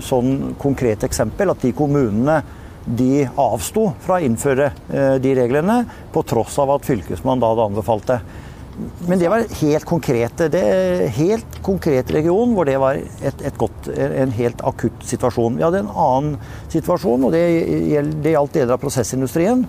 sånn 0.00 0.54
konkret 0.58 1.04
eksempel 1.04 1.52
at 1.52 1.60
de 1.60 1.72
kommunene 1.76 2.40
de 2.84 3.26
avsto 3.38 3.90
fra 4.04 4.18
å 4.18 4.24
innføre 4.24 4.70
eh, 4.88 5.16
de 5.22 5.34
reglene, 5.36 5.82
på 6.12 6.22
tross 6.28 6.58
av 6.62 6.72
at 6.76 6.86
fylkesmannen 6.88 7.42
da 7.42 7.52
hadde 7.52 7.66
anbefalt 7.70 8.08
det. 8.10 8.20
Men 9.08 9.20
det 9.20 9.28
var 9.28 9.44
helt 9.60 9.84
konkrete, 9.84 10.48
det 10.52 10.64
helt 11.18 11.58
konkret 11.64 12.10
region 12.14 12.54
hvor 12.56 12.68
det 12.68 12.78
var 12.80 12.96
et, 12.96 13.42
et 13.44 13.58
godt, 13.60 13.90
en 13.92 14.32
helt 14.38 14.62
akutt 14.64 15.04
situasjon. 15.04 15.58
Vi 15.58 15.66
hadde 15.66 15.82
en 15.84 15.92
annen 15.92 16.36
situasjon, 16.72 17.26
og 17.28 17.34
det, 17.34 17.44
det 18.24 18.34
gjaldt 18.34 18.56
deler 18.56 18.76
av 18.76 18.82
prosessindustrien. 18.82 19.66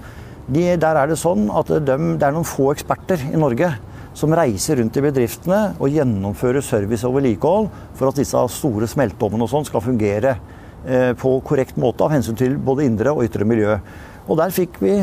De, 0.52 0.64
der 0.80 1.00
er 1.00 1.12
det 1.12 1.20
sånn 1.20 1.50
at 1.54 1.70
de, 1.72 1.98
det 2.20 2.28
er 2.28 2.36
noen 2.36 2.48
få 2.48 2.72
eksperter 2.74 3.28
i 3.32 3.40
Norge 3.40 3.74
som 4.18 4.34
reiser 4.36 4.80
rundt 4.80 4.98
i 5.00 5.04
bedriftene 5.04 5.60
og 5.80 5.92
gjennomfører 5.92 6.64
service 6.66 7.08
og 7.08 7.16
vedlikehold 7.20 7.70
for 8.00 8.10
at 8.10 8.20
disse 8.20 8.42
store 8.56 8.90
smelteovnene 8.92 9.48
og 9.48 9.52
sånn 9.54 9.68
skal 9.68 9.84
fungere 9.86 10.36
på 11.22 11.34
korrekt 11.46 11.78
måte 11.78 12.02
av 12.02 12.16
hensyn 12.16 12.38
til 12.40 12.56
både 12.58 12.88
indre 12.88 13.12
og 13.14 13.26
ytre 13.28 13.46
miljø. 13.46 13.76
Og 14.30 14.38
Der 14.40 14.54
fikk 14.54 14.78
vi 14.82 14.96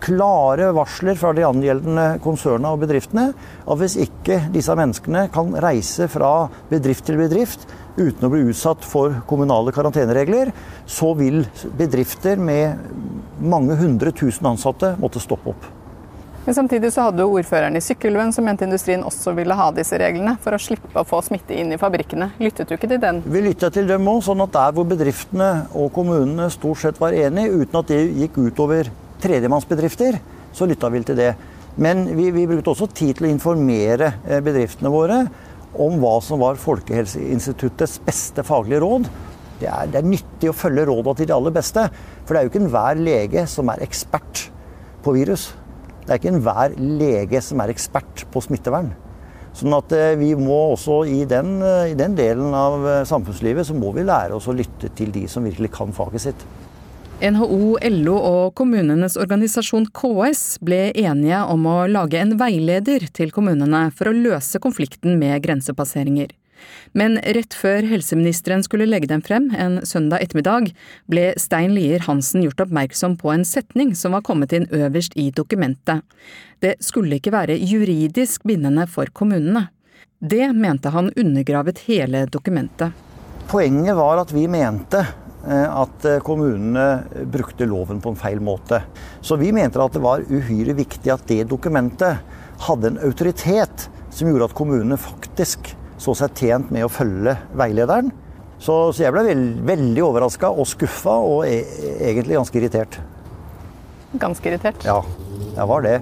klare 0.00 0.70
varsler 0.76 1.18
fra 1.18 1.32
de 1.34 1.44
angjeldende 1.46 2.06
konsernene 2.24 2.70
og 2.72 2.84
bedriftene 2.84 3.32
at 3.34 3.80
hvis 3.80 3.98
ikke 4.06 4.38
disse 4.54 4.74
menneskene 4.78 5.26
kan 5.34 5.50
reise 5.60 6.06
fra 6.10 6.48
bedrift 6.70 7.08
til 7.08 7.18
bedrift 7.20 7.66
uten 7.98 8.28
å 8.28 8.30
bli 8.32 8.44
utsatt 8.52 8.86
for 8.86 9.18
kommunale 9.28 9.74
karanteneregler, 9.74 10.52
så 10.86 11.10
vil 11.18 11.42
bedrifter 11.78 12.38
med 12.38 12.78
mange 13.42 13.74
hundre 13.80 14.14
tusen 14.14 14.46
ansatte 14.52 14.94
måtte 15.02 15.22
stoppe 15.22 15.50
opp. 15.52 15.77
Men 16.48 16.54
samtidig 16.56 16.88
så 16.94 17.02
hadde 17.04 17.26
ordføreren 17.28 17.74
i 17.76 17.80
Sykkylven 17.84 18.30
som 18.32 18.46
mente 18.48 18.64
industrien 18.64 19.02
også 19.04 19.34
ville 19.36 19.52
ha 19.52 19.66
disse 19.76 19.98
reglene 20.00 20.32
for 20.40 20.56
å 20.56 20.60
slippe 20.64 20.96
å 20.96 21.04
få 21.04 21.18
smitte 21.26 21.52
inn 21.52 21.74
i 21.74 21.76
fabrikkene. 21.76 22.30
Lyttet 22.40 22.70
du 22.70 22.72
ikke 22.78 22.88
til 22.88 23.02
den? 23.02 23.18
Vi 23.28 23.42
lytta 23.44 23.68
til 23.74 23.84
dem 23.90 24.08
òg, 24.08 24.22
sånn 24.24 24.40
at 24.46 24.54
der 24.54 24.72
hvor 24.78 24.86
bedriftene 24.88 25.48
og 25.76 25.90
kommunene 25.92 26.46
stort 26.54 26.80
sett 26.80 27.02
var 27.02 27.12
enige, 27.12 27.52
uten 27.52 27.82
at 27.82 27.92
det 27.92 28.00
gikk 28.22 28.40
utover 28.46 28.88
tredjemannsbedrifter, 29.20 30.16
så 30.56 30.70
lytta 30.72 30.88
vi 30.96 31.04
til 31.10 31.20
det. 31.20 31.28
Men 31.84 32.06
vi, 32.16 32.30
vi 32.32 32.48
brukte 32.48 32.72
også 32.72 32.88
tid 32.96 33.20
til 33.20 33.28
å 33.28 33.34
informere 33.34 34.14
eh, 34.24 34.40
bedriftene 34.48 34.96
våre 34.96 35.20
om 35.76 36.00
hva 36.00 36.16
som 36.24 36.40
var 36.40 36.56
Folkehelseinstituttets 36.64 38.00
beste 38.08 38.48
faglige 38.54 38.80
råd. 38.88 39.12
Det 39.60 39.68
er, 39.68 39.92
det 39.92 40.00
er 40.00 40.12
nyttig 40.16 40.48
å 40.48 40.56
følge 40.64 40.88
rådene 40.88 41.20
til 41.20 41.28
de 41.28 41.36
aller 41.42 41.60
beste. 41.60 41.90
For 42.24 42.32
det 42.32 42.40
er 42.40 42.48
jo 42.48 42.56
ikke 42.56 42.64
enhver 42.64 43.06
lege 43.12 43.48
som 43.52 43.68
er 43.68 43.84
ekspert 43.84 44.48
på 45.04 45.20
virus. 45.20 45.50
Det 46.08 46.14
er 46.14 46.22
ikke 46.22 46.30
enhver 46.32 46.72
lege 46.80 47.40
som 47.44 47.60
er 47.60 47.68
ekspert 47.68 48.22
på 48.32 48.40
smittevern. 48.40 48.94
Sånn 49.58 49.74
at 49.76 49.92
eh, 49.92 50.14
vi 50.16 50.30
må 50.40 50.56
også 50.70 51.02
i 51.04 51.18
den, 51.28 51.58
eh, 51.60 51.90
i 51.92 51.96
den, 51.98 52.14
delen 52.16 52.56
av 52.56 52.86
eh, 52.88 53.02
samfunnslivet 53.08 53.68
så 53.68 53.76
må 53.76 53.92
vi 53.92 54.06
lære 54.08 54.38
oss 54.38 54.48
å 54.48 54.54
lytte 54.56 54.88
til 54.96 55.12
de 55.12 55.26
som 55.28 55.44
virkelig 55.44 55.68
kan 55.74 55.92
faget 55.92 56.24
sitt. 56.24 56.46
NHO, 57.20 57.76
LO 57.92 58.16
og 58.16 58.56
kommunenes 58.56 59.18
organisasjon 59.20 59.90
KS 59.92 60.62
ble 60.64 60.94
enige 60.96 61.44
om 61.52 61.68
å 61.68 61.78
lage 61.90 62.22
en 62.22 62.38
veileder 62.40 63.08
til 63.12 63.34
kommunene 63.34 63.88
for 63.92 64.08
å 64.08 64.16
løse 64.16 64.62
konflikten 64.64 65.20
med 65.20 65.42
grensepasseringer. 65.44 66.37
Men 66.92 67.18
rett 67.22 67.54
før 67.54 67.86
helseministeren 67.88 68.64
skulle 68.66 68.88
legge 68.88 69.10
dem 69.10 69.22
frem 69.24 69.50
en 69.56 69.80
søndag 69.86 70.24
ettermiddag, 70.24 70.72
ble 71.10 71.32
Stein 71.40 71.74
Lier 71.76 72.04
Hansen 72.06 72.44
gjort 72.44 72.66
oppmerksom 72.66 73.16
på 73.20 73.32
en 73.34 73.46
setning 73.48 73.94
som 73.98 74.16
var 74.16 74.24
kommet 74.26 74.54
inn 74.56 74.68
øverst 74.74 75.16
i 75.18 75.30
dokumentet. 75.34 76.04
Det 76.60 76.76
skulle 76.84 77.20
ikke 77.20 77.34
være 77.34 77.58
juridisk 77.58 78.46
bindende 78.48 78.88
for 78.90 79.10
kommunene. 79.14 79.68
Det 80.18 80.50
mente 80.50 80.90
han 80.90 81.12
undergravet 81.14 81.84
hele 81.86 82.24
dokumentet. 82.26 82.90
Poenget 83.48 83.96
var 83.96 84.18
at 84.24 84.32
vi 84.34 84.48
mente 84.50 85.04
at 85.48 86.06
kommunene 86.26 87.04
brukte 87.30 87.66
loven 87.68 88.02
på 88.02 88.10
en 88.12 88.18
feil 88.18 88.40
måte. 88.42 88.82
Så 89.22 89.38
vi 89.38 89.52
mente 89.54 89.80
at 89.80 89.94
det 89.94 90.02
var 90.02 90.26
uhyre 90.26 90.74
viktig 90.76 91.12
at 91.14 91.24
det 91.30 91.46
dokumentet 91.48 92.18
hadde 92.66 92.90
en 92.90 93.00
autoritet 93.06 93.86
som 94.10 94.28
gjorde 94.28 94.50
at 94.50 94.56
kommunene 94.58 94.98
faktisk 95.00 95.70
så 95.98 96.14
seg 96.16 96.34
tjent 96.38 96.72
med 96.74 96.86
å 96.86 96.92
følge 96.92 97.36
veilederen. 97.58 98.10
Så, 98.58 98.74
så 98.94 99.04
jeg 99.04 99.14
ble 99.14 99.22
veld, 99.28 99.60
veldig 99.66 100.02
overraska 100.02 100.50
og 100.50 100.66
skuffa 100.66 101.14
og 101.22 101.44
e 101.46 101.60
egentlig 102.08 102.38
ganske 102.38 102.58
irritert. 102.58 102.98
Ganske 104.18 104.50
irritert? 104.50 104.86
Ja, 104.88 105.02
jeg 105.54 105.68
var 105.68 105.84
det. 105.84 105.94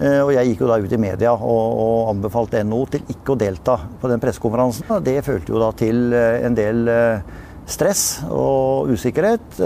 Eh, 0.00 0.20
og 0.22 0.32
jeg 0.34 0.50
gikk 0.50 0.64
jo 0.64 0.70
da 0.70 0.78
ut 0.82 0.94
i 0.96 1.00
media 1.00 1.34
og, 1.36 1.78
og 1.84 2.10
anbefalte 2.14 2.62
NHO 2.64 2.82
til 2.94 3.12
ikke 3.12 3.34
å 3.34 3.38
delta 3.38 3.76
på 4.00 4.10
den 4.10 4.22
pressekonferansen. 4.22 4.88
Det 5.04 5.18
følte 5.26 5.54
jo 5.54 5.60
da 5.62 5.70
til 5.78 6.16
eh, 6.16 6.40
en 6.46 6.56
del 6.58 6.88
eh, 6.90 7.36
stress 7.68 8.24
og 8.26 8.90
usikkerhet. 8.90 9.60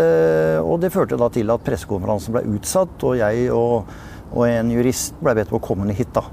Og 0.61 0.77
det 0.83 0.93
førte 0.93 1.17
da 1.21 1.31
til 1.33 1.49
at 1.55 1.65
pressekonferansen 1.65 2.37
ble 2.37 2.43
utsatt, 2.59 3.01
og 3.09 3.17
jeg 3.17 3.47
og, 3.55 3.89
og 4.35 4.43
en 4.45 4.75
jurist 4.75 5.17
ble 5.23 5.33
bedt 5.39 5.55
om 5.55 5.57
å 5.57 5.65
komme 5.65 5.89
ned 5.89 5.97
hit. 5.97 6.13
da. 6.15 6.27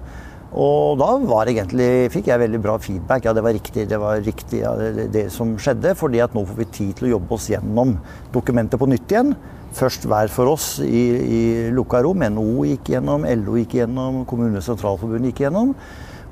Og 0.54 1.00
da 1.02 1.10
var 1.26 1.50
egentlig, 1.50 2.12
fikk 2.14 2.28
jeg 2.30 2.42
veldig 2.44 2.60
bra 2.62 2.76
feedback. 2.82 3.26
Ja, 3.26 3.34
det 3.34 3.42
var 3.46 3.56
riktig, 3.56 3.88
det 3.90 3.98
var 3.98 4.22
riktig 4.22 4.62
ja, 4.62 4.76
det, 4.78 5.08
det, 5.14 5.26
som 5.34 5.56
skjedde. 5.58 5.96
fordi 5.98 6.22
at 6.22 6.36
nå 6.36 6.46
får 6.46 6.60
vi 6.60 6.70
tid 6.70 6.94
til 6.98 7.10
å 7.10 7.14
jobbe 7.16 7.34
oss 7.34 7.50
gjennom 7.50 7.96
dokumentet 8.34 8.80
på 8.80 8.90
nytt 8.92 9.10
igjen. 9.10 9.34
Først 9.74 10.06
hver 10.06 10.30
for 10.30 10.52
oss 10.52 10.68
i, 10.86 11.04
i 11.10 11.42
lukka 11.74 12.04
rom. 12.06 12.22
NHO 12.22 12.68
gikk 12.70 12.94
gjennom, 12.94 13.26
LO 13.26 13.58
gikk 13.58 13.80
gjennom, 13.80 14.22
Kommunenes 14.30 14.70
Sentralforbund 14.70 15.32
gikk 15.32 15.42
gjennom. 15.48 15.74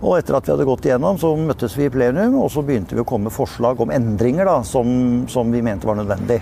Og 0.02 0.18
etter 0.18 0.38
at 0.38 0.46
vi 0.46 0.54
hadde 0.54 0.68
gått 0.70 0.86
igjennom, 0.86 1.18
så 1.22 1.32
møttes 1.38 1.74
vi 1.78 1.88
i 1.88 1.94
plenum, 1.94 2.38
og 2.42 2.50
så 2.54 2.62
begynte 2.66 2.98
vi 2.98 3.02
å 3.02 3.08
komme 3.08 3.30
med 3.30 3.36
forslag 3.36 3.82
om 3.82 3.94
endringer 3.94 4.50
da, 4.50 4.60
som, 4.66 5.26
som 5.30 5.50
vi 5.54 5.62
mente 5.66 5.90
var 5.90 5.98
nødvendig. 5.98 6.40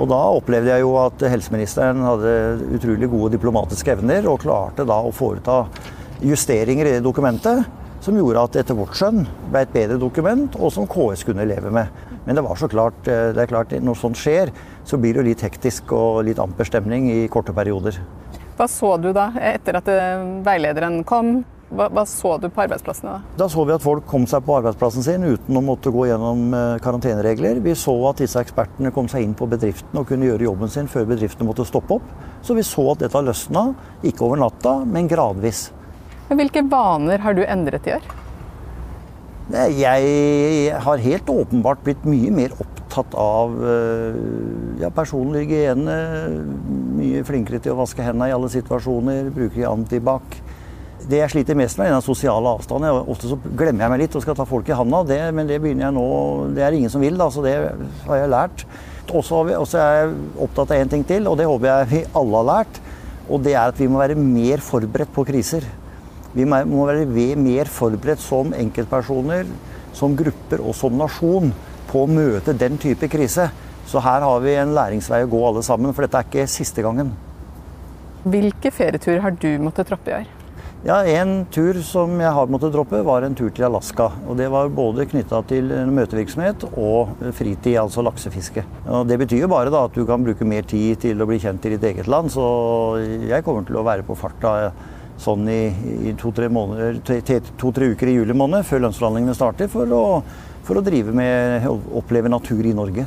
Og 0.00 0.08
da 0.10 0.20
opplevde 0.38 0.70
jeg 0.72 0.82
jo 0.82 0.94
at 1.02 1.22
helseministeren 1.30 2.02
hadde 2.02 2.32
utrolig 2.78 3.10
gode 3.12 3.34
diplomatiske 3.36 3.94
evner, 3.94 4.26
og 4.30 4.40
klarte 4.42 4.86
da 4.88 4.98
å 5.02 5.12
foreta 5.14 5.60
justeringer 6.22 6.88
i 6.88 6.96
det 6.96 7.04
dokumentet 7.04 7.64
som 8.02 8.16
gjorde 8.18 8.42
at 8.42 8.56
etter 8.58 8.74
vårt 8.74 8.96
skjønn 8.98 9.22
ble 9.52 9.62
et 9.62 9.74
bedre 9.74 9.98
dokument, 10.00 10.56
og 10.58 10.72
som 10.74 10.88
KS 10.90 11.22
kunne 11.28 11.46
leve 11.46 11.70
med. 11.70 11.90
Men 12.26 12.38
det 12.38 12.42
var 12.42 12.58
så 12.58 12.68
klart, 12.70 12.98
eh, 13.06 13.30
det 13.34 13.44
er 13.44 13.50
klart 13.50 13.74
når 13.78 13.98
sånt 13.98 14.18
skjer, 14.18 14.50
så 14.84 14.98
blir 14.98 15.14
det 15.14 15.22
jo 15.22 15.28
litt 15.30 15.44
hektisk 15.46 15.94
og 15.94 16.24
litt 16.26 16.42
amper 16.42 16.66
stemning 16.66 17.10
i 17.12 17.28
korte 17.30 17.54
perioder. 17.54 18.00
Hva 18.58 18.66
så 18.68 18.96
du 19.00 19.12
da, 19.14 19.30
etter 19.38 19.78
at 19.78 19.88
eh, 19.90 20.24
veilederen 20.46 21.02
kom? 21.06 21.44
Hva, 21.72 21.86
hva, 21.88 22.02
så 22.04 22.34
du 22.36 22.50
på 22.52 22.60
arbeidsplassene 22.66 23.14
da? 23.14 23.36
Da 23.40 23.46
så 23.48 23.62
vi 23.64 23.72
at 23.72 23.80
folk 23.80 24.04
kom 24.10 24.26
seg 24.28 24.42
på 24.44 24.58
arbeidsplassen 24.58 25.06
sin 25.06 25.22
uten 25.24 25.56
å 25.56 25.62
måtte 25.64 25.92
gå 25.94 26.04
gjennom 26.10 26.52
eh, 26.52 26.78
karanteneregler. 26.84 27.62
Vi 27.64 27.72
så 27.78 27.94
at 28.10 28.20
disse 28.20 28.42
ekspertene 28.42 28.92
kom 28.92 29.08
seg 29.08 29.24
inn 29.24 29.36
på 29.38 29.48
bedriften 29.48 30.02
og 30.02 30.10
kunne 30.10 30.28
gjøre 30.28 30.50
jobben 30.50 30.74
sin 30.74 30.90
før 30.90 31.06
bedriftene 31.14 31.48
måtte 31.48 31.64
stoppe 31.68 31.96
opp. 31.96 32.10
Så 32.44 32.58
vi 32.58 32.66
så 32.66 32.90
at 32.92 33.06
dette 33.06 33.24
løsna, 33.24 33.70
ikke 34.04 34.26
over 34.26 34.42
natta, 34.42 34.82
men 34.84 35.08
gradvis. 35.08 35.70
Hvilke 36.30 36.62
vaner 36.70 37.22
har 37.24 37.34
du 37.36 37.42
endret 37.44 37.88
i 37.88 37.96
år? 37.96 38.04
Jeg 39.52 40.76
har 40.84 41.02
helt 41.02 41.28
åpenbart 41.28 41.82
blitt 41.84 42.04
mye 42.08 42.30
mer 42.32 42.54
opptatt 42.62 43.12
av 43.18 43.56
eh, 43.66 44.20
ja, 44.80 44.88
personlig 44.94 45.42
hygiene. 45.44 45.96
Mye 46.96 47.24
flinkere 47.26 47.60
til 47.60 47.74
å 47.74 47.80
vaske 47.82 48.04
hendene 48.06 48.30
i 48.30 48.36
alle 48.36 48.48
situasjoner. 48.52 49.28
Bruker 49.34 49.68
antibac. 49.68 50.38
Det 51.02 51.18
jeg 51.18 51.32
sliter 51.32 51.58
mest 51.58 51.80
med, 51.80 51.90
er 51.90 51.96
den 51.96 52.06
sosiale 52.06 52.54
avstanden. 52.54 53.02
Ofte 53.10 53.32
så 53.32 53.36
glemmer 53.42 53.84
jeg 53.84 53.92
meg 53.92 54.02
litt 54.04 54.16
og 54.16 54.24
skal 54.24 54.38
ta 54.38 54.46
folk 54.46 54.70
i 54.70 54.78
handa, 54.78 55.02
det, 55.08 55.20
men 55.34 55.50
det 55.50 55.58
begynner 55.60 55.88
jeg 55.88 55.96
nå 55.96 56.06
Det 56.54 56.62
er 56.62 56.76
ingen 56.78 56.92
som 56.92 57.02
vil, 57.02 57.18
da, 57.18 57.26
så 57.34 57.42
det 57.44 57.56
har 58.06 58.22
jeg 58.22 58.32
lært. 58.32 58.66
Også, 59.12 59.42
er 59.50 59.98
jeg 59.98 60.16
opptatt 60.46 60.70
av 60.70 60.78
én 60.78 60.92
ting 60.92 61.02
til, 61.04 61.26
og 61.26 61.36
det 61.40 61.50
håper 61.50 61.72
jeg 61.72 61.90
vi 61.90 62.04
alle 62.22 62.38
har 62.38 62.50
lært. 62.52 62.82
Og 63.28 63.42
det 63.42 63.56
er 63.56 63.66
at 63.66 63.80
vi 63.82 63.90
må 63.90 63.98
være 64.00 64.16
mer 64.18 64.62
forberedt 64.62 65.12
på 65.12 65.26
kriser. 65.26 65.66
Vi 66.32 66.46
må 66.48 66.86
være 66.88 67.04
mer 67.36 67.68
forberedt 67.68 68.22
som 68.24 68.54
enkeltpersoner, 68.56 69.48
som 69.92 70.16
grupper 70.16 70.62
og 70.64 70.74
som 70.76 70.96
nasjon 70.96 71.52
på 71.90 72.04
å 72.04 72.08
møte 72.08 72.54
den 72.56 72.78
type 72.80 73.08
krise. 73.12 73.50
Så 73.86 74.00
her 74.00 74.24
har 74.24 74.40
vi 74.40 74.54
en 74.56 74.72
læringsvei 74.76 75.24
å 75.26 75.32
gå 75.32 75.42
alle 75.48 75.64
sammen, 75.66 75.92
for 75.92 76.06
dette 76.06 76.22
er 76.22 76.28
ikke 76.28 76.48
siste 76.48 76.84
gangen. 76.84 77.12
Hvilke 78.22 78.70
ferieturer 78.70 79.20
har 79.24 79.34
du 79.34 79.50
måttet 79.60 79.90
droppe 79.90 80.12
i 80.12 80.20
år? 80.22 80.30
Ja, 80.82 80.96
En 81.06 81.44
tur 81.46 81.76
som 81.86 82.16
jeg 82.18 82.30
har 82.34 82.48
måttet 82.50 82.72
droppe, 82.74 83.04
var 83.06 83.22
en 83.22 83.36
tur 83.38 83.50
til 83.54 83.64
Alaska. 83.68 84.08
Og 84.26 84.36
Det 84.36 84.48
var 84.50 84.68
både 84.68 85.06
knytta 85.06 85.42
til 85.46 85.68
møtevirksomhet 85.70 86.64
og 86.72 87.12
fritid, 87.32 87.76
altså 87.78 88.02
laksefiske. 88.02 88.64
Og 88.88 89.06
Det 89.06 89.18
betyr 89.18 89.44
jo 89.44 89.48
bare 89.48 89.70
da 89.70 89.84
at 89.84 89.94
du 89.94 90.04
kan 90.04 90.24
bruke 90.24 90.44
mer 90.44 90.62
tid 90.62 90.96
til 91.00 91.22
å 91.22 91.26
bli 91.26 91.38
kjent 91.38 91.64
i 91.66 91.76
ditt 91.76 91.84
eget 91.84 92.08
land, 92.08 92.30
så 92.30 92.98
jeg 93.28 93.44
kommer 93.44 93.62
til 93.62 93.76
å 93.76 93.84
være 93.86 94.02
på 94.02 94.16
farta 94.18 94.72
sånn 95.22 95.48
i, 95.50 95.62
i 96.10 96.14
to-tre 96.18 96.48
to, 96.50 97.72
uker 97.72 98.10
i 98.10 98.16
juli 98.18 98.36
måned, 98.36 98.66
før 98.68 98.86
lønnsforhandlingene 98.86 99.36
starter, 99.38 99.70
for 99.72 99.90
å, 99.94 100.04
for 100.66 100.80
å 100.80 100.84
drive 100.84 101.14
med 101.16 101.68
å 101.70 101.76
oppleve 102.02 102.32
natur 102.32 102.62
i 102.66 102.76
Norge. 102.76 103.06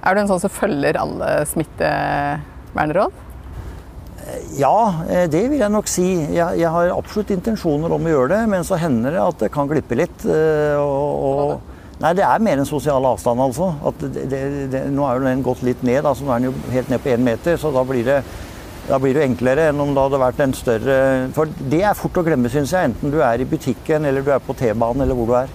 Er 0.00 0.16
du 0.16 0.22
en 0.22 0.30
sånn 0.30 0.40
som 0.40 0.52
følger 0.52 0.96
alle 1.00 1.32
smittevernråd? 1.50 3.26
Ja, 4.58 5.04
eh, 5.08 5.26
det 5.30 5.42
vil 5.48 5.60
jeg 5.60 5.72
nok 5.72 5.88
si. 5.90 6.06
Jeg, 6.34 6.60
jeg, 6.60 6.70
har 6.70 6.92
absolutt 6.94 7.32
intensjoner 7.34 7.92
om 7.94 8.06
å 8.06 8.12
gjøre 8.12 8.34
det, 8.34 8.40
men 8.52 8.66
så 8.66 8.78
hender 8.80 9.16
det 9.16 9.22
at 9.22 9.42
det 9.44 9.50
kan 9.54 9.68
glippe 9.70 9.98
litt. 9.98 10.24
Eh, 10.26 10.76
og, 10.78 11.24
og, 11.30 11.96
nei, 12.02 12.12
det 12.18 12.26
er 12.26 12.44
mer 12.44 12.60
en 12.60 12.68
sosial 12.68 13.06
avstand, 13.10 13.42
altså. 13.42 13.72
Det, 14.00 14.42
det, 14.72 14.84
nå 14.92 15.06
er 15.06 15.18
jo 15.18 15.26
den 15.26 15.44
gått 15.46 15.64
litt 15.66 15.82
ned, 15.86 16.04
altså 16.04 16.26
nå 16.26 16.34
er 16.34 16.42
den 16.42 16.50
jo 16.50 16.74
helt 16.74 16.92
ned 16.92 17.02
på 17.04 17.12
én 17.14 17.26
meter, 17.26 17.58
så 17.60 17.72
da 17.74 17.84
blir 17.86 18.06
det 18.06 18.20
da 18.90 18.98
blir 18.98 19.14
det 19.14 19.22
enklere 19.22 19.68
enn 19.70 19.80
om 19.82 19.92
det 19.94 20.02
hadde 20.02 20.18
vært 20.18 20.40
en 20.42 20.52
større 20.56 20.94
For 21.36 21.50
det 21.70 21.82
er 21.86 21.98
fort 21.98 22.16
å 22.18 22.24
glemme, 22.26 22.50
syns 22.50 22.72
jeg. 22.74 22.90
Enten 22.90 23.12
du 23.12 23.20
er 23.22 23.42
i 23.42 23.46
butikken, 23.46 24.06
eller 24.08 24.24
du 24.26 24.32
er 24.34 24.42
på 24.42 24.56
T-banen, 24.58 25.04
eller 25.04 25.18
hvor 25.18 25.30
du 25.30 25.36
er. 25.38 25.52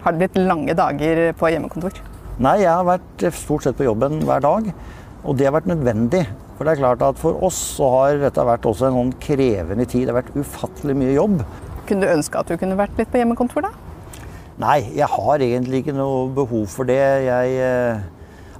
Har 0.00 0.14
det 0.16 0.22
blitt 0.22 0.38
lange 0.40 0.76
dager 0.76 1.20
på 1.36 1.50
hjemmekontor? 1.52 1.98
Nei, 2.40 2.62
jeg 2.62 2.72
har 2.72 2.86
vært 2.88 3.26
stort 3.36 3.66
sett 3.66 3.76
på 3.76 3.84
jobben 3.84 4.22
hver 4.24 4.40
dag. 4.40 4.70
Og 5.20 5.36
det 5.36 5.50
har 5.50 5.52
vært 5.58 5.68
nødvendig. 5.68 6.22
For 6.56 6.64
det 6.64 6.72
er 6.72 6.80
klart 6.80 7.04
at 7.04 7.20
for 7.20 7.36
oss 7.44 7.58
så 7.76 7.90
har 7.92 8.22
dette 8.22 8.46
vært 8.48 8.68
også 8.68 8.88
en 8.88 8.96
sånn 8.96 9.12
krevende 9.20 9.84
tid. 9.84 10.06
Det 10.06 10.14
har 10.14 10.22
vært 10.22 10.40
ufattelig 10.40 10.96
mye 10.96 11.12
jobb. 11.12 11.42
Kunne 11.88 12.06
du 12.06 12.14
ønske 12.14 12.40
at 12.40 12.48
du 12.48 12.56
kunne 12.60 12.80
vært 12.80 12.96
litt 12.96 13.12
på 13.12 13.20
hjemmekontor, 13.20 13.68
da? 13.68 13.74
Nei, 14.60 14.78
jeg 14.96 15.08
har 15.08 15.44
egentlig 15.44 15.82
ikke 15.82 15.96
noe 15.96 16.26
behov 16.36 16.66
for 16.72 16.88
det. 16.88 17.00
Jeg 17.26 17.60
eh, 17.64 18.02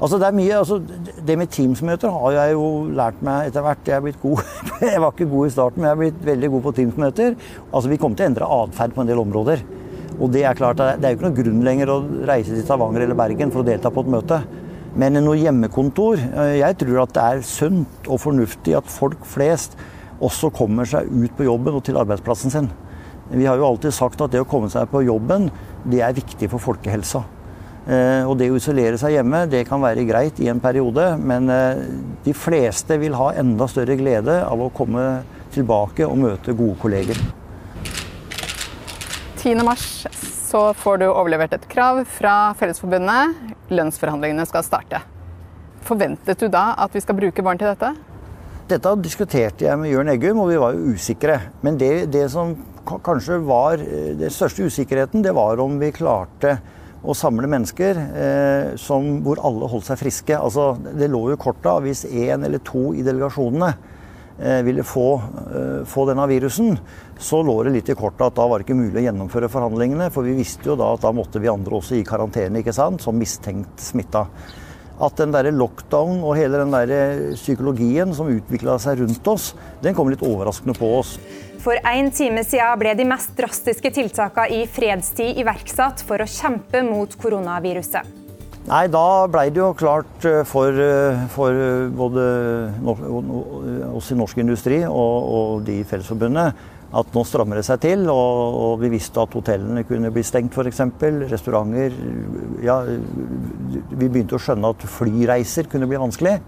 Altså 0.01 0.17
det 0.17 0.31
mye, 0.33 0.57
altså 0.57 0.79
det 0.81 1.35
med 1.37 1.51
Teams-møter 1.53 2.13
har 2.15 2.33
jeg 2.33 2.55
jo 2.55 2.69
lært 2.97 3.19
meg 3.25 3.51
etter 3.51 3.65
hvert. 3.67 3.83
Jeg 3.85 3.99
er 3.99 4.05
blitt 4.07 4.23
god. 4.23 4.41
jeg 4.87 5.03
var 5.03 5.13
ikke 5.13 5.29
god 5.29 5.47
i 5.51 5.53
starten, 5.53 5.83
men 5.83 5.91
jeg 5.91 5.97
er 5.97 6.01
blitt 6.01 6.23
veldig 6.25 6.51
god 6.55 6.63
på 6.65 6.73
Teams-møter. 6.79 7.37
Altså 7.69 7.91
Vi 7.93 7.99
kommer 8.01 8.17
til 8.17 8.25
å 8.25 8.31
endre 8.31 8.49
atferd 8.57 8.95
på 8.97 9.05
en 9.05 9.11
del 9.11 9.21
områder. 9.21 9.65
Og 10.21 10.33
det 10.33 10.47
er 10.49 10.57
klart, 10.57 10.81
det 10.81 11.05
er 11.05 11.13
jo 11.13 11.19
ikke 11.19 11.29
noe 11.29 11.37
grunn 11.37 11.61
lenger 11.65 11.93
å 11.93 12.01
reise 12.29 12.55
til 12.55 12.65
Stavanger 12.65 13.05
eller 13.05 13.19
Bergen 13.19 13.53
for 13.53 13.61
å 13.61 13.69
delta 13.69 13.93
på 13.93 14.05
et 14.05 14.13
møte. 14.17 14.41
Men 15.01 15.21
noe 15.23 15.39
hjemmekontor 15.39 16.19
eh, 16.19 16.57
Jeg 16.59 16.77
tror 16.81 17.05
at 17.05 17.13
det 17.15 17.23
er 17.25 17.43
sunt 17.47 18.09
og 18.11 18.19
fornuftig 18.25 18.75
at 18.75 18.89
folk 18.91 19.23
flest 19.29 19.77
også 20.21 20.51
kommer 20.53 20.89
seg 20.89 21.09
ut 21.09 21.37
på 21.37 21.47
jobben 21.47 21.77
og 21.77 21.85
til 21.87 22.01
arbeidsplassen 22.01 22.53
sin. 22.53 22.71
Vi 23.31 23.47
har 23.47 23.61
jo 23.61 23.69
alltid 23.69 23.95
sagt 23.95 24.21
at 24.25 24.33
det 24.33 24.43
å 24.43 24.49
komme 24.49 24.73
seg 24.73 24.89
på 24.91 25.05
jobben, 25.07 25.49
det 25.85 26.03
er 26.05 26.17
viktig 26.17 26.51
for 26.51 26.61
folkehelsa. 26.61 27.23
Eh, 27.91 28.23
og 28.23 28.37
det 28.39 28.47
å 28.53 28.59
isolere 28.59 28.99
seg 29.01 29.17
hjemme 29.17 29.43
det 29.51 29.65
kan 29.67 29.83
være 29.83 30.05
greit 30.07 30.39
i 30.39 30.47
en 30.53 30.61
periode, 30.63 31.09
men 31.19 31.51
eh, 31.51 31.81
de 32.23 32.35
fleste 32.37 33.01
vil 33.03 33.17
ha 33.19 33.33
enda 33.41 33.67
større 33.71 33.97
glede 33.99 34.37
av 34.47 34.63
å 34.63 34.71
komme 34.71 35.25
tilbake 35.51 36.07
og 36.07 36.21
møte 36.23 36.55
gode 36.55 36.79
kolleger. 36.79 37.19
10.3 39.41 40.31
så 40.51 40.63
får 40.75 41.03
du 41.03 41.07
overlevert 41.09 41.55
et 41.57 41.67
krav 41.71 42.03
fra 42.11 42.53
Fellesforbundet. 42.59 43.37
Lønnsforhandlingene 43.71 44.47
skal 44.51 44.67
starte. 44.67 45.03
Forventet 45.87 46.43
du 46.43 46.49
da 46.51 46.73
at 46.79 46.95
vi 46.95 47.03
skal 47.03 47.19
bruke 47.19 47.43
barn 47.43 47.59
til 47.59 47.71
dette? 47.71 47.93
Dette 48.71 48.97
diskuterte 49.03 49.67
jeg 49.67 49.79
med 49.81 49.91
Jørn 49.91 50.11
Eggum, 50.13 50.43
og 50.45 50.51
vi 50.53 50.59
var 50.63 50.77
jo 50.77 50.95
usikre. 50.95 51.41
Men 51.67 51.79
det, 51.79 52.11
det 52.15 52.29
som 52.31 52.55
kanskje 52.87 53.41
var 53.47 53.83
eh, 53.83 54.13
den 54.19 54.31
største 54.31 54.71
usikkerheten, 54.71 55.27
det 55.27 55.35
var 55.35 55.59
om 55.63 55.81
vi 55.83 55.91
klarte 55.95 56.61
å 57.01 57.17
samle 57.17 57.49
mennesker 57.49 57.99
eh, 57.99 58.73
som, 58.81 59.07
hvor 59.25 59.41
alle 59.47 59.69
holdt 59.71 59.89
seg 59.89 60.01
friske. 60.01 60.37
Altså, 60.37 60.75
det 60.77 61.09
lå 61.11 61.23
jo 61.33 61.41
korta 61.41 61.79
hvis 61.85 62.05
én 62.07 62.45
eller 62.45 62.61
to 62.65 62.91
i 62.93 63.05
delegasjonene 63.07 63.71
eh, 63.73 64.61
ville 64.67 64.85
få, 64.85 65.07
eh, 65.47 65.79
få, 65.89 66.05
denne 66.11 66.29
virusen, 66.29 66.77
så 67.21 67.41
lå 67.45 67.57
det 67.65 67.75
litt 67.79 67.93
i 67.93 67.99
korta 67.99 68.29
at 68.29 68.37
da 68.37 68.47
var 68.49 68.61
det 68.61 68.69
ikke 68.69 68.81
mulig 68.83 69.01
å 69.01 69.07
gjennomføre 69.09 69.53
forhandlingene. 69.53 70.11
For 70.13 70.29
vi 70.29 70.37
visste 70.39 70.73
jo 70.73 70.79
da 70.81 70.93
at 70.95 71.07
da 71.07 71.15
måtte 71.17 71.41
vi 71.41 71.53
andre 71.53 71.81
også 71.81 71.97
i 71.97 72.07
karantene 72.07 72.61
ikke 72.61 72.77
sant, 72.77 73.05
som 73.05 73.17
mistenkt 73.17 73.81
smitta. 73.81 74.27
At 75.01 75.17
den 75.17 75.33
der 75.33 75.49
lockdown 75.57 76.19
og 76.21 76.37
hele 76.37 76.61
den 76.61 76.75
der 76.75 77.31
psykologien 77.33 78.13
som 78.13 78.29
utvikla 78.29 78.77
seg 78.83 79.01
rundt 79.01 79.31
oss, 79.33 79.55
den 79.81 79.97
kom 79.97 80.13
litt 80.13 80.25
overraskende 80.27 80.77
på 80.77 80.99
oss. 80.99 81.15
For 81.61 81.77
en 81.77 82.09
time 82.15 82.41
siden 82.47 82.81
ble 82.81 82.95
de 82.97 83.05
mest 83.09 83.35
drastiske 83.37 83.93
tiltakene 83.93 84.63
i 84.63 84.65
fredstid 84.71 85.41
iverksatt 85.43 86.01
for 86.09 86.23
å 86.23 86.29
kjempe 86.29 86.81
mot 86.87 87.13
koronaviruset. 87.21 88.17
Nei, 88.71 88.85
da 88.93 89.27
ble 89.29 89.47
det 89.51 89.61
jo 89.61 89.71
klart 89.75 90.25
eh, 90.29 90.43
for, 90.47 90.73
eh, 90.73 91.23
for 91.33 91.57
både 91.97 92.25
oss 93.97 94.11
i 94.13 94.19
norsk 94.19 94.43
industri 94.43 94.83
og, 94.85 95.17
og 95.37 95.65
de 95.67 95.81
i 95.81 95.87
Fellesforbundet 95.89 96.61
at 96.91 97.15
nå 97.15 97.23
strammer 97.27 97.61
det 97.61 97.67
seg 97.67 97.81
til. 97.83 98.07
Og, 98.11 98.57
og 98.65 98.73
vi 98.83 98.93
visste 98.93 99.23
at 99.23 99.35
hotellene 99.37 99.85
kunne 99.89 100.11
bli 100.15 100.25
stengt 100.27 100.57
f.eks. 100.57 100.83
Restauranter. 101.31 101.95
Ja, 102.65 102.81
vi 102.87 104.09
begynte 104.09 104.39
å 104.39 104.43
skjønne 104.43 104.73
at 104.75 104.89
flyreiser 104.99 105.71
kunne 105.71 105.89
bli 105.91 106.01
vanskelig. 106.01 106.39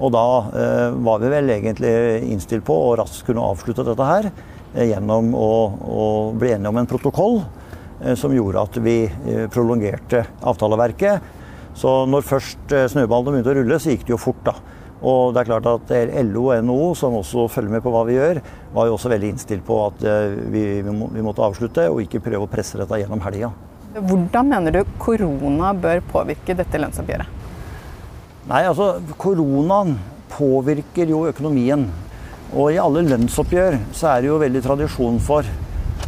Og 0.00 0.12
da 0.14 0.26
eh, 0.56 0.86
var 1.04 1.20
vi 1.20 1.30
vel 1.32 1.52
egentlig 1.52 1.92
innstilt 2.32 2.64
på 2.64 2.76
å 2.86 2.96
raskt 3.00 3.26
kunne 3.26 3.44
avslutte 3.44 3.84
dette 3.84 4.06
her 4.08 4.30
eh, 4.30 4.86
gjennom 4.88 5.34
å, 5.36 5.50
å, 5.76 6.06
bli 6.40 6.54
enige 6.54 6.72
om 6.72 6.80
en 6.80 6.88
protokoll 6.88 7.42
eh, 7.42 8.16
som 8.16 8.32
gjorde 8.32 8.64
at 8.64 8.80
vi 8.80 8.96
prolongerte 9.52 10.24
avtaleverket. 10.40 11.36
Så 11.76 12.04
når 12.10 12.26
først 12.26 12.72
snøballene 12.92 13.36
begynte 13.36 13.52
å 13.52 13.58
rulle, 13.60 13.80
så 13.80 13.92
gikk 13.92 14.08
det 14.08 14.16
jo 14.16 14.20
fort, 14.20 14.40
da. 14.48 14.56
Og 15.00 15.32
det 15.32 15.42
er 15.42 15.48
klart 15.48 15.68
at 15.70 15.92
LO 16.26 16.48
og 16.50 16.64
NHO, 16.66 16.88
som 16.98 17.14
også 17.16 17.46
følger 17.52 17.76
med 17.76 17.84
på 17.84 17.92
hva 17.94 18.02
vi 18.08 18.18
gjør, 18.18 18.40
var 18.74 18.88
jo 18.88 18.96
også 18.98 19.12
veldig 19.12 19.30
innstilt 19.32 19.64
på 19.64 19.78
at 19.86 20.04
vi, 20.52 20.64
vi 20.82 21.24
måtte 21.24 21.46
avslutte 21.46 21.86
og 21.88 22.02
ikke 22.04 22.20
prøve 22.26 22.44
å 22.44 22.52
presse 22.52 22.80
dette 22.80 23.00
gjennom 23.00 23.24
helga. 23.24 23.52
Hvordan 23.96 24.52
mener 24.52 24.76
du 24.76 24.96
korona 25.00 25.72
bør 25.72 26.04
påvirke 26.10 26.58
dette 26.58 26.82
lønnsoppgjøret? 26.82 27.39
Nei, 28.50 28.64
altså 28.66 28.96
Koronaen 29.14 29.92
påvirker 30.32 31.10
jo 31.12 31.26
økonomien. 31.28 31.84
Og 32.50 32.72
i 32.74 32.80
alle 32.82 33.04
lønnsoppgjør 33.06 33.76
så 33.94 34.08
er 34.10 34.22
det 34.24 34.30
jo 34.32 34.40
veldig 34.42 34.62
tradisjon 34.64 35.20
for 35.22 35.46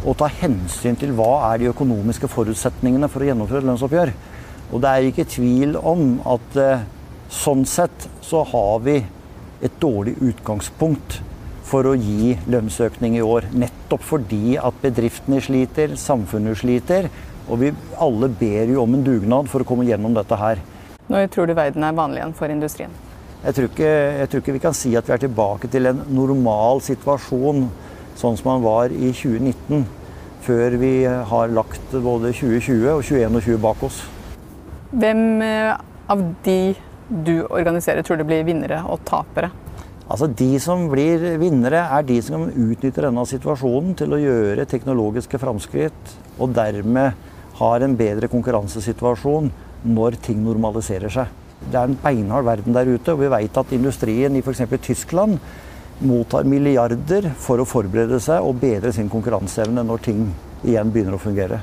å 0.03 0.15
ta 0.19 0.27
hensyn 0.27 0.97
til 0.99 1.13
hva 1.15 1.53
er 1.53 1.61
de 1.61 1.69
økonomiske 1.71 2.27
forutsetningene 2.27 3.07
for 3.11 3.23
å 3.23 3.29
gjennomføre 3.29 3.63
et 3.63 3.69
lønnsoppgjør. 3.69 4.11
Og 4.73 4.83
det 4.83 4.91
er 4.91 5.07
ikke 5.07 5.29
tvil 5.31 5.77
om 5.79 6.17
at 6.33 6.59
eh, 6.59 6.83
Sånn 7.33 7.63
sett 7.65 8.03
så 8.21 8.43
har 8.45 8.81
vi 8.85 8.99
et 9.65 9.77
dårlig 9.81 10.11
utgangspunkt 10.21 11.15
for 11.65 11.87
å 11.89 11.95
gi 11.97 12.35
lønnsøkning 12.45 13.15
i 13.17 13.23
år. 13.25 13.47
Nettopp 13.57 14.03
fordi 14.05 14.53
at 14.61 14.77
bedriftene 14.83 15.39
sliter, 15.41 15.95
samfunnet 15.97 16.59
sliter. 16.61 17.07
Og 17.47 17.63
vi 17.63 17.71
alle 17.97 18.29
ber 18.29 18.69
jo 18.69 18.83
om 18.83 18.93
en 18.93 19.07
dugnad 19.07 19.49
for 19.49 19.63
å 19.63 19.67
komme 19.67 19.87
gjennom 19.87 20.13
dette 20.13 20.37
her. 20.37 20.61
Når 21.13 21.27
tror 21.29 21.45
du 21.45 21.53
verden 21.53 21.83
er 21.85 21.93
vanlig 21.93 22.23
igjen 22.23 22.31
for 22.33 22.49
industrien? 22.49 22.93
Jeg 23.43 23.53
tror, 23.53 23.67
ikke, 23.69 23.89
jeg 24.17 24.29
tror 24.31 24.41
ikke 24.41 24.53
vi 24.55 24.61
kan 24.63 24.73
si 24.73 24.93
at 24.97 25.05
vi 25.05 25.13
er 25.13 25.19
tilbake 25.21 25.69
til 25.69 25.85
en 25.85 25.99
normal 26.09 26.79
situasjon 26.81 27.67
sånn 28.17 28.37
som 28.39 28.47
man 28.49 28.63
var 28.63 28.89
i 28.89 29.11
2019. 29.13 29.83
Før 30.41 30.75
vi 30.81 30.93
har 31.05 31.51
lagt 31.53 31.93
både 31.93 32.31
2020 32.33 32.87
og 32.95 33.03
2021 33.05 33.59
bak 33.61 33.83
oss. 33.85 33.99
Hvem 34.89 35.21
eh, 35.45 35.75
av 36.09 36.23
de 36.47 36.57
du 37.13 37.43
organiserer, 37.45 38.01
tror 38.01 38.17
du 38.17 38.25
blir 38.25 38.41
vinnere 38.47 38.79
og 38.89 39.03
tapere? 39.05 39.51
Altså 40.09 40.27
De 40.27 40.49
som 40.63 40.87
blir 40.89 41.21
vinnere, 41.39 41.83
er 41.93 42.07
de 42.09 42.17
som 42.25 42.47
utnytter 42.49 43.05
denne 43.05 43.27
situasjonen 43.29 43.93
til 44.01 44.17
å 44.17 44.21
gjøre 44.23 44.65
teknologiske 44.71 45.37
framskritt, 45.39 46.17
og 46.41 46.57
dermed 46.57 47.21
har 47.59 47.85
en 47.85 47.95
bedre 47.99 48.31
konkurransesituasjon 48.33 49.53
når 49.83 50.17
ting 50.23 50.41
normaliserer 50.43 51.11
seg. 51.11 51.31
Det 51.63 51.79
er 51.79 51.87
en 51.87 51.99
beinhard 51.99 52.47
verden 52.47 52.75
der 52.75 52.89
ute, 52.89 53.13
og 53.13 53.21
vi 53.21 53.31
vet 53.31 53.59
at 53.59 53.75
industrien 53.75 54.35
i 54.35 54.41
f.eks. 54.43 54.65
Tyskland 54.83 55.37
mottar 56.03 56.47
milliarder 56.49 57.29
for 57.39 57.61
å 57.61 57.67
forberede 57.67 58.19
seg 58.23 58.43
og 58.43 58.59
bedre 58.61 58.91
sin 58.95 59.11
konkurranseevne 59.11 59.85
når 59.87 60.03
ting 60.03 60.25
igjen 60.63 60.91
begynner 60.91 61.17
å 61.17 61.21
fungere. 61.21 61.61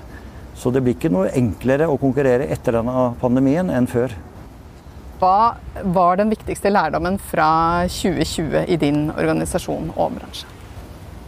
Så 0.56 0.72
det 0.72 0.82
blir 0.84 0.96
ikke 0.96 1.12
noe 1.12 1.32
enklere 1.36 1.88
å 1.88 1.98
konkurrere 2.00 2.48
etter 2.52 2.76
denne 2.76 3.10
pandemien 3.20 3.72
enn 3.72 3.88
før. 3.90 4.12
Hva 5.20 5.56
var 5.92 6.16
den 6.20 6.32
viktigste 6.32 6.72
lærdommen 6.72 7.18
fra 7.20 7.84
2020 7.92 8.72
i 8.72 8.80
din 8.80 9.08
organisasjon 9.12 9.92
og 9.96 10.16
bransje? 10.16 10.59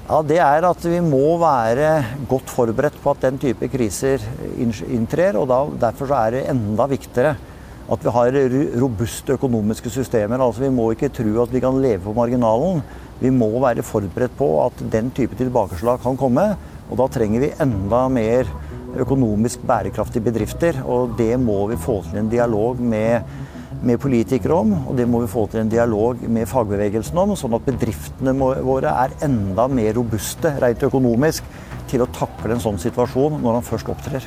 Ja, 0.03 0.19
Det 0.27 0.39
er 0.43 0.65
at 0.67 0.83
vi 0.83 0.99
må 0.99 1.37
være 1.39 1.91
godt 2.29 2.51
forberedt 2.51 2.97
på 3.03 3.13
at 3.15 3.23
den 3.23 3.39
type 3.39 3.69
kriser 3.71 4.19
inntrer. 4.59 5.37
og 5.39 5.47
da, 5.49 5.61
Derfor 5.87 6.11
er 6.11 6.31
det 6.31 6.49
enda 6.51 6.87
viktigere 6.91 7.37
at 7.93 8.03
vi 8.03 8.11
har 8.11 8.37
robuste 8.83 9.33
økonomiske 9.33 9.91
systemer. 9.91 10.43
Altså 10.43 10.63
Vi 10.63 10.71
må 10.71 10.91
ikke 10.91 11.09
tro 11.09 11.43
at 11.43 11.53
vi 11.53 11.61
kan 11.61 11.81
leve 11.81 12.03
på 12.03 12.15
marginalen. 12.15 12.83
Vi 13.21 13.31
må 13.31 13.49
være 13.61 13.83
forberedt 13.83 14.37
på 14.37 14.67
at 14.67 14.83
den 14.91 15.13
type 15.15 15.37
tilbakeslag 15.37 16.03
kan 16.03 16.17
komme. 16.17 16.57
Og 16.91 16.99
da 16.99 17.07
trenger 17.07 17.41
vi 17.41 17.55
enda 17.63 18.09
mer 18.09 18.51
økonomisk 18.99 19.63
bærekraftige 19.63 20.25
bedrifter. 20.25 20.83
Og 20.85 21.15
det 21.17 21.39
må 21.39 21.69
vi 21.69 21.77
få 21.77 22.03
til 22.11 22.19
en 22.19 22.29
dialog 22.29 22.81
med 22.81 23.23
med 23.83 24.01
politikere 24.03 24.55
om, 24.55 24.73
og 24.89 24.97
det 24.99 25.09
må 25.11 25.23
vi 25.25 25.31
få 25.31 25.47
til 25.51 25.63
en 25.63 25.73
dialog 25.73 26.23
med 26.31 26.49
fagbevegelsen 26.51 27.19
om, 27.19 27.35
sånn 27.39 27.57
at 27.59 27.67
bedriftene 27.67 28.35
våre 28.39 28.95
er 29.05 29.17
enda 29.27 29.67
mer 29.71 29.97
robuste 29.99 30.55
rent 30.63 30.87
økonomisk 30.87 31.47
til 31.91 32.05
å 32.05 32.11
takle 32.15 32.55
en 32.55 32.63
sånn 32.63 32.81
situasjon 32.81 33.41
når 33.43 33.59
han 33.59 33.67
først 33.67 33.91
opptrer. 33.93 34.27